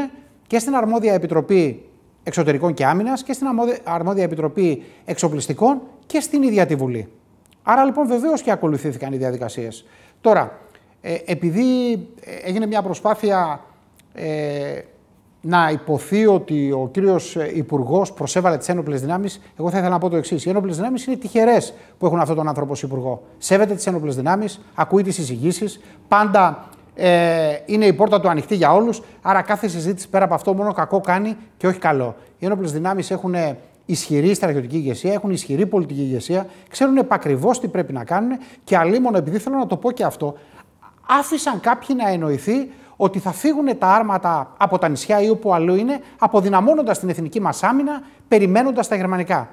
και 0.46 0.58
στην 0.58 0.74
αρμόδια 0.74 1.12
επιτροπή 1.14 1.86
Εξωτερικών 2.24 2.74
και 2.74 2.84
Άμυνας 2.84 3.22
και 3.22 3.32
στην 3.32 3.46
Αρμόδια 3.84 4.22
Επιτροπή 4.22 4.82
Εξοπλιστικών 5.04 5.80
και 6.06 6.20
στην 6.20 6.42
ίδια 6.42 6.66
τη 6.66 6.74
Βουλή. 6.74 7.08
Άρα 7.62 7.84
λοιπόν 7.84 8.06
βεβαίως 8.06 8.42
και 8.42 8.50
ακολουθήθηκαν 8.50 9.12
οι 9.12 9.16
διαδικασίες. 9.16 9.84
Τώρα, 10.20 10.58
ε, 11.00 11.16
επειδή 11.24 11.92
ε, 12.20 12.48
έγινε 12.48 12.66
μια 12.66 12.82
προσπάθεια 12.82 13.64
ε, 14.14 14.80
να 15.40 15.70
υποθεί 15.70 16.26
ότι 16.26 16.72
ο 16.72 16.88
κύριος 16.92 17.34
Υπουργός 17.54 18.12
προσέβαλε 18.12 18.58
τις 18.58 18.68
ένοπλες 18.68 19.00
δυνάμεις, 19.00 19.40
εγώ 19.58 19.70
θα 19.70 19.76
ήθελα 19.76 19.92
να 19.92 19.98
πω 19.98 20.08
το 20.08 20.16
εξής. 20.16 20.44
Οι 20.44 20.48
ένοπλες 20.48 20.76
δυνάμεις 20.76 21.06
είναι 21.06 21.16
τυχερές 21.16 21.74
που 21.98 22.06
έχουν 22.06 22.20
αυτόν 22.20 22.36
τον 22.36 22.48
άνθρωπο 22.48 22.72
ως 22.72 22.82
Υπουργό. 22.82 23.22
Σέβεται 23.38 23.74
τις 23.74 23.86
ένοπλες 23.86 24.16
δυνάμεις, 24.16 24.60
ακούει 24.74 25.02
τις 25.02 25.14
συζητήσει, 25.14 25.80
πάντα 26.08 26.68
ε, 26.94 27.56
είναι 27.66 27.86
η 27.86 27.92
πόρτα 27.92 28.20
του 28.20 28.28
ανοιχτή 28.28 28.54
για 28.54 28.72
όλους. 28.72 29.02
Άρα 29.22 29.42
κάθε 29.42 29.68
συζήτηση 29.68 30.08
πέρα 30.08 30.24
από 30.24 30.34
αυτό 30.34 30.54
μόνο 30.54 30.72
κακό 30.72 31.00
κάνει 31.00 31.36
και 31.56 31.66
όχι 31.66 31.78
καλό. 31.78 32.16
Οι 32.38 32.46
ένοπλες 32.46 32.72
δυνάμεις 32.72 33.10
έχουν 33.10 33.34
ισχυρή 33.86 34.34
στρατιωτική 34.34 34.76
ηγεσία, 34.76 35.12
έχουν 35.12 35.30
ισχυρή 35.30 35.66
πολιτική 35.66 36.00
ηγεσία, 36.00 36.46
ξέρουν 36.68 36.96
επακριβώς 36.96 37.60
τι 37.60 37.68
πρέπει 37.68 37.92
να 37.92 38.04
κάνουν 38.04 38.38
και 38.64 38.76
αλλήμον, 38.76 39.14
επειδή 39.14 39.38
θέλω 39.38 39.56
να 39.56 39.66
το 39.66 39.76
πω 39.76 39.90
και 39.90 40.04
αυτό, 40.04 40.34
άφησαν 41.08 41.60
κάποιοι 41.60 41.96
να 41.98 42.08
εννοηθεί 42.08 42.70
ότι 42.96 43.18
θα 43.18 43.32
φύγουν 43.32 43.78
τα 43.78 43.86
άρματα 43.86 44.54
από 44.56 44.78
τα 44.78 44.88
νησιά 44.88 45.20
ή 45.22 45.30
όπου 45.30 45.54
αλλού 45.54 45.74
είναι, 45.74 46.00
αποδυναμώνοντας 46.18 46.98
την 46.98 47.08
εθνική 47.08 47.40
μας 47.40 47.62
άμυνα, 47.62 48.02
περιμένοντας 48.28 48.88
τα 48.88 48.96
γερμανικά. 48.96 49.48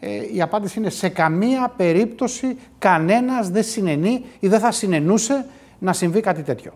Ε, 0.00 0.08
η 0.34 0.42
απάντηση 0.42 0.78
είναι 0.78 0.90
σε 0.90 1.08
καμία 1.08 1.72
περίπτωση 1.76 2.58
κανένας 2.78 3.50
δεν 3.50 3.62
συνενεί 3.62 4.24
ή 4.38 4.48
δεν 4.48 4.60
θα 4.60 4.70
συνενούσε 4.70 5.46
να 5.78 5.92
συμβεί 5.92 6.20
κάτι 6.20 6.42
τέτοιο. 6.42 6.72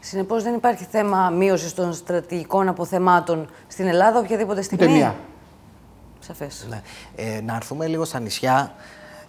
Συνεπώς, 0.00 0.42
δεν 0.42 0.54
υπάρχει 0.54 0.84
θέμα 0.84 1.30
μείωσης 1.30 1.74
των 1.74 1.92
στρατηγικών 1.92 2.68
αποθεμάτων 2.68 3.48
στην 3.66 3.86
Ελλάδα 3.86 4.18
οποιαδήποτε 4.18 4.62
στιγμή; 4.62 4.84
Ούτε 4.84 4.92
μία. 4.92 5.14
Σαφές. 6.20 6.66
Ναι. 6.68 6.82
Ε, 7.16 7.40
να 7.40 7.56
έρθουμε 7.56 7.86
λίγο 7.86 8.04
στα 8.04 8.20
νησιά. 8.20 8.74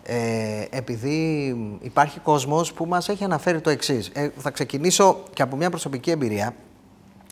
Ε, 0.04 0.66
επειδή 0.70 1.56
υπάρχει 1.82 2.20
κόσμος 2.20 2.74
που 2.74 2.86
μας 2.86 3.10
έχει 3.10 3.24
αναφέρει 3.24 3.62
το 3.62 3.70
εξής. 3.70 4.10
Ε, 4.14 4.30
θα 4.38 4.52
ξεκινήσω 4.52 5.24
και 5.34 5.42
από 5.42 5.56
μια 5.56 5.70
προσωπική 5.70 6.12
εμπειρία. 6.12 6.54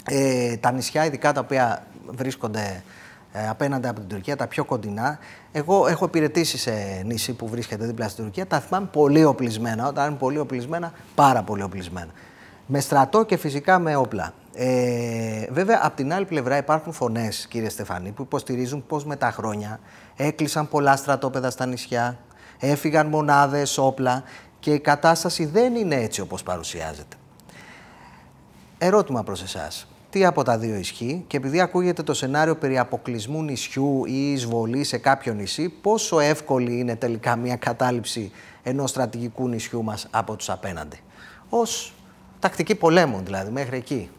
Ε, 0.06 0.58
τα 0.58 0.72
νησιά, 0.72 1.06
ειδικά 1.06 1.34
τα 1.34 1.40
οποία 1.40 1.86
βρίσκονται 2.08 2.60
ε, 2.60 2.82
απέναντι 3.50 3.88
από 3.88 4.00
την 4.00 4.10
Τουρκία, 4.10 4.36
τα 4.36 4.48
πιο 4.48 4.66
κοντινά. 4.66 5.20
Εγώ 5.52 5.88
έχω 5.88 6.06
υπηρετήσει 6.06 6.58
σε 6.58 7.02
νησί 7.06 7.34
που 7.34 7.48
βρίσκεται 7.48 7.86
δίπλα 7.86 8.10
στην 8.10 8.24
Τουρκία. 8.24 8.48
Τα 8.48 8.60
θυμάμαι 8.60 8.88
πολύ 8.92 9.24
οπλισμένα. 9.24 9.88
Όταν 9.88 10.08
είναι 10.08 10.18
πολύ 10.18 10.40
οπλισμένα, 10.40 10.92
πάρα 11.16 11.44
πολύ 11.44 11.64
οπλισμένα. 11.64 12.12
Με 12.66 12.80
στρατό 12.80 13.26
και 13.26 13.38
φυσικά 13.38 13.80
με 13.80 13.96
όπλα. 13.96 14.34
Ε, 14.54 15.46
βέβαια, 15.50 15.80
από 15.84 15.96
την 15.96 16.14
άλλη 16.14 16.26
πλευρά 16.26 16.58
υπάρχουν 16.58 16.94
φωνές, 16.94 17.48
κύριε 17.50 17.70
Στεφανή, 17.70 18.12
που 18.12 18.22
υποστηρίζουν 18.22 18.86
πω 18.88 19.02
με 19.06 19.16
τα 19.16 19.32
χρόνια 19.32 19.80
έκλεισαν 20.16 20.70
πολλά 20.70 20.96
στρατόπεδα 20.96 21.50
στα 21.50 21.66
νησιά, 21.66 22.18
έφυγαν 22.60 23.08
μονάδες, 23.08 23.78
όπλα 23.78 24.24
και 24.60 24.74
η 24.74 24.80
κατάσταση 24.80 25.46
δεν 25.46 25.76
είναι 25.76 25.96
έτσι 25.96 26.22
όπως 26.22 26.44
παρουσιάζεται. 26.44 27.16
Ερώτημα 28.78 29.24
προς 29.24 29.42
εσάς. 29.42 29.88
Τι 30.10 30.26
από 30.26 30.44
τα 30.44 30.58
δύο 30.58 30.76
ισχύει 30.76 31.24
και 31.28 31.38
επειδή 31.38 31.62
ακούγεται 31.62 32.04
το 32.04 32.14
σενάριο 32.14 32.56
περί 32.56 32.78
αποκλεισμού 32.78 33.44
νησιού 33.44 34.06
ή 34.06 34.32
εισβολή 34.32 34.84
σε 34.84 34.98
κάποιο 34.98 35.34
νησί, 35.34 35.70
πόσο 35.82 36.20
εύκολη 36.20 36.80
είναι 36.80 36.96
τελικά 36.96 37.36
μια 37.36 37.56
κατάληψη 37.56 38.32
ενός 38.64 38.90
στρατηγικού 38.90 39.48
νησιού 39.48 39.84
μας 39.84 40.08
από 40.12 40.36
τους 40.36 40.50
απέναντι; 40.50 41.00
Ως 41.50 41.94
τακτική 42.40 42.76
πολέμου 42.76 43.22
δηλαδή, 43.24 43.52
μέχρι 43.52 43.78
εκεί. 43.78 44.10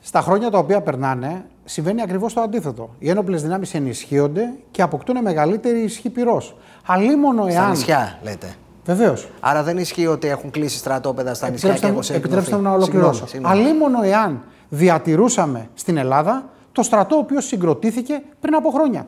Στα 0.00 0.20
χρόνια 0.20 0.50
τα 0.50 0.58
οποία 0.58 0.80
περνάνε, 0.80 1.44
συμβαίνει 1.64 2.02
ακριβώς 2.02 2.32
το 2.32 2.40
αντίθετο. 2.40 2.94
Οι 2.98 3.10
ένοπλες 3.10 3.42
δυνάμεις 3.42 3.74
ενισχύονται 3.74 4.52
και 4.70 4.82
αποκτούν 4.82 5.22
μεγαλύτερη 5.22 5.80
ισχύ 5.80 6.10
πυρός. 6.10 6.56
Αλλήμον 6.86 7.38
εάν. 7.38 7.50
Στα 7.50 7.68
νησιά, 7.68 8.18
λέτε. 8.22 8.54
Βεβαίως. 8.84 9.28
Άρα 9.40 9.62
δεν 9.62 9.78
ισχύει 9.78 10.06
ότι 10.06 10.28
έχουν 10.28 10.50
κλείσει 10.50 10.78
στρατόπεδα 10.78 11.34
στα 11.34 11.50
νησιά 11.50 11.74
και 11.74 11.86
έχουν 11.86 12.02
Επιτρέψτε 12.08 12.56
μου 12.56 12.62
να 12.62 12.72
ολοκληρώσω. 12.72 13.24
Αλλήμον 13.42 14.02
εάν 14.02 14.42
διατηρούσαμε 14.74 15.68
στην 15.74 15.96
Ελλάδα 15.96 16.50
το 16.72 16.82
στρατό 16.82 17.16
ο 17.16 17.18
οποίος 17.18 17.46
συγκροτήθηκε 17.46 18.22
πριν 18.40 18.54
από 18.54 18.70
χρόνια. 18.70 19.06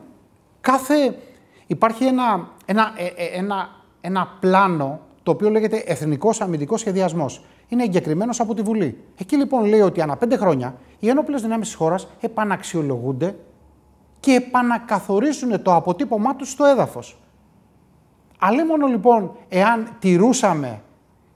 Κάθε. 0.61 1.17
Υπάρχει 1.67 2.03
ένα, 2.03 2.49
ένα, 2.65 2.93
ε, 2.95 3.05
ε, 3.05 3.37
ένα, 3.37 3.69
ένα 4.01 4.37
πλάνο 4.39 4.99
το 5.23 5.31
οποίο 5.31 5.49
λέγεται 5.49 5.83
Εθνικός 5.85 6.41
Αμυντικός 6.41 6.79
Σχεδιασμός. 6.79 7.45
Είναι 7.67 7.83
εγκεκριμένος 7.83 8.39
από 8.39 8.53
τη 8.53 8.61
Βουλή. 8.61 9.03
Εκεί 9.19 9.35
λοιπόν 9.35 9.65
λέει 9.65 9.81
ότι 9.81 10.01
ανά 10.01 10.17
πέντε 10.17 10.37
χρόνια 10.37 10.75
οι 10.99 11.09
ένοπλε 11.09 11.37
δυνάμεις 11.37 11.67
της 11.67 11.75
χώρας 11.75 12.07
επαναξιολογούνται 12.19 13.35
και 14.19 14.31
επανακαθορίζουν 14.31 15.61
το 15.61 15.75
αποτύπωμά 15.75 16.35
τους 16.35 16.49
στο 16.49 16.65
έδαφος. 16.65 17.17
Αλλήμον 18.39 18.87
λοιπόν 18.87 19.31
εάν 19.49 19.95
τηρούσαμε 19.99 20.81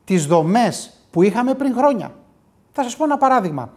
τις 0.03 0.25
δομές 0.25 0.93
που 1.11 1.21
είχαμε 1.21 1.53
πριν 1.53 1.73
χρόνια. 1.73 2.11
Θα 2.71 2.83
σας 2.83 2.95
πω 2.97 3.03
ένα 3.03 3.17
παράδειγμα 3.17 3.69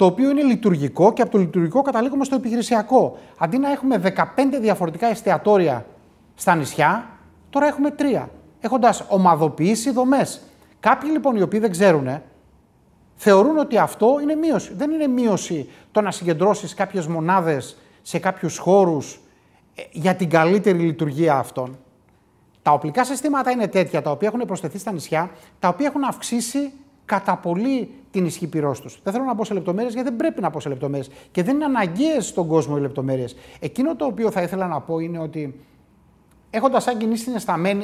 το 0.00 0.06
οποίο 0.06 0.30
είναι 0.30 0.42
λειτουργικό 0.42 1.12
και 1.12 1.22
από 1.22 1.30
το 1.30 1.38
λειτουργικό 1.38 1.82
καταλήγουμε 1.82 2.24
στο 2.24 2.34
επιχειρησιακό. 2.34 3.18
Αντί 3.38 3.58
να 3.58 3.70
έχουμε 3.70 4.14
15 4.16 4.22
διαφορετικά 4.60 5.06
εστιατόρια 5.06 5.86
στα 6.34 6.54
νησιά, 6.54 7.08
τώρα 7.50 7.66
έχουμε 7.66 7.90
τρία. 7.90 8.30
Έχοντας 8.60 9.04
ομαδοποιήσει 9.08 9.90
δομές. 9.90 10.42
Κάποιοι 10.80 11.10
λοιπόν 11.12 11.36
οι 11.36 11.42
οποίοι 11.42 11.60
δεν 11.60 11.70
ξέρουν, 11.70 12.22
θεωρούν 13.14 13.58
ότι 13.58 13.78
αυτό 13.78 14.18
είναι 14.22 14.34
μείωση. 14.34 14.74
Δεν 14.74 14.90
είναι 14.90 15.06
μείωση 15.06 15.68
το 15.92 16.00
να 16.00 16.10
συγκεντρώσεις 16.10 16.74
κάποιες 16.74 17.06
μονάδες 17.06 17.76
σε 18.02 18.18
κάποιους 18.18 18.58
χώρους 18.58 19.20
ε, 19.74 19.82
για 19.92 20.14
την 20.14 20.30
καλύτερη 20.30 20.78
λειτουργία 20.78 21.34
αυτών. 21.34 21.78
Τα 22.62 22.72
οπλικά 22.72 23.04
συστήματα 23.04 23.50
είναι 23.50 23.68
τέτοια 23.68 24.02
τα 24.02 24.10
οποία 24.10 24.28
έχουν 24.28 24.46
προσθεθεί 24.46 24.78
στα 24.78 24.92
νησιά, 24.92 25.30
τα 25.58 25.68
οποία 25.68 25.86
έχουν 25.86 26.04
αυξήσει 26.04 26.72
κατά 27.10 27.36
πολύ 27.36 27.90
την 28.10 28.26
ισχύ 28.26 28.46
πυρός 28.46 28.80
τους. 28.80 29.00
Δεν 29.02 29.12
θέλω 29.12 29.24
να 29.24 29.34
πω 29.34 29.44
σε 29.44 29.54
λεπτομέρειες 29.54 29.94
γιατί 29.94 30.08
δεν 30.08 30.16
πρέπει 30.16 30.40
να 30.40 30.50
πω 30.50 30.60
σε 30.60 30.68
λεπτομέρειες 30.68 31.10
και 31.30 31.42
δεν 31.42 31.54
είναι 31.54 31.64
αναγκαίες 31.64 32.26
στον 32.26 32.46
κόσμο 32.46 32.74
οι 32.78 32.80
λεπτομέρειες. 32.80 33.36
Εκείνο 33.60 33.96
το 33.96 34.04
οποίο 34.04 34.30
θα 34.30 34.42
ήθελα 34.42 34.66
να 34.66 34.80
πω 34.80 34.98
είναι 34.98 35.18
ότι 35.18 35.60
έχοντας 36.50 36.82
σαν 36.82 36.96
κοινή 36.98 37.16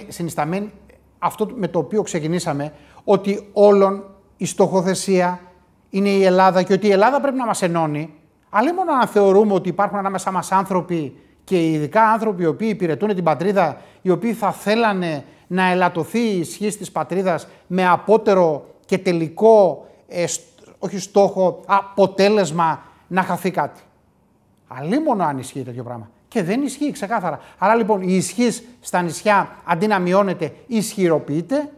συνισταμένη 0.09 0.73
αυτό 1.19 1.49
με 1.55 1.69
το 1.69 1.79
οποίο 1.79 2.03
ξεκινήσαμε, 2.03 2.73
ότι 3.05 3.49
όλων 3.53 4.05
η 4.37 4.47
στοχοθεσία 4.47 5.41
είναι 5.91 6.09
η 6.09 6.25
Ελλάδα 6.25 6.63
και 6.63 6.73
ότι 6.73 6.87
η 6.87 6.91
Ελλάδα 6.91 7.21
πρέπει 7.21 7.37
να 7.37 7.47
μας 7.47 7.63
ενώνει, 7.63 8.15
αλλά 8.51 8.75
μόνο 8.75 8.93
αν 8.93 9.07
θεωρούμε 9.07 9.53
ότι 9.53 9.69
υπάρχουν 9.69 9.99
ανάμεσα 9.99 10.31
μας 10.31 10.53
άνθρωποι 10.53 11.17
και 11.45 11.71
ειδικά 11.71 12.03
άνθρωποι 12.03 12.43
οι 12.43 12.47
οποίοι 12.47 12.69
υπηρετούν 12.71 13.15
την 13.15 13.25
πατρίδα, 13.25 13.81
οι 14.03 14.11
οποίοι 14.11 14.33
θα 14.33 14.53
θέλανε 14.53 15.25
να 15.47 15.71
ελαττωθεί 15.71 16.19
η 16.19 16.39
ισχύ 16.39 16.77
της 16.77 16.93
πατρίδας 16.93 17.47
με 17.67 17.89
απότερο 17.89 18.76
και 18.87 18.99
τελικό, 18.99 19.87
ε, 20.09 20.25
όχι 20.79 20.99
στόχο, 20.99 21.61
αποτέλεσμα 21.67 22.83
να 23.07 23.23
χαθεί 23.23 23.51
κάτι. 23.51 23.81
Αλλήμον 24.69 25.21
αν 25.21 25.39
ισχύει 25.39 25.63
τέτοιο 25.63 25.83
πράγμα. 25.83 26.11
Και 26.29 26.43
δεν 26.43 26.63
ισχύει 26.63 26.91
ξεκάθαρα. 26.91 27.41
Άρα 27.59 27.75
λοιπόν 27.75 28.03
η 28.03 28.15
ισχύ 28.17 28.49
στα 28.81 29.03
νησιά 29.03 29.57
αντί 29.65 29.87
να 29.87 29.99
μειώνεται, 29.99 30.55
ισχυροποιείται. 30.67 31.71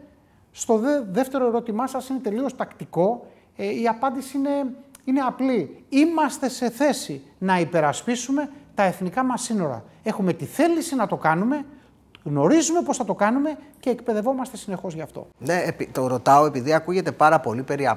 Στο 0.53 0.81
δεύτερο 1.11 1.47
ερώτημά 1.47 1.87
σας 1.87 2.09
είναι 2.09 2.19
τελείως 2.19 2.57
τακτικό. 2.57 3.27
Ε, 3.57 3.81
η 3.81 3.89
απάντηση 3.89 4.37
είναι, 4.37 4.75
είναι 5.05 5.21
απλή. 5.21 5.85
Είμαστε 5.89 6.49
σε 6.49 6.71
θέση 6.71 7.23
να 7.39 7.61
υπερασπίσουμε 7.61 8.51
τα 8.75 8.83
εθνικά 8.83 9.25
μας 9.25 9.43
σύνορα. 9.43 9.85
Έχουμε 10.03 10.33
τη 10.33 10.45
θέληση 10.45 10.95
να 10.95 11.07
το 11.07 11.17
κάνουμε, 11.17 11.65
γνωρίζουμε 12.29 12.83
πώς 12.83 12.97
θα 12.97 13.05
το 13.05 13.15
κάνουμε 13.15 13.59
και 13.81 13.91
εκπαιδευόμαστε 13.91 14.57
συνεχώς 14.57 14.95
γι' 14.95 15.01
αυτό. 15.01 15.27
Ναι, 15.39 15.67
το 15.93 16.07
ρωτάω 16.07 16.47
επειδή 16.47 16.73
ακούγεται 16.73 17.13
πάρα 17.13 17.41
πολύ 17.41 17.63
περί 17.63 17.91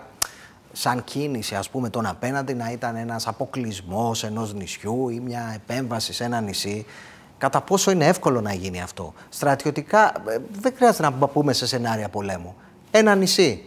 σαν 0.71 1.03
κίνηση 1.03 1.55
ας 1.55 1.69
πούμε 1.69 1.89
τον 1.89 2.05
απέναντι 2.05 2.53
να 2.53 2.71
ήταν 2.71 2.95
ένας 2.95 3.27
αποκλεισμός 3.27 4.23
ενός 4.23 4.53
νησιού 4.53 5.09
ή 5.09 5.19
μια 5.19 5.51
επέμβαση 5.55 6.13
σε 6.13 6.23
ένα 6.23 6.41
νησί. 6.41 6.85
Κατά 7.37 7.61
πόσο 7.61 7.91
είναι 7.91 8.05
εύκολο 8.05 8.41
να 8.41 8.53
γίνει 8.53 8.81
αυτό; 8.81 9.13
Στρατιωτικά 9.29 10.13
ε, 10.27 10.37
δεν 10.51 10.73
χρειάζεται 10.75 11.09
να 11.09 11.27
πούμε 11.27 11.53
σε 11.53 11.67
σενάρια 11.67 12.09
πολέμου. 12.09 12.55
Ένα 12.91 13.15
νησί. 13.15 13.65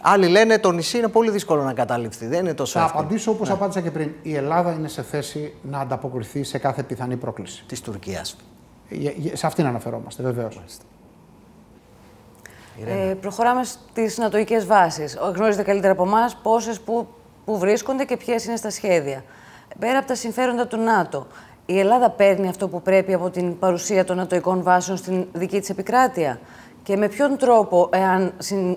Άλλοι 0.00 0.26
λένε 0.28 0.58
το 0.58 0.72
νησί 0.72 0.98
είναι 0.98 1.08
πολύ 1.08 1.30
δύσκολο 1.30 1.62
να 1.62 1.72
καταληφθεί. 1.72 2.26
Δεν 2.26 2.40
είναι 2.40 2.54
τόσο 2.54 2.78
Θα 2.78 2.84
εύκολο. 2.84 3.00
Θα 3.00 3.06
απαντήσω 3.06 3.30
όπως 3.30 3.48
ναι. 3.48 3.54
απάντησα 3.54 3.80
και 3.80 3.90
πριν. 3.90 4.10
Η 4.22 4.34
Ελλάδα 4.34 4.72
είναι 4.72 4.88
σε 4.88 5.02
θέση 5.02 5.54
να 5.62 5.78
ανταποκριθεί 5.78 6.42
σε 6.42 6.58
κάθε 6.58 6.82
πιθανή 6.82 7.16
πρόκληση. 7.16 7.64
Της 7.66 7.80
Τουρκίας. 7.80 8.36
Σε 9.32 9.46
αυτήν 9.46 9.66
αναφερόμαστε, 9.66 10.22
βεβαίως. 10.22 10.60
Ε, 12.86 13.14
προχωράμε 13.14 13.64
στις 13.64 14.18
νατοικέ 14.18 14.58
βάσεις. 14.58 15.18
Γνωρίζετε 15.34 15.62
καλύτερα 15.62 15.92
από 15.92 16.02
εμάς 16.02 16.36
πόσες 16.42 16.80
που, 16.80 17.06
που 17.44 17.58
βρίσκονται 17.58 18.04
και 18.04 18.16
ποιες 18.16 18.44
είναι 18.44 18.56
στα 18.56 18.70
σχέδια. 18.70 19.24
Πέρα 19.78 19.98
από 19.98 20.06
τα 20.06 20.14
συμφέροντα 20.14 20.66
του 20.66 20.76
ΝΑΤΟ, 20.76 21.26
η 21.66 21.78
Ελλάδα 21.78 22.10
παίρνει 22.10 22.48
αυτό 22.48 22.68
που 22.68 22.82
πρέπει 22.82 23.14
από 23.14 23.30
την 23.30 23.58
παρουσία 23.58 24.04
των 24.04 24.16
νατοικών 24.16 24.62
βάσεων 24.62 24.96
στην 24.96 25.26
δική 25.32 25.60
της 25.60 25.70
επικράτεια; 25.70 26.40
Και 26.82 26.96
με 26.96 27.08
ποιον 27.08 27.36
τρόπο, 27.36 27.88
εάν 27.92 28.32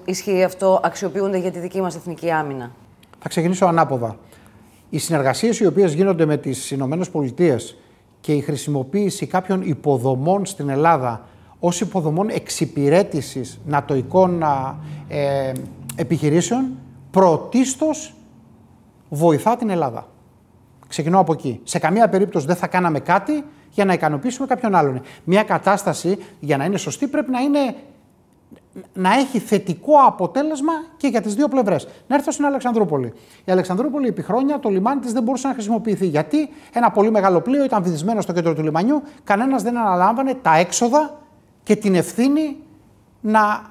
ισχύει 0.05 0.43
αυτό, 0.43 0.79
αξιοποιούνται 0.83 1.37
για 1.37 1.51
τη 1.51 1.59
δική 1.59 1.81
μας 1.81 1.95
εθνική 1.95 2.31
άμυνα; 2.31 2.71
Θα 3.19 3.29
ξεκινήσω 3.29 3.65
ανάποδα. 3.65 4.17
Οι 4.89 4.97
συνεργασίες 4.97 5.59
οι 5.59 5.65
οποίες 5.65 5.93
γίνονται 5.93 6.25
με 6.25 6.37
τις 6.37 6.71
ΗΠΑ 6.71 6.97
και 8.21 8.33
η 8.33 8.41
χρησιμοποίηση 8.41 9.25
κάποιων 9.25 9.61
υποδομών 9.61 10.45
στην 10.45 10.69
Ελλάδα 10.69 11.27
ως 11.59 11.81
υποδομών 11.81 12.29
εξυπηρέτησης 12.29 13.59
νατοικών 13.65 14.43
ε, 15.07 15.51
επιχειρήσεων 15.95 16.77
πρωτίστως 17.11 18.13
βοηθά 19.09 19.55
την 19.55 19.69
Ελλάδα. 19.69 20.07
Ξεκινώ 20.87 21.19
από 21.19 21.33
εκεί. 21.33 21.59
Σε 21.63 21.79
καμία 21.79 22.09
περίπτωση 22.09 22.45
δεν 22.45 22.55
θα 22.55 22.67
κάναμε 22.67 22.99
κάτι 22.99 23.43
για 23.69 23.85
να 23.85 23.93
ικανοποιήσουμε 23.93 24.47
κάποιον 24.47 24.75
άλλον. 24.75 25.01
Μια 25.23 25.43
κατάσταση 25.43 26.17
για 26.39 26.57
να 26.57 26.65
είναι 26.65 26.77
σωστή 26.77 27.07
πρέπει 27.07 27.31
να 27.31 27.39
είναι 27.39 27.75
να 28.93 29.13
έχει 29.13 29.39
θετικό 29.39 29.93
αποτέλεσμα 30.07 30.73
και 30.97 31.07
για 31.07 31.21
τις 31.21 31.35
δύο 31.35 31.47
πλευρές. 31.47 31.87
Να 32.07 32.15
έρθω 32.15 32.31
στην 32.31 32.45
Αλεξανδρούπολη. 32.45 33.13
Η 33.45 33.51
Αλεξανδρούπολη 33.51 34.07
επί 34.07 34.21
χρόνια 34.21 34.59
το 34.59 34.69
λιμάνι 34.69 34.99
της 34.99 35.11
δεν 35.11 35.23
μπορούσε 35.23 35.47
να 35.47 35.53
χρησιμοποιηθεί. 35.53 36.07
Γιατί 36.07 36.49
ένα 36.73 36.91
πολύ 36.91 37.11
μεγάλο 37.11 37.41
πλοίο 37.41 37.63
ήταν 37.63 37.83
βυθισμένο 37.83 38.21
στο 38.21 38.33
κέντρο 38.33 38.53
του 38.53 38.63
λιμανιού, 38.63 39.01
κανένας 39.23 39.63
δεν 39.63 39.77
αναλάμβανε 39.77 40.33
τα 40.33 40.55
έξοδα 40.55 41.19
και 41.63 41.75
την 41.75 41.95
ευθύνη 41.95 42.57
να, 43.21 43.61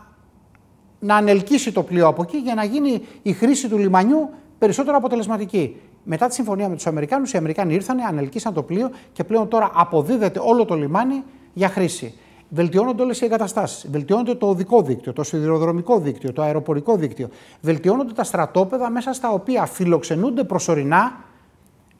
να 0.99 1.17
ανελκύσει 1.17 1.73
το 1.73 1.83
πλοίο 1.83 2.07
από 2.07 2.23
εκεί 2.23 2.37
για 2.37 2.55
να 2.55 2.65
γίνει 2.65 3.03
η 3.23 3.33
χρήση 3.33 3.69
του 3.69 3.79
λιμανιού 3.79 4.31
περισσότερο 4.59 4.97
αποτελεσματική. 4.97 5.81
Μετά 6.05 6.27
τη 6.27 6.35
συμφωνία 6.35 6.69
με 6.69 6.75
τους 6.75 6.87
Αμερικάνους, 6.87 7.33
οι 7.33 7.37
Αμερικάνοι 7.37 7.75
ήρθαν, 7.75 8.01
ανελκύσαν 8.01 8.55
το 8.55 8.63
πλοίο 8.63 8.91
και 9.13 9.25
πλέον 9.25 9.49
τώρα 9.49 9.71
αποδίδεται 9.75 10.41
όλο 10.43 10.65
το 10.65 10.75
λιμάνι 10.75 11.23
για 11.53 11.69
χρήση. 11.69 12.15
Βελτιώνονται 12.53 13.03
όλες 13.03 13.21
οι 13.21 13.25
εγκαταστάσεις. 13.25 13.91
Βελτιώνεται 13.91 14.35
το 14.35 14.49
οδικό 14.49 14.83
δίκτυο, 14.83 15.13
το 15.13 15.23
σιδηροδρομικό 15.23 15.99
δίκτυο, 15.99 16.33
το 16.33 16.43
αεροπορικό 16.43 16.97
δίκτυο. 16.97 17.29
Βελτιώνονται 17.61 18.13
τα 18.13 18.25
στρατόπεδα 18.25 18.91
μέσα 18.91 19.13
στα 19.13 19.31
οποία 19.31 19.67
φιλοξενούνται 19.67 20.45
προσωρινά 20.45 21.25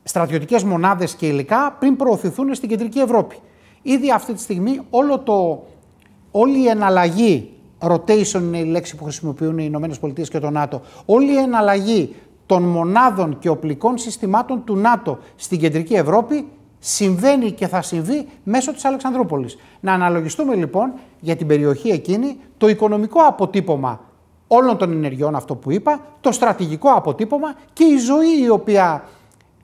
στρατιωτικές 0.03 0.65
μονάδες 0.65 1.15
και 1.15 1.27
υλικά 1.27 1.77
πριν 1.79 1.97
προωθηθούν 1.97 2.55
στην 2.55 2.69
κεντρική 2.69 2.99
Ευρώπη. 2.99 3.37
Ήδη 3.83 4.13
αυτή 4.13 4.33
τη 4.33 4.41
στιγμή 4.41 4.81
όλο 4.91 5.19
το, 5.19 5.63
όλη 6.31 6.63
η 6.63 6.69
εναλλαγή, 6.69 7.53
rotation 7.79 8.41
είναι 8.41 8.59
η 8.59 8.65
λέξη 8.65 8.97
που 8.97 9.05
χρησιμοποιούν 9.05 9.59
οι 9.59 9.71
ΗΠΑ 9.73 10.09
και 10.23 10.39
το 10.39 10.51
ΝΑΤΟ, 10.51 10.81
όλη 11.05 11.33
η 11.33 11.37
εναλλαγή 11.37 12.15
των 12.47 12.63
μονάδων 12.63 13.39
και 13.39 13.49
οπλικών 13.49 13.99
συστημάτων 13.99 14.65
του 14.65 14.77
ΝΑΤΟ 14.77 15.19
στην 15.37 15.59
κεντρική 15.59 15.95
Ευρώπη 15.95 16.47
συμβαίνει 16.81 17.51
και 17.51 17.67
θα 17.67 17.83
συμβεί 17.83 18.29
μέσω 18.43 18.73
της 18.73 18.85
Αλεξανδρούπολης. 18.85 19.59
Να 19.81 19.93
αναλογιστούμε 19.93 20.55
λοιπόν 20.55 20.93
για 21.21 21.37
την 21.37 21.47
περιοχή 21.47 21.89
εκείνη 21.89 22.37
το 22.59 22.69
οικονομικό 22.69 23.21
αποτύπωμα 23.23 24.01
όλων 24.47 24.77
των 24.77 24.93
ενεργειών, 24.93 25.35
αυτό 25.35 25.55
που 25.55 25.71
είπα, 25.71 26.01
το 26.21 26.33
στρατηγικό 26.33 26.91
αποτύπωμα 26.91 27.55
και 27.73 27.85
η 27.85 27.97
ζωή 27.97 28.43
η 28.43 28.49
οποία 28.49 29.05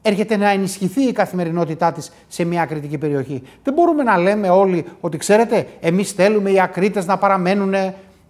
έρχεται 0.02 0.36
να 0.36 0.50
ενισχυθεί 0.50 1.02
η 1.02 1.12
καθημερινότητά 1.12 1.92
της 1.92 2.12
σε 2.28 2.44
μια 2.44 2.64
κριτική 2.64 2.98
περιοχή. 2.98 3.42
Δεν 3.62 3.74
μπορούμε 3.74 4.02
να 4.02 4.18
λέμε 4.18 4.48
όλοι 4.48 4.84
ότι 5.00 5.16
ξέρετε 5.16 5.66
εμείς 5.80 6.12
θέλουμε 6.12 6.50
οι 6.50 6.60
ακρίτες 6.60 7.06
να 7.06 7.18
παραμένουν 7.18 7.74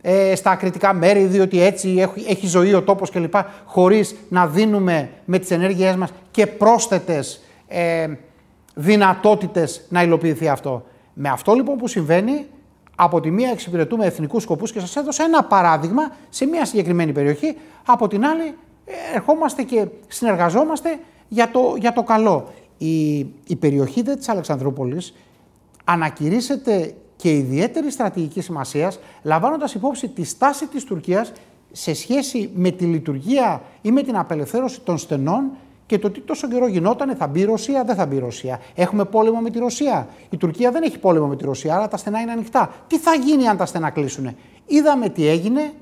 ε, 0.01 0.34
στα 0.34 0.51
ακριτικά 0.51 0.93
μέρη 0.93 1.24
διότι 1.24 1.62
έτσι 1.62 1.95
έχει, 1.99 2.30
έχει 2.30 2.47
ζωή 2.47 2.74
ο 2.74 2.82
τόπος 2.82 3.11
κλπ. 3.11 3.34
χωρίς 3.64 4.14
να 4.28 4.47
δίνουμε 4.47 5.11
με 5.24 5.39
τις 5.39 5.51
ενέργειές 5.51 5.97
μας 5.97 6.11
και 6.30 6.47
πρόσθετες 6.47 7.41
ε, 7.68 8.07
δυνατότητες 8.79 9.87
να 9.89 10.03
υλοποιηθεί 10.03 10.49
αυτό. 10.49 10.85
Με 11.14 11.29
αυτό 11.29 11.53
λοιπόν 11.55 11.77
που 11.77 11.89
συμβαίνει, 11.89 12.47
από 12.97 13.20
τη 13.20 13.31
μία 13.31 13.51
εξυπηρετούμε 13.51 14.07
εθνικούς 14.07 14.43
σκοπούς 14.43 14.72
και 14.72 14.81
σας 14.81 14.97
έδωσα 14.97 15.24
ένα 15.24 15.45
παράδειγμα 15.45 16.03
σε 16.29 16.47
μια 16.47 16.64
συγκεκριμένη 16.64 17.12
περιοχή, 17.12 17.57
από 17.87 18.09
την 18.09 18.24
άλλη 18.24 18.55
ε, 18.85 18.93
ερχόμαστε 19.14 19.62
και 19.62 19.87
συνεργαζόμαστε 20.09 20.99
για 21.29 21.51
το, 21.51 21.74
για 21.79 21.93
το 21.93 22.03
καλό. 22.03 22.53
Η, 22.79 23.18
η 23.47 23.57
περιοχή 23.59 24.03
δε 24.03 24.16
της 24.16 24.29
Αλεξανδρούπολης 24.29 25.14
ανακηρύσσεται 25.85 26.95
και 27.16 27.31
ιδιαίτερη 27.31 27.91
στρατηγική 27.91 28.41
σημασίας, 28.41 28.99
λαμβάνοντας 29.22 29.74
υπόψη 29.74 30.09
τη 30.09 30.24
στάση 30.24 30.66
της 30.66 30.85
Τουρκίας 30.85 31.33
σε 31.72 31.95
σχέση 31.95 32.51
με 32.55 32.70
τη 32.70 32.85
λειτουργία 32.85 33.62
ή 33.83 33.93
με 33.93 34.03
την 34.03 34.16
απελευθέρωση 34.16 34.81
των 34.81 34.99
στενών 34.99 35.51
και 35.87 35.99
το 35.99 36.11
τι 36.11 36.20
τόσο 36.20 36.49
καιρό 36.49 36.66
γινόταν, 36.66 37.16
θα 37.16 37.26
μπει 37.26 37.41
η 37.41 37.45
Ρωσία, 37.45 37.84
δεν 37.84 37.95
θα 37.95 38.07
μπει 38.07 38.16
η 38.16 38.18
Ρωσία. 38.18 38.61
Έχουμε 38.74 39.05
πόλεμο 39.05 39.41
με 39.41 39.51
τη 39.51 39.59
Ρωσία. 39.59 40.09
Η 40.30 40.37
Τουρκία 40.37 40.70
δεν 40.70 40.82
έχει 40.82 40.99
πόλεμο 40.99 41.26
με 41.26 41.37
τη 41.37 41.45
Ρωσία, 41.45 41.76
άρα 41.76 41.89
τα 41.89 41.97
στενά 41.97 42.20
είναι 42.20 42.32
ανοιχτά. 42.32 42.74
Τι 42.87 42.99
θα 42.99 43.14
γίνει 43.14 43.49
αν 43.49 43.57
τα 43.57 43.66
στενά 43.66 43.91
κλείσουν. 43.91 44.37
Είδαμε 44.66 45.09
τι 45.09 45.28
έγινε 45.28 45.72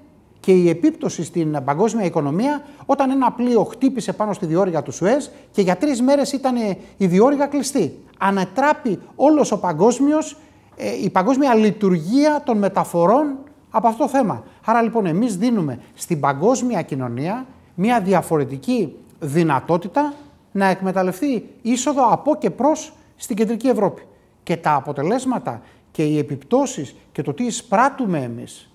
και 0.40 0.52
η 0.52 0.68
επίπτωση 0.68 1.24
στην 1.24 1.58
παγκόσμια 1.64 2.04
οικονομία 2.04 2.62
όταν 2.86 3.10
ένα 3.10 3.32
πλοίο 3.32 3.64
χτύπησε 3.64 4.12
πάνω 4.12 4.32
στη 4.32 4.46
διόρυγα 4.46 4.82
του 4.82 4.92
Σουέζ 4.92 5.26
και 5.50 5.62
για 5.62 5.76
τρεις 5.76 6.02
μέρες 6.02 6.32
ήταν 6.32 6.56
η 6.96 7.06
διόρυγα 7.06 7.46
κλειστή. 7.46 7.98
Ανατράπει 8.18 8.98
όλος 9.16 9.52
ο 9.52 9.58
παγκόσμιος, 9.58 10.36
ε, 10.76 11.02
η 11.02 11.10
παγκόσμια 11.10 11.54
λειτουργία 11.54 12.42
των 12.44 12.58
μεταφορών 12.58 13.36
από 13.70 13.88
αυτό 13.88 14.02
το 14.02 14.08
θέμα. 14.08 14.44
Άρα 14.64 14.82
λοιπόν 14.82 15.06
εμείς 15.06 15.36
δίνουμε 15.36 15.78
στην 15.94 16.20
παγκόσμια 16.20 16.82
κοινωνία 16.82 17.46
μια 17.74 18.00
διαφορετική 18.00 18.94
δυνατότητα 19.24 20.14
να 20.52 20.66
εκμεταλλευτεί 20.66 21.50
είσοδο 21.62 22.12
από 22.12 22.36
και 22.36 22.50
προς 22.50 22.92
στην 23.16 23.36
κεντρική 23.36 23.68
Ευρώπη. 23.68 24.02
Και 24.42 24.56
τα 24.56 24.74
αποτελέσματα 24.74 25.62
και 25.90 26.02
οι 26.02 26.18
επιπτώσεις 26.18 26.94
και 27.12 27.22
το 27.22 27.34
τι 27.34 27.44
εισπράττουμε 27.44 28.18
εμείς 28.18 28.70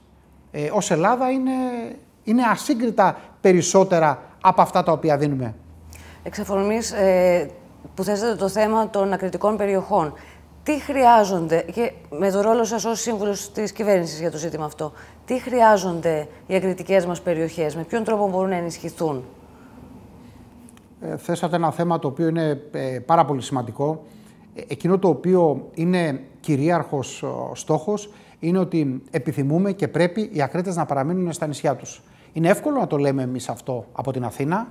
ε, 0.51 0.69
ως 0.73 0.91
Ελλάδα 0.91 1.29
είναι, 1.29 1.51
είναι 2.23 2.43
ασύγκριτα 2.51 3.17
περισσότερα 3.41 4.23
από 4.41 4.61
αυτά 4.61 4.83
τα 4.83 4.91
οποία 4.91 5.17
δίνουμε. 5.17 5.55
Εξ 6.23 6.39
ε, 6.91 7.49
που 7.95 8.03
θέσατε 8.03 8.35
το 8.35 8.49
θέμα 8.49 8.89
των 8.89 9.13
ακριτικών 9.13 9.57
περιοχών, 9.57 10.13
τι 10.63 10.79
χρειάζονται, 10.79 11.65
και 11.73 11.91
με 12.09 12.31
το 12.31 12.41
ρόλο 12.41 12.63
σας 12.63 12.85
ως 12.85 12.99
σύμβουλος 12.99 13.51
της 13.51 13.71
κυβέρνησης 13.71 14.19
για 14.19 14.31
το 14.31 14.37
ζήτημα 14.37 14.65
αυτό, 14.65 14.93
τι 15.25 15.39
χρειάζονται 15.39 16.27
οι 16.47 16.55
ακριτικές 16.55 17.05
μας 17.05 17.21
περιοχές, 17.21 17.75
με 17.75 17.83
ποιον 17.83 18.03
τρόπο 18.03 18.29
μπορούν 18.29 18.49
να 18.49 18.55
ενισχυθούν; 18.55 19.23
Ε, 21.01 21.17
θέσατε 21.17 21.55
ένα 21.55 21.71
θέμα 21.71 21.99
το 21.99 22.07
οποίο 22.07 22.27
είναι 22.27 22.61
ε, 22.71 22.99
πάρα 22.99 23.25
πολύ 23.25 23.41
σημαντικό. 23.41 24.05
Ε, 24.55 24.61
εκείνο 24.67 24.99
το 24.99 25.07
οποίο 25.07 25.69
είναι 25.73 26.21
κυρίαρχος 26.39 27.23
στόχος 27.53 28.09
είναι 28.39 28.57
ότι 28.57 29.01
επιθυμούμε 29.11 29.71
και 29.71 29.87
πρέπει 29.87 30.29
οι 30.33 30.41
ακρίτες 30.41 30.75
να 30.75 30.85
παραμείνουν 30.85 31.33
στα 31.33 31.47
νησιά 31.47 31.75
τους. 31.75 32.01
Είναι 32.33 32.49
εύκολο 32.49 32.79
να 32.79 32.87
το 32.87 32.97
λέμε 32.97 33.21
εμείς 33.23 33.49
αυτό 33.49 33.85
από 33.91 34.11
την 34.11 34.23
Αθήνα 34.23 34.67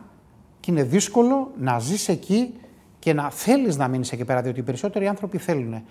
και 0.60 0.70
είναι 0.70 0.82
δύσκολο 0.82 1.50
να 1.58 1.78
ζεις 1.78 2.08
εκεί 2.08 2.54
και 2.98 3.12
να 3.12 3.30
θέλεις 3.30 3.76
να 3.76 3.88
μείνεις 3.88 4.12
εκεί 4.12 4.24
πέρα, 4.24 4.42
διότι 4.42 4.60
οι 4.60 4.62
περισσότεροι 4.62 5.06
άνθρωποι 5.08 5.38
θέλουν. 5.38 5.82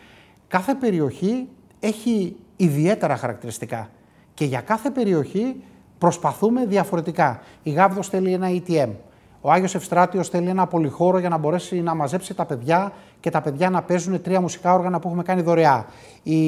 Κάθε 0.48 0.74
περιοχή 0.74 1.48
έχει 1.80 2.36
ιδιαίτερα 2.56 3.16
χαρακτηριστικά 3.16 3.90
και 4.34 4.46
για 4.46 4.62
κάθε 4.62 4.90
περιοχή 4.90 5.64
προσπαθούμε 5.98 6.66
διαφορετικά. 6.66 7.42
Η 7.64 7.70
Γάβδος 7.70 8.08
θέλει 8.08 8.34
ένα 8.34 8.48
ETM, 8.50 8.90
ο 9.42 9.52
Άγιος 9.52 9.76
Ευστράτιος 9.76 10.30
θέλει 10.30 10.50
ένα 10.50 10.68
πολυχώρο 10.68 11.20
για 11.20 11.30
να 11.30 11.38
μπορέσει 11.38 11.82
να 11.82 11.96
μαζέψει 11.96 12.34
τα 12.34 12.46
παιδιά 12.46 12.92
και 13.20 13.30
τα 13.30 13.42
παιδιά 13.42 13.70
να 13.70 13.82
παίζουν 13.82 14.22
τρία 14.22 14.42
μουσικά 14.42 14.74
όργανα 14.74 15.00
που 15.00 15.08
έχουμε 15.08 15.24
κάνει 15.24 15.42
δωρεά. 15.42 15.86
Η, 16.24 16.40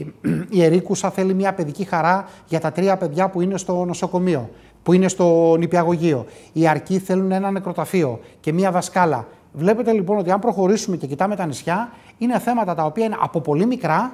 η 0.56 0.62
Ερίκουσα 0.62 1.10
θέλει 1.10 1.34
μια 1.34 1.52
παιδική 1.54 1.84
χαρά 1.84 2.28
για 2.46 2.60
τα 2.60 2.72
τρία 2.72 2.96
παιδιά 2.96 3.28
που 3.28 3.40
είναι 3.40 3.58
στο 3.58 3.84
νοσοκομείο, 3.84 4.50
που 4.82 4.92
είναι 4.92 5.08
στο 5.08 5.56
νηπιαγωγείο. 5.58 6.26
Οι 6.52 6.68
Αρκοί 6.68 6.98
θέλουν 6.98 7.32
ένα 7.32 7.50
νεκροταφείο 7.50 8.20
και 8.40 8.52
μια 8.52 8.70
δασκάλα. 8.70 9.26
Βλέπετε 9.52 9.92
λοιπόν 9.92 10.18
ότι 10.18 10.30
αν 10.30 10.38
προχωρήσουμε 10.38 10.96
και 10.96 11.06
κοιτάμε 11.06 11.36
τα 11.36 11.46
νησιά, 11.46 11.92
είναι 12.18 12.38
θέματα 12.38 12.74
τα 12.74 12.84
οποία 12.84 13.04
είναι 13.04 13.16
από 13.20 13.40
πολύ 13.40 13.66
μικρά 13.66 14.12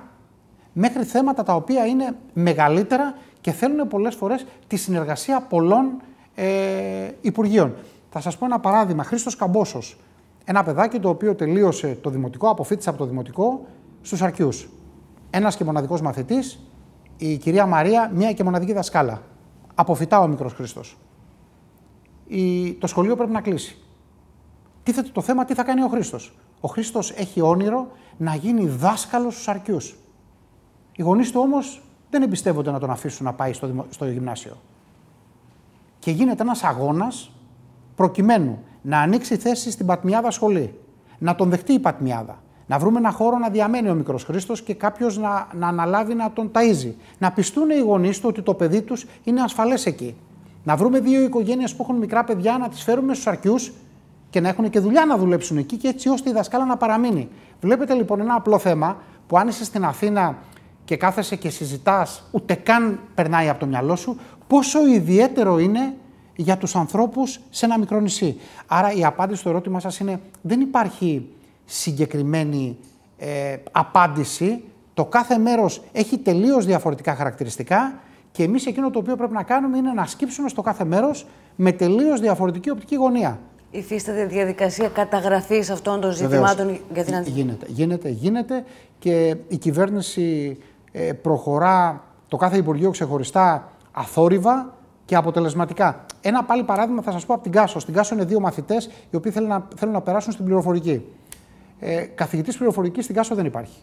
μέχρι 0.73 1.05
θέματα 1.05 1.43
τα 1.43 1.55
οποία 1.55 1.87
είναι 1.87 2.17
μεγαλύτερα 2.33 3.15
και 3.41 3.51
θέλουν 3.51 3.89
πολλές 3.89 4.15
φορές 4.15 4.47
τη 4.67 4.77
συνεργασία 4.77 5.41
πολλών 5.41 5.87
ε, 6.35 6.45
Υπουργείων. 7.21 7.75
Θα 8.11 8.21
σας 8.21 8.39
πω 8.39 8.45
ένα 8.45 8.59
παράδειγμα. 8.61 9.03
Χρήστος 9.03 9.37
Καμπόσος. 9.37 9.97
Ένα 10.45 10.63
παιδάκι 10.63 10.99
το 10.99 11.09
οποίο 11.09 11.35
τελείωσε 11.35 11.99
το 12.03 12.11
δημοτικό, 12.11 12.49
αποφύτησε 12.49 12.89
από 12.89 12.99
το 12.99 13.05
δημοτικό 13.05 13.67
στους 14.03 14.23
Αρκιού. 14.23 14.49
Ένας 15.31 15.57
και 15.57 15.65
μοναδικός 15.65 16.01
μαθητής, 16.01 16.59
η 17.17 17.37
κυρία 17.37 17.67
Μαρία, 17.67 18.11
μία 18.15 18.33
και 18.33 18.45
μοναδική 18.45 18.73
δασκάλα. 18.73 19.23
Αποφυτά 19.75 20.21
ο 20.21 20.27
μικρός 20.27 20.53
Χρήστος. 20.53 20.97
Το 22.79 22.87
σχολείο 22.87 23.17
πρέπει 23.17 23.33
να 23.33 23.41
κλείσει. 23.41 23.79
Τίθεται 24.83 25.09
το 25.13 25.21
θέμα 25.21 25.45
τι 25.45 25.55
θα 25.55 25.63
κάνει 25.63 25.83
ο 25.83 25.89
Χρήστος. 25.89 26.39
Ο 26.61 26.69
Χρήστος 26.69 27.11
έχει 27.11 27.41
όνειρο 27.41 27.87
να 28.17 28.35
γίνει 28.35 28.67
δάσκαλος 28.67 29.35
στους 29.35 29.49
Αρκιού. 29.49 29.79
Οι 30.93 31.03
γονείς 31.03 31.31
του 31.31 31.41
όμως 31.41 31.83
δεν 32.11 32.23
εμπιστεύονται 32.23 32.71
να 32.71 32.79
τον 32.79 32.91
αφήσουν 32.91 33.25
να 33.25 33.33
πάει 33.33 33.53
στο, 33.53 33.87
στο 33.91 34.07
γυμνάσιο. 34.07 34.57
Και 35.99 36.11
γίνεται 36.11 36.43
ένας 36.43 36.63
αγώνας 36.63 37.31
προκειμένου 37.99 38.59
να 38.83 38.99
ανοίξει 39.01 39.37
θέση 39.37 39.71
στην 39.71 39.87
Πατμιάδα 39.87 40.31
σχολή, 40.31 40.75
να 41.19 41.35
τον 41.35 41.51
δεχτεί 41.51 41.73
η 41.73 41.79
Πατμιάδα, 41.79 42.43
να 42.67 42.79
βρούμε 42.79 42.99
ένα 42.99 43.11
χώρο 43.11 43.39
να 43.39 43.49
διαμένει 43.49 43.89
ο 43.89 43.95
μικρός 43.95 44.25
Χρήστος 44.25 44.63
και 44.63 44.75
κάποιος 44.75 45.19
να, 45.19 45.49
να 45.53 45.69
αναλάβει 45.69 46.15
να 46.15 46.31
τον 46.31 46.51
ταΐζει. 46.55 46.93
Να 47.19 47.33
πιστούν 47.33 47.71
οι 47.71 47.79
γονείς 47.79 48.21
του 48.21 48.27
ότι 48.29 48.43
το 48.43 48.55
παιδί 48.55 48.83
τους 48.83 49.07
είναι 49.25 49.41
ασφαλές 49.41 49.87
εκεί. 49.87 50.17
Να 50.65 50.77
βρούμε 50.77 51.01
δύο 51.01 51.23
οικογένειες 51.23 51.75
που 51.75 51.83
έχουν 51.83 51.97
μικρά 51.97 52.25
παιδιά, 52.25 52.59
να 52.59 52.69
τις 52.69 52.83
φέρουμε 52.83 53.15
στους 53.15 53.27
αρκιούς 53.27 53.73
και 54.31 54.41
να 54.41 54.49
έχουν 54.49 54.71
και 54.71 54.81
δουλειά 54.81 55.05
να 55.05 55.17
δουλέψουν 55.17 55.57
εκεί 55.57 55.77
και 55.77 55.89
έτσι 55.89 56.09
ώστε 56.09 56.31
η 56.31 56.33
δασκάλα 56.33 56.65
να 56.65 56.77
παραμείνει. 56.77 57.29
Βλέπετε 57.61 57.95
λοιπόν 57.95 58.21
ένα 58.21 58.35
απλό 58.35 58.59
θέμα 58.59 58.97
που 59.27 59.39
αν 59.39 59.49
είσαι 59.49 59.65
στην 59.65 59.85
Αθήνα 59.85 60.37
και 60.85 60.97
κάθεσαι 60.97 61.37
και 61.37 61.51
συζητάς, 61.51 62.29
ούτε 62.31 62.55
καν 62.55 63.01
περνάει 63.15 63.49
από 63.49 63.61
το 63.61 63.67
μυαλό 63.67 63.97
σου, 63.97 64.19
πόσο 64.47 64.87
ιδιαίτερο 64.87 65.59
είναι 65.59 65.95
για 66.41 66.57
τους 66.57 66.77
ανθρώπους 66.77 67.41
σε 67.51 67.65
ένα 67.65 67.79
μικρό 67.79 68.01
νησί. 68.01 68.37
Άρα 68.67 68.93
η 68.93 69.05
απάντηση 69.05 69.41
στο 69.41 69.49
ερώτημα 69.49 69.81
σας 69.81 69.99
είναι 69.99 70.21
δεν 70.43 70.61
υπάρχει 70.61 71.29
συγκεκριμένη 71.65 72.77
ε, 73.19 73.57
απάντηση. 73.71 74.65
Το 74.95 75.05
κάθε 75.05 75.39
μέρος 75.39 75.83
έχει 75.93 76.19
τελείως 76.19 76.67
διαφορετικά 76.67 77.15
χαρακτηριστικά 77.15 77.95
και 78.33 78.43
εμείς 78.43 78.67
εκείνο 78.67 78.91
το 78.91 78.99
οποίο 78.99 79.17
πρέπει 79.17 79.33
να 79.33 79.43
κάνουμε 79.43 79.77
είναι 79.77 79.93
να 79.93 80.07
σκύψουμε 80.07 80.49
στο 80.49 80.63
κάθε 80.63 80.85
μέρος 80.85 81.27
με 81.57 81.73
τελείως 81.73 82.21
διαφορετική 82.21 82.71
οπτική 82.71 82.95
γωνία. 82.95 83.39
Υφίσταται 83.71 84.27
διαδικασία 84.27 84.89
καταγραφής 84.89 85.71
αυτών 85.71 86.01
των 86.01 86.13
ζητημάτων 86.13 86.81
για 86.93 87.05
την 87.05 87.15
αντιμετώπιση. 87.15 87.31
Γίνεται, 87.31 87.67
γίνεται, 87.69 88.09
γίνεται 88.09 88.65
και 88.99 89.37
η 89.49 89.57
κυβέρνηση 89.57 90.59
ε, 90.93 91.13
προχωρά 91.13 92.05
το 92.29 92.37
κάθε 92.37 92.57
Υπουργείο 92.57 92.91
ξεχωριστά 92.91 93.73
αθόρυβα 93.93 94.78
και 95.09 95.17
αποτελεσματικά. 95.17 96.05
Ένα 96.21 96.45
πάλι 96.45 96.63
παράδειγμα 96.63 97.03
θα 97.03 97.13
σας 97.13 97.27
πω 97.27 97.35
από 97.35 97.43
την 97.43 97.53
Κάσο. 97.53 97.79
Στην 97.79 97.95
Κάσο 97.95 98.15
είναι 98.15 98.25
δύο 98.25 98.41
μαθητές 98.41 98.91
οι 99.11 99.17
οποίοι 99.17 99.33
θέλουν 99.33 99.49
να, 99.49 99.67
θέλουν 99.77 99.95
να 99.95 100.01
περάσουν 100.01 100.33
στην 100.33 100.45
πληροφορική. 100.45 101.05
Ε, 101.79 102.01
Καθηγητής 102.03 102.57
πληροφορικής 102.57 103.05
στην 103.05 103.17
Κάσο 103.17 103.35
δεν 103.35 103.45
υπάρχει. 103.45 103.81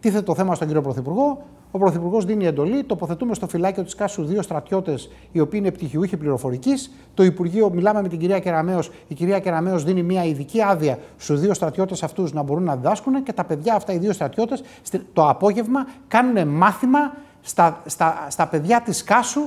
Τίθεται 0.00 0.22
το 0.22 0.34
θέμα 0.34 0.54
στον 0.54 0.66
κύριο 0.66 0.82
Πρωθυπουργό. 0.82 1.42
Ο 1.70 1.78
Πρωθυπουργός 1.78 2.24
δίνει 2.24 2.46
εντολή. 2.46 2.84
Τοποθετούμε 2.84 3.34
στο 3.34 3.48
φυλάκιο 3.48 3.82
της 3.82 3.94
Κάσου 3.94 4.24
δύο 4.24 4.42
στρατιώτες 4.42 5.10
οι 5.32 5.40
οποίοι 5.40 5.60
είναι 5.62 5.72
πτυχιούχοι 5.72 6.16
πληροφορικής. 6.16 6.90
Το 7.14 7.22
Υπουργείο, 7.22 7.70
μιλάμε 7.70 8.02
με 8.02 8.08
την 8.08 8.18
κυρία 8.18 8.38
Κεραμέο. 8.38 8.80
Η 9.08 9.14
κυρία 9.14 9.38
Κεραμέο 9.38 9.78
δίνει 9.78 10.02
μια 10.02 10.24
ειδική 10.24 10.62
άδεια 10.62 10.98
στους 11.16 11.40
δύο 11.40 11.54
στρατιώτες 11.54 12.02
αυτούς 12.02 12.32
να 12.32 12.42
μπορούν 12.42 12.62
να 12.62 12.76
διδάσκουν 12.76 13.22
και 13.22 13.32
τα 13.32 13.44
παιδιά 13.44 13.74
αυτά, 13.74 13.92
οι 13.92 13.98
δύο 13.98 14.12
στρατιώτες, 14.12 14.62
το 15.12 15.28
απόγευμα 15.28 15.86
κάνουν 16.08 16.48
μάθημα 16.48 17.14
στα, 17.40 17.82
στα, 17.86 18.26
στα 18.28 18.46
παιδιά 18.46 18.80
της 18.80 19.04
Κάσου 19.04 19.42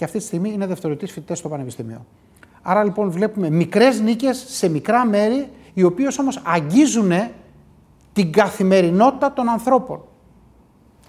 και 0.00 0.06
αυτή 0.06 0.18
τη 0.18 0.24
στιγμή 0.24 0.52
είναι 0.52 0.66
δευτεροτή 0.66 1.06
φοιτητές 1.06 1.38
στο 1.38 1.48
Πανεπιστήμιο. 1.48 2.06
Άρα 2.62 2.84
λοιπόν 2.84 3.10
βλέπουμε 3.10 3.50
μικρές 3.50 4.00
νίκες 4.00 4.44
σε 4.48 4.68
μικρά 4.68 5.06
μέρη, 5.06 5.48
οι 5.74 5.82
οποίες 5.82 6.18
όμως 6.18 6.40
αγγίζουν 6.44 7.12
την 8.12 8.32
καθημερινότητα 8.32 9.32
των 9.32 9.48
ανθρώπων. 9.48 10.00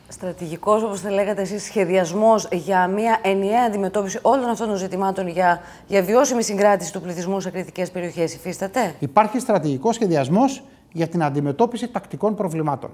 Στρατηγικός, 0.08 0.84
όπως 0.84 1.00
θα 1.00 1.12
λέγατε 1.12 1.42
εσείς, 1.42 1.64
σχεδιασμός 1.64 2.48
για 2.52 2.88
μια 2.88 3.20
ενιαία 3.22 3.64
αντιμετώπιση 3.68 4.20
όλων 4.22 4.50
αυτών 4.50 4.68
των 4.68 4.78
ζητημάτων 4.78 5.28
για, 5.28 5.62
για 5.88 6.04
βιώσιμη 6.04 6.44
συγκράτηση 6.44 6.94
του 6.94 7.02
πληθυσμού 7.02 7.40
σε 7.40 7.50
κριτικές 7.50 7.92
περιοχές, 7.92 8.34
υφίσταται; 8.34 8.96
Υπάρχει 9.00 9.40
στρατηγικός 9.40 9.96
σχεδιασμός 9.96 10.64
για 10.92 11.08
την 11.08 11.24
αντιμετώπιση 11.24 11.88
τακτικών 11.88 12.36
προβλημάτων. 12.36 12.92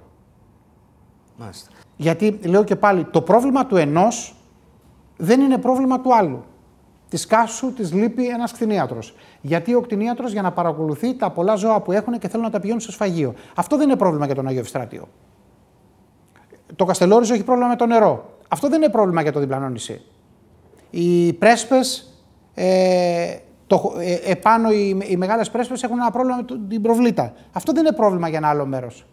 Μάλιστα. 1.37 1.69
Γιατί 1.95 2.39
λέω 2.43 2.63
και 2.63 2.75
πάλι, 2.75 3.03
το 3.03 3.21
πρόβλημα 3.21 3.65
του 3.65 3.75
ενός 3.75 4.36
δεν 5.17 5.41
είναι 5.41 5.57
πρόβλημα 5.57 5.99
του 6.01 6.15
άλλου. 6.15 6.43
Της 7.09 7.25
κάσου 7.25 7.73
της 7.73 7.93
λείπει 7.93 8.27
ένας 8.27 8.51
κτηνίατρος. 8.51 9.15
Γιατί 9.41 9.73
ο 9.73 9.81
κτηνίατρος 9.81 10.31
για 10.31 10.41
να 10.41 10.51
παρακολουθεί 10.51 11.15
τα 11.15 11.31
πολλά 11.31 11.55
ζώα 11.55 11.81
που 11.81 11.91
έχουν 11.91 12.19
και 12.19 12.27
θέλουν 12.27 12.45
να 12.45 12.51
τα 12.51 12.59
πηγαίνουν 12.59 12.81
στο 12.81 12.91
σφαγείο. 12.91 13.33
Αυτό 13.55 13.77
δεν 13.77 13.87
είναι 13.87 13.97
πρόβλημα 13.97 14.25
για 14.25 14.35
τον 14.35 14.47
Άγιο 14.47 14.59
Ευστράτιο. 14.59 15.07
Το 16.75 16.85
Καστελόριζο 16.85 17.33
έχει 17.33 17.43
πρόβλημα 17.43 17.69
με 17.69 17.75
το 17.75 17.85
νερό. 17.85 18.29
Αυτό 18.47 18.69
δεν 18.69 18.81
είναι 18.81 18.91
πρόβλημα 18.91 19.21
για 19.21 19.31
το 19.31 19.39
διπλανό 19.39 19.69
νησί. 19.69 20.01
Οι 20.89 21.33
πρέσπες, 21.33 22.13
ε, 22.53 23.35
το, 23.67 23.93
ε, 23.99 24.31
επάνω 24.31 24.71
οι, 24.71 24.97
οι 25.07 25.17
μεγάλες 25.17 25.49
πρέσπες 25.49 25.83
έχουν 25.83 25.99
ένα 25.99 26.11
πρόβλημα 26.11 26.35
με 26.37 26.67
την 26.67 26.81
προβλήτα. 26.81 27.33
Αυτό 27.51 27.71
δεν 27.71 27.85
είναι 27.85 27.95
πρόβλημα 27.95 28.27
για 28.27 28.37
ένα 28.37 28.49
άλλο 28.49 28.65
μέρος. 28.65 29.05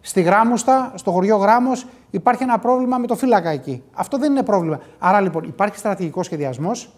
Στη 0.00 0.22
Γράμμουστα, 0.22 0.92
στο 0.94 1.10
χωριό 1.10 1.36
Γράμμο, 1.36 1.72
υπάρχει 2.14 2.42
ένα 2.42 2.58
πρόβλημα 2.58 2.98
με 2.98 3.06
το 3.06 3.16
φύλακα 3.16 3.48
εκεί. 3.48 3.82
Αυτό 3.92 4.18
δεν 4.18 4.30
είναι 4.30 4.42
πρόβλημα. 4.42 4.80
Άρα 4.98 5.20
λοιπόν 5.20 5.44
υπάρχει 5.44 5.78
στρατηγικός 5.78 6.26
σχεδιασμός, 6.26 6.92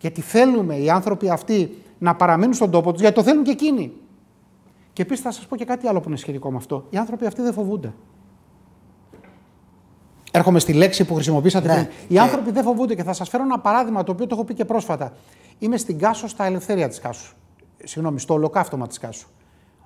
γιατί 0.00 0.20
θέλουμε 0.20 0.76
οι 0.76 0.90
άνθρωποι 0.90 1.30
αυτοί 1.30 1.82
να 1.98 2.14
παραμείνουν 2.14 2.54
στον 2.54 2.70
τόπο 2.70 2.92
τους, 2.92 3.00
γιατί 3.00 3.14
το 3.14 3.22
θέλουν 3.22 3.44
και 3.44 3.50
εκείνοι. 3.50 3.92
Και 4.92 5.02
επίσης 5.02 5.24
θα 5.24 5.30
σας 5.30 5.46
πω 5.46 5.56
και 5.56 5.64
κάτι 5.64 5.86
άλλο 5.86 6.00
που 6.00 6.08
είναι 6.08 6.16
σχετικό 6.16 6.50
με 6.50 6.56
αυτό. 6.56 6.86
Οι 6.90 6.96
άνθρωποι 6.96 7.26
αυτοί 7.26 7.42
δεν 7.42 7.52
φοβούνται. 7.52 7.92
Έρχομαι 10.30 10.58
στη 10.58 10.72
λέξη 10.72 11.04
που 11.04 11.14
χρησιμοποίησατε 11.14 11.74
ναι. 11.74 11.88
Οι 12.08 12.18
άνθρωποι 12.18 12.50
δεν 12.50 12.62
φοβούνται 12.62 12.94
και 12.94 13.02
θα 13.02 13.12
σας 13.12 13.28
φέρω 13.28 13.42
ένα 13.42 13.58
παράδειγμα 13.58 14.02
το 14.02 14.12
οποίο 14.12 14.26
το 14.26 14.34
έχω 14.34 14.44
πει 14.44 14.54
και 14.54 14.64
πρόσφατα. 14.64 15.12
Είμαι 15.58 15.76
στην 15.76 15.98
Κάσο 15.98 16.28
στα 16.28 16.44
ελευθερία 16.44 16.88
της 16.88 17.00
Κάσου. 17.00 17.34
Συγγνώμη, 17.84 18.20
στο 18.20 18.34
ολοκαύτωμα 18.34 18.86
της 18.86 18.98
Κάσου. 18.98 19.28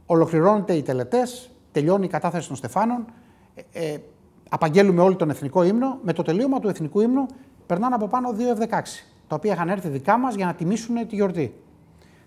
Ολοκληρώνονται 0.06 0.72
οι 0.72 0.82
τελετές, 0.82 1.50
τελειώνει 1.72 2.04
η 2.04 2.08
κατάθεση 2.08 2.48
των 2.48 2.56
Στεφάνων. 2.56 3.04
Ε, 3.54 3.92
ε, 3.92 3.98
απαγγέλουμε 4.50 5.02
όλοι 5.02 5.16
τον 5.16 5.30
εθνικό 5.30 5.62
ύμνο. 5.62 5.98
Με 6.02 6.12
το 6.12 6.22
τελείωμα 6.22 6.60
του 6.60 6.68
εθνικού 6.68 7.00
ύμνου 7.00 7.26
περνάνε 7.66 7.94
από 7.94 8.08
πάνω 8.08 8.32
δύο 8.32 8.56
F-16, 8.58 8.82
τα 9.28 9.36
οποία 9.36 9.52
είχαν 9.52 9.68
έρθει 9.68 9.88
δικά 9.88 10.18
μας 10.18 10.34
για 10.34 10.46
να 10.46 10.54
τιμήσουν 10.54 11.06
τη 11.06 11.14
γιορτή. 11.14 11.54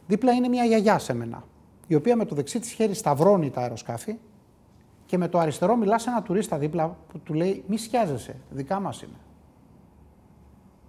Δίπλα 0.08 0.32
είναι 0.32 0.48
μια 0.48 0.64
γιαγιά 0.64 1.00
σε 1.00 1.14
μένα, 1.14 1.44
η 1.88 1.96
οποία 1.96 2.16
με 2.16 2.26
το 2.26 2.36
δεξί 2.36 2.60
της 2.60 2.72
χέρι 2.72 2.94
σταυρώνει 2.94 3.50
τα 3.50 3.62
αεροσκάφη 3.62 4.16
και 5.06 5.18
με 5.18 5.28
το 5.28 5.40
αριστερό 5.40 5.76
μιλά 5.76 6.00
σε 6.00 6.10
ένα 6.10 6.22
τουρίστα 6.22 6.58
δίπλα 6.58 6.98
που 7.08 7.20
του 7.20 7.34
λέει: 7.34 7.64
Μη 7.68 7.78
σκιάζεσαι, 7.78 8.36
δικά 8.50 8.80
μας 8.80 9.02
είναι. 9.02 9.18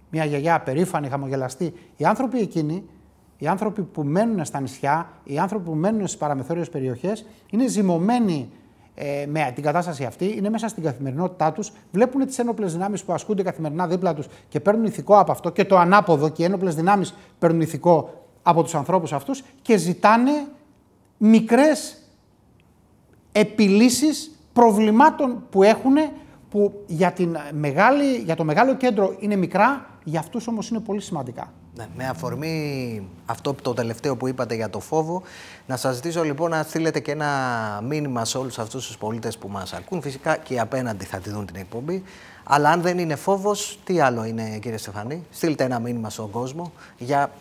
Μια 0.09 0.25
γιαγιά 0.25 0.61
περήφανη, 0.61 1.09
χαμογελαστή. 1.09 1.73
Οι 1.97 2.05
άνθρωποι 2.05 2.39
εκείνοι, 2.39 2.83
οι 3.37 3.47
άνθρωποι 3.47 3.81
που 3.81 4.03
μένουν 4.03 4.45
στα 4.45 4.59
νησιά, 4.59 5.09
οι 5.23 5.39
άνθρωποι 5.39 5.65
που 5.65 5.75
μένουν 5.75 6.07
στις 6.07 6.19
παραμεθόριες 6.19 6.69
περιοχές, 6.69 7.25
είναι 7.49 7.67
ζυμωμένοι 7.67 8.49
ε, 8.95 9.25
με 9.27 9.51
την 9.55 9.63
κατάσταση 9.63 10.03
αυτή, 10.03 10.35
είναι 10.37 10.49
μέσα 10.49 10.67
στην 10.67 10.83
καθημερινότητά 10.83 11.51
τους, 11.51 11.71
βλέπουν 11.91 12.25
τις 12.25 12.39
ένοπλες 12.39 12.73
δυνάμεις 12.73 13.03
που 13.03 13.13
ασκούνται 13.13 13.43
καθημερινά 13.43 13.87
δίπλα 13.87 14.13
τους 14.13 14.27
και 14.49 14.59
παίρνουν 14.59 14.85
ηθικό 14.85 15.19
από 15.19 15.31
αυτό 15.31 15.49
και 15.49 15.65
το 15.65 15.77
ανάποδο 15.77 16.29
και 16.29 16.41
οι 16.41 16.45
ένοπλες 16.45 16.75
δυνάμεις 16.75 17.13
παίρνουν 17.39 17.61
ηθικό 17.61 18.23
από 18.43 18.63
τους 18.63 18.75
ανθρώπους 18.75 19.13
αυτούς 19.13 19.43
και 19.61 19.77
ζητάνε 19.77 20.31
μικρές 21.17 21.97
επιλύσεις 23.31 24.31
προβλημάτων 24.53 25.43
που 25.49 25.63
έχουν 25.63 25.95
που 26.49 26.83
για, 26.87 27.11
την 27.11 27.37
μεγάλη, 27.51 28.17
για 28.17 28.35
το 28.35 28.43
μεγάλο 28.43 28.75
κέντρο 28.75 29.15
είναι 29.19 29.35
μικρά, 29.35 29.85
για 30.03 30.19
αυτούς 30.19 30.47
όμως 30.47 30.69
είναι 30.69 30.79
πολύ 30.79 31.01
σημαντικά. 31.01 31.53
Ναι, 31.77 31.87
με 31.95 32.07
αφορμή 32.07 33.07
αυτό 33.25 33.53
το 33.53 33.73
τελευταίο 33.73 34.15
που 34.15 34.27
είπατε 34.27 34.55
για 34.55 34.69
το 34.69 34.79
φόβο, 34.79 35.21
να 35.67 35.77
σας 35.77 35.95
ζητήσω 35.95 36.23
λοιπόν 36.23 36.49
να 36.49 36.63
στείλετε 36.63 36.99
και 36.99 37.11
ένα 37.11 37.29
μήνυμα 37.87 38.25
σε 38.25 38.37
όλους 38.37 38.59
αυτούς 38.59 38.87
τους 38.87 38.97
πολίτες 38.97 39.37
που 39.37 39.47
μας 39.47 39.73
ακούν. 39.73 40.01
Φυσικά 40.01 40.37
και 40.37 40.53
οι 40.53 40.59
απέναντι 40.59 41.05
θα 41.05 41.17
τη 41.17 41.29
δουν 41.29 41.45
την 41.45 41.55
εκπομπή. 41.55 42.03
Αλλά 42.43 42.69
αν 42.69 42.81
δεν 42.81 42.97
είναι 42.97 43.15
φόβος, 43.15 43.79
τι 43.83 43.99
άλλο 43.99 44.25
είναι 44.25 44.57
κύριε 44.57 44.77
Στεφανή; 44.77 45.23
Στείλτε 45.29 45.63
ένα 45.63 45.79
μήνυμα 45.79 46.09
στον 46.09 46.29
κόσμο 46.29 46.71
για 46.97 47.31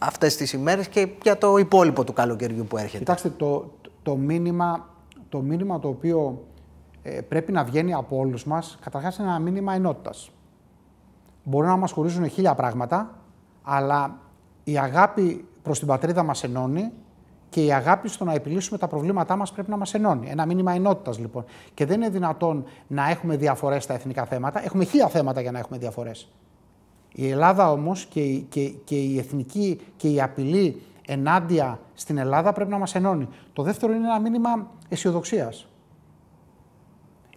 αυτές 0.00 0.36
τις 0.36 0.52
ημέρες 0.52 0.88
και 0.88 1.08
για 1.22 1.38
το 1.38 1.56
υπόλοιπο 1.56 2.04
του 2.04 2.12
καλοκαιριού 2.12 2.64
που 2.64 2.76
έρχεται. 2.76 2.98
Κοιτάξτε, 2.98 3.28
το, 3.28 3.72
το 4.02 4.16
μήνυμα 4.16 4.90
το 5.28 5.40
μήνυμα 5.40 5.78
το 5.78 5.88
οποίο 5.88 6.44
ε, 7.02 7.20
πρέπει 7.20 7.52
να 7.52 7.64
βγαίνει 7.64 7.94
από 7.94 8.16
όλους 8.16 8.44
μας, 8.44 8.78
καταρχάς 8.80 9.16
είναι 9.16 9.28
ένα 9.28 9.38
μήνυμα 9.38 9.74
ενότητας. 9.74 10.30
Μπορεί 11.44 11.66
να 11.66 11.76
μας 11.76 11.92
χωρίζουν 11.92 12.28
χίλια 12.28 12.54
πράγματα, 12.54 13.14
αλλά 13.62 14.18
η 14.64 14.78
αγάπη 14.78 15.44
προς 15.62 15.78
την 15.78 15.88
πατρίδα 15.88 16.22
μας 16.22 16.44
ενώνει 16.44 16.92
και 17.48 17.64
η 17.64 17.72
αγάπη 17.72 18.08
στο 18.08 18.24
να 18.24 18.32
επιλύσουμε 18.32 18.78
τα 18.78 18.86
προβλήματά 18.86 19.36
μας 19.36 19.52
πρέπει 19.52 19.70
να 19.70 19.76
μας 19.76 19.94
ενώνει. 19.94 20.28
Ένα 20.30 20.46
μήνυμα 20.46 20.72
ενότητας 20.72 21.18
λοιπόν. 21.18 21.44
Και 21.74 21.86
δεν 21.86 22.00
είναι 22.00 22.10
δυνατόν 22.10 22.64
να 22.86 23.10
έχουμε 23.10 23.36
διαφορές 23.36 23.82
στα 23.82 23.94
εθνικά 23.94 24.24
θέματα. 24.24 24.64
Έχουμε 24.64 24.84
χίλια 24.84 25.08
θέματα 25.08 25.40
για 25.40 25.50
να 25.50 25.58
έχουμε 25.58 25.78
διαφορές. 25.78 26.28
Η 27.12 27.28
Ελλάδα 27.28 27.70
όμως 27.70 28.04
και, 28.04 28.22
και, 28.48 28.68
και 28.68 28.96
η 28.96 29.18
εθνική 29.18 29.80
και 29.96 30.08
η 30.08 30.20
απειλή 30.20 30.82
ενάντια 31.06 31.80
στην 31.94 32.18
Ελλάδα 32.18 32.52
πρέπει 32.52 32.70
να 32.70 32.78
μας 32.78 32.94
ενώνει. 32.94 33.28
Το 33.52 33.62
δεύτερο 33.62 33.92
είναι 33.92 34.06
ένα 34.06 34.20
μήνυμα 34.20 34.70
αισιοδοξίας. 34.88 35.66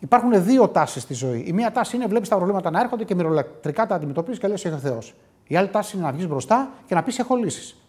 Υπάρχουν 0.06 0.44
δύο 0.44 0.68
τάσεις 0.68 1.02
στη 1.02 1.14
ζωή. 1.14 1.44
Η 1.48 1.54
μία 1.54 1.72
τάση 1.72 1.96
είναι 1.96 2.06
βλέπεις 2.06 2.30
τα 2.30 2.36
προβλήματα 2.36 2.70
να 2.70 2.80
έρχονται 2.80 3.04
και 3.04 3.16
μυρολατρικά 3.16 3.86
τα 3.86 3.96
αντιμετωπίζεις 3.96 4.40
και 4.40 4.48
λες: 4.48 4.66
Έχει 4.66 4.78
Θεός. 4.78 5.16
Η 5.48 5.56
άλλη 5.56 5.68
τάση 5.68 5.98
είναι 5.98 6.06
να 6.06 6.12
βγεις 6.12 6.28
μπροστά 6.28 6.70
και 6.86 6.96
να 6.96 7.04
πεις: 7.04 7.20
Έχω 7.20 7.36
λύσεις. 7.36 7.82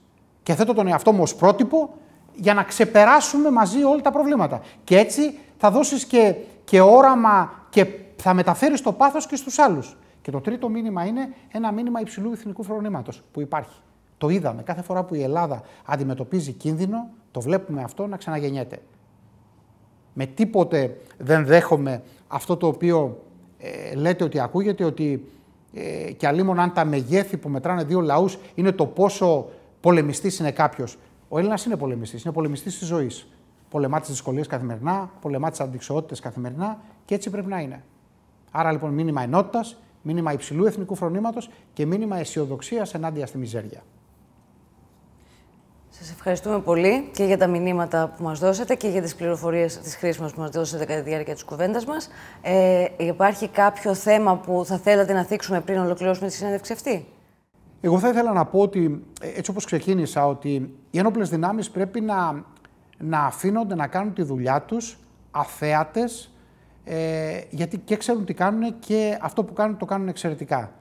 Και 0.42 0.54
θέτω 0.54 0.74
τον 0.74 0.86
εαυτό 0.86 1.12
μου 1.12 1.22
ως 1.22 1.34
πρότυπο 1.34 1.94
για 2.34 2.54
να 2.54 2.62
ξεπεράσουμε 2.62 3.50
μαζί 3.50 3.82
όλα 3.82 4.00
τα 4.00 4.10
προβλήματα. 4.10 4.60
Και 4.84 4.98
έτσι 4.98 5.38
θα 5.56 5.70
δώσεις 5.70 6.04
και, 6.04 6.34
και 6.64 6.80
όραμα 6.80 7.52
και 7.70 7.86
θα 8.16 8.34
μεταφέρεις 8.34 8.80
το 8.80 8.92
πάθος 8.92 9.26
και 9.26 9.36
στους 9.36 9.58
άλλους. 9.58 9.96
Και 10.22 10.30
το 10.30 10.40
τρίτο 10.40 10.68
μήνυμα 10.68 11.04
είναι 11.04 11.34
ένα 11.52 11.72
μήνυμα 11.72 12.00
υψηλού 12.00 12.32
εθνικού 12.32 12.62
φρονήματος 12.62 13.22
που 13.32 13.40
υπάρχει. 13.40 13.76
Το 14.18 14.28
είδαμε. 14.28 14.62
Κάθε 14.62 14.82
φορά 14.82 15.02
που 15.02 15.14
η 15.14 15.22
Ελλάδα 15.22 15.62
αντιμετωπίζει 15.86 16.52
κίνδυνο, 16.52 17.08
το 17.30 17.40
βλέπουμε 17.40 17.82
αυτό 17.82 18.06
να 18.06 18.16
ξαναγεννιέται. 18.16 18.78
Με 20.18 20.26
τίποτε 20.26 20.96
δεν 21.18 21.44
δέχομαι 21.44 22.02
αυτό 22.28 22.56
το 22.56 22.66
οποίο 22.66 23.22
ε, 23.58 23.94
λέτε 23.94 24.24
ότι 24.24 24.40
ακούγεται, 24.40 24.84
ότι 24.84 25.28
ε, 25.74 26.12
και 26.12 26.26
αλλήμον 26.26 26.58
αν 26.58 26.72
τα 26.72 26.84
μεγέθη 26.84 27.36
που 27.36 27.48
μετράνε 27.48 27.84
δύο 27.84 28.00
λαούς 28.00 28.38
είναι 28.54 28.72
το 28.72 28.86
πόσο 28.86 29.48
πολεμιστής 29.80 30.38
είναι 30.38 30.50
κάποιος. 30.50 30.98
Ο 31.28 31.38
Έλληνας 31.38 31.64
είναι 31.64 31.76
πολεμιστής, 31.76 32.24
είναι 32.24 32.32
πολεμιστής 32.32 32.78
της 32.78 32.88
ζωής. 32.88 33.28
Πολεμά 33.70 34.00
τις 34.00 34.08
δυσκολίες 34.08 34.46
καθημερινά, 34.46 35.10
πολεμά 35.20 35.50
τις 35.50 35.60
αντικσοότητες 35.60 36.20
καθημερινά 36.20 36.78
και 37.04 37.14
έτσι 37.14 37.30
πρέπει 37.30 37.48
να 37.48 37.60
είναι. 37.60 37.82
Άρα 38.50 38.72
λοιπόν 38.72 38.92
μήνυμα 38.92 39.22
ενότητας, 39.22 39.76
Μήνυμα 40.08 40.32
υψηλού 40.32 40.64
εθνικού 40.64 40.94
φρονήματος 40.94 41.50
και 41.72 41.86
μήνυμα 41.86 42.18
αισιοδοξίας 42.18 42.94
ενάντια 42.94 43.26
στη 43.26 43.38
μιζέρια. 43.38 43.82
Σας 45.98 46.10
ευχαριστούμε 46.10 46.60
πολύ 46.60 47.08
και 47.12 47.24
για 47.24 47.38
τα 47.38 47.46
μηνύματα 47.46 48.14
που 48.16 48.22
μας 48.22 48.38
δώσατε 48.38 48.74
και 48.74 48.88
για 48.88 49.02
τις 49.02 49.14
πληροφορίες 49.14 49.78
της 49.78 49.96
χρήσιμες 49.96 50.32
που 50.32 50.40
μας 50.40 50.50
δώσατε 50.50 50.84
κατά 50.84 51.02
τη 51.02 51.08
διάρκεια 51.08 51.34
της 51.34 51.44
κουβέντας 51.44 51.84
μας. 51.84 52.08
Ε, 52.42 52.84
υπάρχει 52.96 53.48
κάποιο 53.48 53.94
θέμα 53.94 54.36
που 54.36 54.64
θα 54.64 54.78
θέλατε 54.78 55.12
να 55.12 55.24
θίξουμε 55.24 55.60
πριν 55.60 55.78
ολοκληρώσουμε 55.78 56.28
τη 56.28 56.34
συνέντευξη 56.34 56.72
αυτή; 56.72 57.06
Εγώ 57.80 57.98
θα 57.98 58.08
ήθελα 58.08 58.32
να 58.32 58.44
πω 58.44 58.58
ότι, 58.58 59.04
ε, 59.20 59.28
έτσι 59.28 59.50
όπως 59.50 59.64
ξεκίνησα, 59.64 60.26
ότι 60.26 60.74
οι 60.90 60.98
ένοπλες 60.98 61.28
δυνάμεις 61.28 61.70
πρέπει 61.70 62.00
να, 62.00 62.44
να 62.98 63.20
αφήνονται 63.20 63.74
να 63.74 63.86
κάνουν 63.86 64.14
τη 64.14 64.22
δουλειά 64.22 64.62
τους 64.62 64.98
αθέατες, 65.30 66.32
ε, 66.84 67.40
γιατί 67.50 67.78
και 67.78 67.96
ξέρουν 67.96 68.24
τι 68.24 68.34
κάνουν 68.34 68.78
και 68.78 69.18
αυτό 69.20 69.44
που 69.44 69.52
κάνουν 69.52 69.76
το 69.76 69.84
κάνουν 69.84 70.08
εξαιρετικά. 70.08 70.72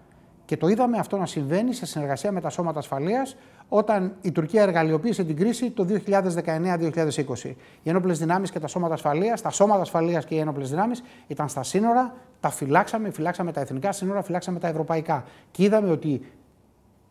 Και 0.46 0.58
το 0.58 0.68
είδαμε 0.68 0.98
αυτό 0.98 1.18
να 1.18 1.26
συμβαίνει 1.26 1.74
σε 1.74 1.86
συνεργασία 1.86 2.32
με 2.32 2.42
τα 2.42 2.50
σώματα 2.50 2.80
ασφαλείας 2.80 3.36
όταν 3.70 4.16
η 4.22 4.32
Τουρκία 4.32 4.62
εργαλειοποίησε 4.62 5.24
την 5.24 5.36
κρίση 5.36 5.72
το 5.72 5.88
2019-2020. 5.90 7.54
Οι 7.84 7.90
ένοπλες 7.90 8.20
δυνάμεις 8.20 8.52
και 8.52 8.60
τα 8.60 8.68
σώματα 8.68 8.94
ασφαλείας, 8.94 9.42
τα 9.42 9.50
σώματα 9.50 9.82
ασφαλείας 9.82 10.26
και 10.26 10.36
οι 10.36 10.40
ένοπλες 10.40 10.70
δυνάμεις 10.70 11.04
ήταν 11.28 11.50
στα 11.50 11.64
σύνορα, 11.64 12.14
τα 12.40 12.50
φυλάξαμε, 12.50 13.10
φυλάξαμε 13.10 13.52
τα 13.52 13.62
εθνικά 13.62 13.92
σύνορα, 13.92 14.22
φυλάξαμε 14.22 14.60
τα 14.60 14.68
ευρωπαϊκά. 14.68 15.24
Και 15.52 15.64
είδαμε 15.64 15.92
ότι 15.92 16.22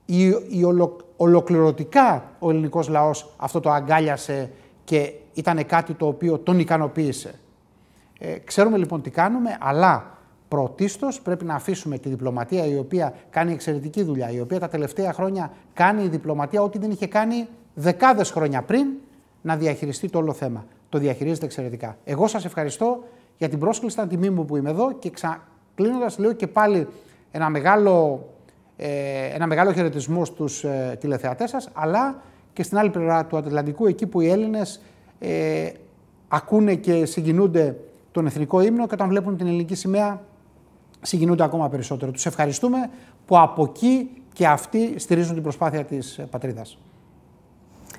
η, 0.07 0.27
η 0.49 0.65
ολοκληρωτικά 1.17 2.31
ο 2.39 2.51
ελληνικός 2.51 2.89
λαός 2.89 3.35
αυτό 3.37 3.61
το 3.61 3.71
αγκάλιασε 3.71 4.51
και 4.85 5.13
ήταν 5.35 5.67
κάτι 5.67 5.95
το 5.95 6.07
οποίο 6.07 6.39
τον 6.39 6.59
ικανοποίησε. 6.59 7.35
Ε, 8.19 8.39
ξέρουμε 8.39 8.77
λοιπόν 8.77 9.03
τι 9.03 9.11
κάνουμε, 9.11 9.57
αλλά 9.61 10.14
Πρωτίστως 10.55 11.21
πρέπει 11.21 11.45
να 11.45 11.55
αφήσουμε 11.55 11.99
τη 11.99 12.09
διπλωματία 12.09 12.67
η 12.67 12.79
οποία 12.79 13.15
κάνει 13.31 13.53
εξαιρετική 13.53 14.03
δουλειά, 14.03 14.31
η 14.31 14.41
οποία 14.41 14.59
τα 14.59 14.69
τελευταία 14.69 15.13
χρόνια 15.13 15.53
κάνει 15.75 16.03
η 16.03 16.09
διπλωματία 16.09 16.63
ό,τι 16.63 16.79
δεν 16.79 16.91
είχε 16.91 17.07
κάνει 17.07 17.47
δεκάδες 17.75 18.31
χρόνια 18.31 18.63
πριν 18.63 18.87
να 19.43 19.57
διαχειριστεί 19.57 20.09
το 20.09 20.19
όλο 20.19 20.33
θέμα. 20.33 20.67
Το 20.89 20.99
διαχειρίζεται 20.99 21.45
εξαιρετικά. 21.45 21.97
Εγώ 22.05 22.27
σας 22.27 22.45
ευχαριστώ 22.45 23.05
για 23.37 23.49
την 23.49 23.59
πρόσκληση, 23.59 23.95
ήταν 23.95 24.09
τιμή 24.09 24.31
μου 24.31 24.45
που 24.45 24.57
είμαι 24.57 24.71
εδώ 24.71 24.93
και 24.93 25.11
ξα... 25.11 25.43
κλείνοντας 25.75 26.19
λέω 26.19 26.33
και 26.33 26.47
πάλι 26.47 26.87
ένα 27.31 27.49
μεγάλο, 27.49 28.25
ε, 28.77 28.89
ένα 29.35 29.47
μεγάλο 29.47 29.73
χαιρετισμό 29.73 30.25
στους 30.25 30.65
ε, 30.65 30.97
τηλεθεατές 31.01 31.51
σας, 31.51 31.69
αλλά 31.73 32.23
και 32.53 32.63
στην 32.63 32.79
άλλη 32.79 32.91
πλευρά 32.91 33.27
του 33.27 33.37
Ατλαντικού, 33.37 33.87
εκεί 33.87 34.07
που 34.07 34.21
οι 34.21 34.29
Έλληνες 34.29 34.81
ε, 35.19 35.71
ακούνε 36.29 36.75
και 36.75 37.05
συγκινούνται 37.05 37.77
τον 38.13 38.27
εθνικό 38.27 38.61
ύμνο 38.61 38.87
και 38.87 38.95
όταν 38.95 39.09
βλέπουν 39.09 39.37
την 39.37 39.47
ελληνική 39.47 39.75
σημαία 39.75 40.21
συγκινούνται 41.05 41.43
ακόμα 41.43 41.69
περισσότερο. 41.69 42.11
Τους 42.11 42.27
ευχαριστούμε 42.27 42.91
που 43.27 43.39
από 43.39 43.65
εκεί 43.65 44.11
και 44.33 44.47
αυτοί 44.47 44.99
στηρίζουν 44.99 45.35
την 45.35 45.43
προσπάθεια 45.43 45.85
της 45.85 46.21
πατρίδας. 46.31 46.79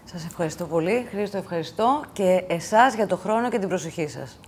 Σας 0.03 0.25
ευχαριστώ 0.25 0.65
πολύ. 0.65 1.05
Χρήστο, 1.09 1.37
ευχαριστώ 1.37 2.03
και 2.13 2.43
εσάς 2.47 2.95
για 2.95 3.07
το 3.07 3.17
χρόνο 3.17 3.49
και 3.49 3.59
την 3.59 3.67
προσοχή 3.67 4.07
σας. 4.07 4.39